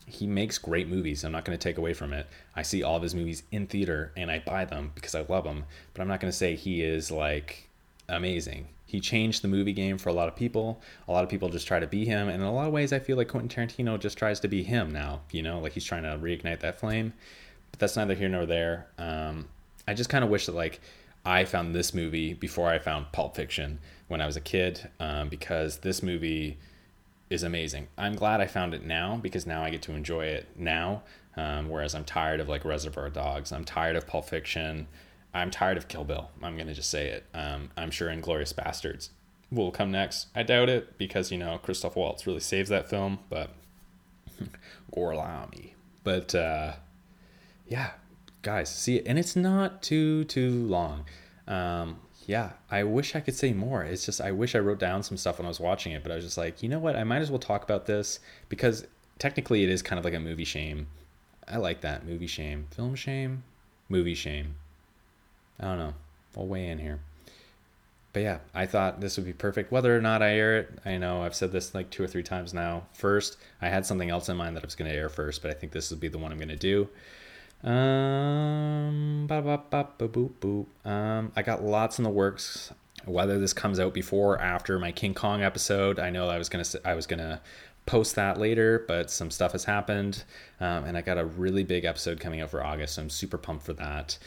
he 0.05 0.25
makes 0.25 0.57
great 0.57 0.87
movies. 0.87 1.23
I'm 1.23 1.31
not 1.31 1.45
going 1.45 1.57
to 1.57 1.61
take 1.61 1.77
away 1.77 1.93
from 1.93 2.13
it. 2.13 2.27
I 2.55 2.63
see 2.63 2.81
all 2.83 2.95
of 2.95 3.03
his 3.03 3.13
movies 3.13 3.43
in 3.51 3.67
theater 3.67 4.11
and 4.17 4.31
I 4.31 4.39
buy 4.39 4.65
them 4.65 4.91
because 4.95 5.13
I 5.13 5.21
love 5.21 5.43
them. 5.43 5.65
But 5.93 6.01
I'm 6.01 6.07
not 6.07 6.19
going 6.19 6.31
to 6.31 6.37
say 6.37 6.55
he 6.55 6.81
is 6.81 7.11
like 7.11 7.69
amazing. 8.07 8.69
He 8.85 8.99
changed 8.99 9.43
the 9.43 9.47
movie 9.47 9.73
game 9.73 9.99
for 9.99 10.09
a 10.09 10.13
lot 10.13 10.27
of 10.27 10.35
people. 10.35 10.81
A 11.07 11.11
lot 11.11 11.23
of 11.23 11.29
people 11.29 11.49
just 11.49 11.67
try 11.67 11.79
to 11.79 11.85
be 11.85 12.05
him. 12.05 12.27
And 12.27 12.41
in 12.41 12.47
a 12.47 12.51
lot 12.51 12.65
of 12.65 12.73
ways, 12.73 12.91
I 12.91 12.97
feel 12.97 13.17
like 13.17 13.27
Quentin 13.27 13.49
Tarantino 13.49 13.99
just 13.99 14.17
tries 14.17 14.39
to 14.39 14.47
be 14.47 14.63
him 14.63 14.91
now. 14.91 15.21
You 15.29 15.43
know, 15.43 15.59
like 15.59 15.73
he's 15.73 15.85
trying 15.85 16.03
to 16.03 16.17
reignite 16.17 16.61
that 16.61 16.79
flame. 16.79 17.13
But 17.69 17.79
that's 17.79 17.95
neither 17.95 18.15
here 18.15 18.29
nor 18.29 18.47
there. 18.47 18.87
Um, 18.97 19.47
I 19.87 19.93
just 19.93 20.09
kind 20.09 20.23
of 20.23 20.31
wish 20.31 20.47
that, 20.47 20.55
like, 20.55 20.81
I 21.29 21.45
found 21.45 21.75
this 21.75 21.93
movie 21.93 22.33
before 22.33 22.69
I 22.69 22.79
found 22.79 23.11
Pulp 23.11 23.35
Fiction 23.35 23.77
when 24.07 24.19
I 24.19 24.25
was 24.25 24.35
a 24.35 24.41
kid 24.41 24.89
um, 24.99 25.29
because 25.29 25.77
this 25.77 26.01
movie 26.01 26.57
is 27.29 27.43
amazing. 27.43 27.87
I'm 27.99 28.15
glad 28.15 28.41
I 28.41 28.47
found 28.47 28.73
it 28.73 28.83
now 28.83 29.19
because 29.21 29.45
now 29.45 29.63
I 29.63 29.69
get 29.69 29.83
to 29.83 29.91
enjoy 29.91 30.25
it 30.25 30.47
now. 30.55 31.03
Um, 31.37 31.69
whereas 31.69 31.93
I'm 31.93 32.03
tired 32.03 32.39
of 32.39 32.49
like 32.49 32.65
Reservoir 32.65 33.11
Dogs. 33.11 33.51
I'm 33.51 33.63
tired 33.63 33.95
of 33.95 34.07
Pulp 34.07 34.25
Fiction. 34.25 34.87
I'm 35.31 35.51
tired 35.51 35.77
of 35.77 35.87
Kill 35.87 36.03
Bill. 36.03 36.31
I'm 36.41 36.57
gonna 36.57 36.73
just 36.73 36.89
say 36.89 37.09
it. 37.09 37.27
Um, 37.35 37.69
I'm 37.77 37.91
sure 37.91 38.09
Inglourious 38.09 38.51
Basterds 38.51 39.09
will 39.51 39.69
come 39.69 39.91
next. 39.91 40.29
I 40.35 40.41
doubt 40.41 40.67
it 40.67 40.97
because 40.97 41.31
you 41.31 41.37
know 41.37 41.59
Christoph 41.59 41.95
Waltz 41.95 42.25
really 42.25 42.39
saves 42.39 42.69
that 42.69 42.89
film, 42.89 43.19
but 43.29 43.51
Gorlami. 44.95 45.73
But 46.03 46.33
uh, 46.33 46.73
yeah, 47.67 47.91
guys, 48.41 48.73
see 48.73 48.97
it, 48.97 49.03
and 49.05 49.19
it's 49.19 49.35
not 49.35 49.81
too 49.81 50.23
too 50.25 50.65
long. 50.67 51.05
Um, 51.47 51.99
yeah, 52.25 52.51
I 52.69 52.83
wish 52.83 53.15
I 53.15 53.21
could 53.21 53.35
say 53.35 53.53
more. 53.53 53.83
It's 53.83 54.05
just 54.05 54.21
I 54.21 54.31
wish 54.31 54.55
I 54.55 54.59
wrote 54.59 54.79
down 54.79 55.03
some 55.03 55.17
stuff 55.17 55.39
when 55.39 55.45
I 55.45 55.49
was 55.49 55.59
watching 55.59 55.93
it, 55.93 56.03
but 56.03 56.11
I 56.11 56.15
was 56.15 56.23
just 56.23 56.37
like, 56.37 56.61
you 56.61 56.69
know 56.69 56.79
what? 56.79 56.95
I 56.95 57.03
might 57.03 57.21
as 57.21 57.31
well 57.31 57.39
talk 57.39 57.63
about 57.63 57.85
this 57.85 58.19
because 58.49 58.85
technically 59.17 59.63
it 59.63 59.69
is 59.69 59.81
kind 59.81 59.97
of 59.97 60.05
like 60.05 60.13
a 60.13 60.19
movie 60.19 60.45
shame. 60.45 60.87
I 61.47 61.57
like 61.57 61.81
that 61.81 62.05
movie 62.05 62.27
shame, 62.27 62.67
film 62.71 62.95
shame, 62.95 63.43
movie 63.89 64.13
shame. 64.13 64.55
I 65.59 65.65
don't 65.65 65.79
know. 65.79 65.93
I'll 66.37 66.45
weigh 66.45 66.67
in 66.67 66.77
here. 66.77 66.99
But 68.13 68.21
yeah, 68.21 68.37
I 68.53 68.65
thought 68.65 69.01
this 69.01 69.17
would 69.17 69.25
be 69.25 69.33
perfect. 69.33 69.71
Whether 69.71 69.95
or 69.95 70.01
not 70.01 70.21
I 70.21 70.33
air 70.33 70.57
it, 70.57 70.79
I 70.85 70.97
know 70.97 71.23
I've 71.23 71.35
said 71.35 71.51
this 71.51 71.75
like 71.75 71.89
two 71.89 72.03
or 72.03 72.07
three 72.07 72.23
times 72.23 72.53
now. 72.53 72.83
First, 72.93 73.37
I 73.61 73.69
had 73.69 73.85
something 73.85 74.09
else 74.09 74.29
in 74.29 74.37
mind 74.37 74.55
that 74.55 74.63
I 74.63 74.67
was 74.67 74.75
going 74.75 74.89
to 74.89 74.97
air 74.97 75.09
first, 75.09 75.41
but 75.41 75.51
I 75.51 75.53
think 75.53 75.71
this 75.71 75.91
would 75.91 75.99
be 75.99 76.07
the 76.07 76.17
one 76.17 76.31
I'm 76.31 76.37
going 76.37 76.49
to 76.49 76.55
do. 76.55 76.89
Um, 77.63 79.25
ba 79.27 79.41
ba 79.41 79.87
boop 79.99 80.31
boop. 80.39 80.65
Um, 80.89 81.31
I 81.35 81.41
got 81.41 81.63
lots 81.63 81.97
in 81.97 82.03
the 82.03 82.09
works. 82.09 82.71
Whether 83.05 83.39
this 83.39 83.53
comes 83.53 83.79
out 83.79 83.93
before 83.93 84.35
or 84.35 84.41
after 84.41 84.77
my 84.79 84.91
King 84.91 85.13
Kong 85.13 85.41
episode, 85.41 85.99
I 85.99 86.09
know 86.09 86.27
I 86.27 86.37
was 86.37 86.49
gonna 86.49 86.65
I 86.85 86.93
was 86.93 87.05
gonna 87.05 87.41
post 87.85 88.15
that 88.15 88.37
later, 88.37 88.85
but 88.87 89.09
some 89.09 89.31
stuff 89.31 89.53
has 89.53 89.65
happened, 89.65 90.23
um, 90.59 90.85
and 90.85 90.97
I 90.97 91.01
got 91.01 91.17
a 91.17 91.25
really 91.25 91.63
big 91.63 91.85
episode 91.85 92.19
coming 92.19 92.41
out 92.41 92.51
for 92.51 92.63
August. 92.63 92.95
So 92.95 93.01
I'm 93.01 93.09
super 93.09 93.37
pumped 93.37 93.65
for 93.65 93.73
that. 93.73 94.17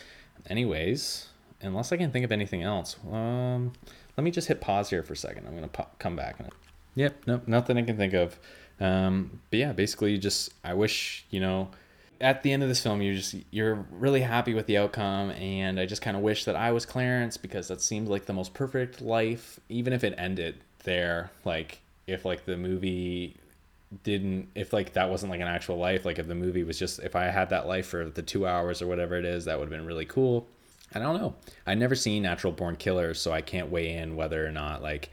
Anyways, 0.48 1.28
unless 1.60 1.92
I 1.92 1.96
can 1.96 2.10
think 2.10 2.24
of 2.24 2.32
anything 2.32 2.62
else, 2.62 2.96
um, 3.10 3.72
let 4.16 4.24
me 4.24 4.30
just 4.30 4.48
hit 4.48 4.60
pause 4.60 4.90
here 4.90 5.02
for 5.02 5.12
a 5.12 5.16
second. 5.16 5.46
I'm 5.46 5.54
gonna 5.54 5.68
po- 5.68 5.88
come 5.98 6.16
back. 6.16 6.38
And, 6.38 6.48
yep, 6.94 7.22
nope, 7.26 7.46
nothing 7.46 7.78
I 7.78 7.82
can 7.82 7.96
think 7.96 8.14
of. 8.14 8.38
Um, 8.80 9.40
but 9.50 9.58
yeah, 9.58 9.72
basically, 9.72 10.18
just 10.18 10.52
I 10.64 10.74
wish 10.74 11.24
you 11.30 11.40
know 11.40 11.70
at 12.22 12.42
the 12.44 12.52
end 12.52 12.62
of 12.62 12.68
this 12.68 12.80
film 12.82 13.02
you're 13.02 13.14
just 13.14 13.34
you're 13.50 13.84
really 13.90 14.20
happy 14.20 14.54
with 14.54 14.66
the 14.66 14.78
outcome 14.78 15.30
and 15.32 15.78
i 15.78 15.84
just 15.84 16.00
kind 16.00 16.16
of 16.16 16.22
wish 16.22 16.44
that 16.44 16.56
i 16.56 16.70
was 16.70 16.86
clarence 16.86 17.36
because 17.36 17.68
that 17.68 17.82
seemed 17.82 18.08
like 18.08 18.26
the 18.26 18.32
most 18.32 18.54
perfect 18.54 19.02
life 19.02 19.58
even 19.68 19.92
if 19.92 20.04
it 20.04 20.14
ended 20.16 20.54
there 20.84 21.30
like 21.44 21.80
if 22.06 22.24
like 22.24 22.44
the 22.44 22.56
movie 22.56 23.36
didn't 24.04 24.48
if 24.54 24.72
like 24.72 24.92
that 24.94 25.10
wasn't 25.10 25.30
like 25.30 25.40
an 25.40 25.48
actual 25.48 25.76
life 25.76 26.04
like 26.04 26.18
if 26.18 26.26
the 26.26 26.34
movie 26.34 26.64
was 26.64 26.78
just 26.78 26.98
if 27.00 27.14
i 27.14 27.24
had 27.24 27.50
that 27.50 27.66
life 27.66 27.86
for 27.86 28.08
the 28.08 28.22
two 28.22 28.46
hours 28.46 28.80
or 28.80 28.86
whatever 28.86 29.16
it 29.16 29.24
is 29.24 29.44
that 29.44 29.58
would 29.58 29.64
have 29.70 29.78
been 29.78 29.86
really 29.86 30.06
cool. 30.06 30.46
I 30.94 30.98
don't 30.98 31.18
know. 31.18 31.34
I 31.66 31.74
never 31.74 31.94
seen 31.94 32.22
natural 32.22 32.52
born 32.52 32.76
killers 32.76 33.20
so 33.20 33.32
i 33.32 33.40
can't 33.42 33.70
weigh 33.70 33.96
in 33.96 34.16
whether 34.16 34.46
or 34.46 34.50
not 34.50 34.82
like 34.82 35.10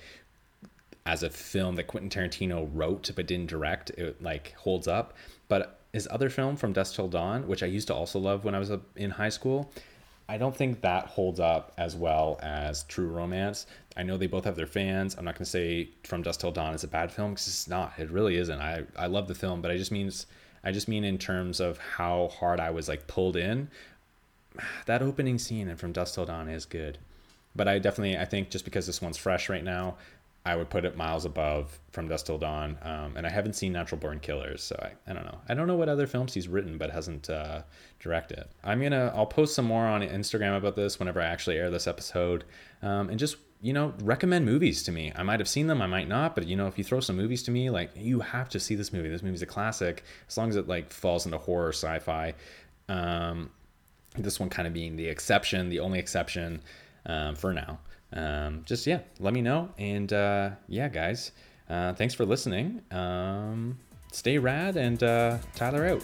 as 1.05 1.23
a 1.23 1.29
film 1.29 1.75
that 1.75 1.87
quentin 1.87 2.09
tarantino 2.09 2.69
wrote 2.73 3.09
but 3.15 3.25
didn't 3.25 3.47
direct 3.47 3.89
it 3.91 4.21
like 4.21 4.53
holds 4.53 4.87
up. 4.87 5.13
But 5.47 5.78
his 5.93 6.07
other 6.11 6.29
film 6.29 6.55
from 6.55 6.73
Dusk 6.73 6.95
Till 6.95 7.07
Dawn, 7.07 7.47
which 7.47 7.63
I 7.63 7.65
used 7.65 7.87
to 7.87 7.95
also 7.95 8.19
love 8.19 8.45
when 8.45 8.55
I 8.55 8.59
was 8.59 8.71
in 8.95 9.11
high 9.11 9.29
school, 9.29 9.71
I 10.29 10.37
don't 10.37 10.55
think 10.55 10.81
that 10.81 11.07
holds 11.07 11.39
up 11.39 11.73
as 11.77 11.95
well 11.95 12.39
as 12.43 12.83
True 12.83 13.07
Romance. 13.07 13.65
I 13.97 14.03
know 14.03 14.15
they 14.15 14.27
both 14.27 14.45
have 14.45 14.55
their 14.55 14.67
fans. 14.67 15.15
I'm 15.17 15.25
not 15.25 15.33
going 15.33 15.45
to 15.45 15.49
say 15.49 15.89
From 16.03 16.21
Dusk 16.21 16.41
Till 16.41 16.51
Dawn 16.51 16.75
is 16.75 16.83
a 16.83 16.87
bad 16.87 17.11
film 17.11 17.31
because 17.31 17.47
it's 17.47 17.67
not. 17.67 17.93
It 17.97 18.11
really 18.11 18.37
isn't. 18.37 18.59
I 18.59 18.83
I 18.95 19.07
love 19.07 19.27
the 19.27 19.33
film, 19.33 19.61
but 19.61 19.71
I 19.71 19.77
just 19.77 19.91
means 19.91 20.27
I 20.63 20.71
just 20.71 20.87
mean 20.87 21.03
in 21.03 21.17
terms 21.17 21.59
of 21.59 21.79
how 21.79 22.27
hard 22.27 22.59
I 22.59 22.69
was 22.69 22.87
like 22.87 23.07
pulled 23.07 23.35
in. 23.35 23.69
That 24.85 25.01
opening 25.01 25.39
scene 25.39 25.67
in 25.67 25.77
From 25.77 25.93
Dusk 25.93 26.13
Till 26.13 26.25
Dawn 26.25 26.47
is 26.47 26.65
good, 26.65 26.99
but 27.55 27.67
I 27.67 27.79
definitely 27.79 28.15
I 28.17 28.25
think 28.25 28.51
just 28.51 28.65
because 28.65 28.85
this 28.85 29.01
one's 29.01 29.17
fresh 29.17 29.49
right 29.49 29.63
now, 29.63 29.95
I 30.45 30.55
would 30.55 30.69
put 30.69 30.85
it 30.85 30.95
miles 30.95 31.25
above 31.25 31.79
From 31.91 32.07
Dusk 32.07 32.25
Till 32.25 32.37
Dawn. 32.37 32.77
Um, 32.81 33.17
and 33.17 33.27
I 33.27 33.29
haven't 33.29 33.53
seen 33.53 33.73
Natural 33.73 33.99
Born 33.99 34.19
Killers, 34.19 34.63
so 34.63 34.75
I, 34.81 35.09
I 35.09 35.13
don't 35.13 35.25
know. 35.25 35.37
I 35.49 35.53
don't 35.53 35.67
know 35.67 35.75
what 35.75 35.89
other 35.89 36.07
films 36.07 36.33
he's 36.33 36.47
written 36.47 36.77
but 36.77 36.91
hasn't 36.91 37.29
uh, 37.29 37.63
directed. 37.99 38.45
I'm 38.63 38.81
gonna 38.81 39.11
I'll 39.13 39.25
post 39.25 39.53
some 39.53 39.65
more 39.65 39.85
on 39.85 40.01
Instagram 40.01 40.57
about 40.57 40.75
this 40.75 40.97
whenever 40.97 41.21
I 41.21 41.25
actually 41.25 41.57
air 41.57 41.69
this 41.69 41.87
episode, 41.87 42.45
um, 42.81 43.09
and 43.09 43.19
just 43.19 43.37
you 43.61 43.73
know 43.73 43.93
recommend 44.01 44.45
movies 44.45 44.81
to 44.83 44.91
me. 44.93 45.11
I 45.13 45.23
might 45.23 45.41
have 45.41 45.49
seen 45.49 45.67
them, 45.67 45.81
I 45.81 45.87
might 45.87 46.07
not, 46.07 46.35
but 46.35 46.47
you 46.47 46.55
know 46.55 46.67
if 46.67 46.77
you 46.77 46.83
throw 46.85 47.01
some 47.01 47.17
movies 47.17 47.43
to 47.43 47.51
me, 47.51 47.69
like 47.69 47.91
you 47.95 48.21
have 48.21 48.47
to 48.49 48.59
see 48.59 48.75
this 48.75 48.93
movie. 48.93 49.09
This 49.09 49.23
movie's 49.23 49.41
a 49.41 49.47
classic 49.47 50.03
as 50.27 50.37
long 50.37 50.49
as 50.49 50.55
it 50.55 50.67
like 50.67 50.91
falls 50.91 51.25
into 51.25 51.37
horror, 51.37 51.73
sci-fi. 51.73 52.33
Um, 52.87 53.51
this 54.17 54.39
one 54.39 54.49
kind 54.49 54.67
of 54.67 54.73
being 54.73 54.95
the 54.95 55.07
exception, 55.07 55.69
the 55.69 55.79
only 55.79 55.99
exception 55.99 56.61
um, 57.05 57.35
for 57.35 57.53
now 57.53 57.79
um, 58.13 58.63
just 58.65 58.87
yeah, 58.87 58.99
let 59.19 59.33
me 59.33 59.41
know. 59.41 59.69
And 59.77 60.11
uh, 60.11 60.51
yeah, 60.67 60.89
guys, 60.89 61.31
uh, 61.69 61.93
thanks 61.93 62.13
for 62.13 62.25
listening. 62.25 62.81
Um, 62.91 63.77
stay 64.11 64.37
rad 64.37 64.77
and 64.77 65.01
uh, 65.03 65.37
Tyler 65.55 65.85
out. 65.87 66.03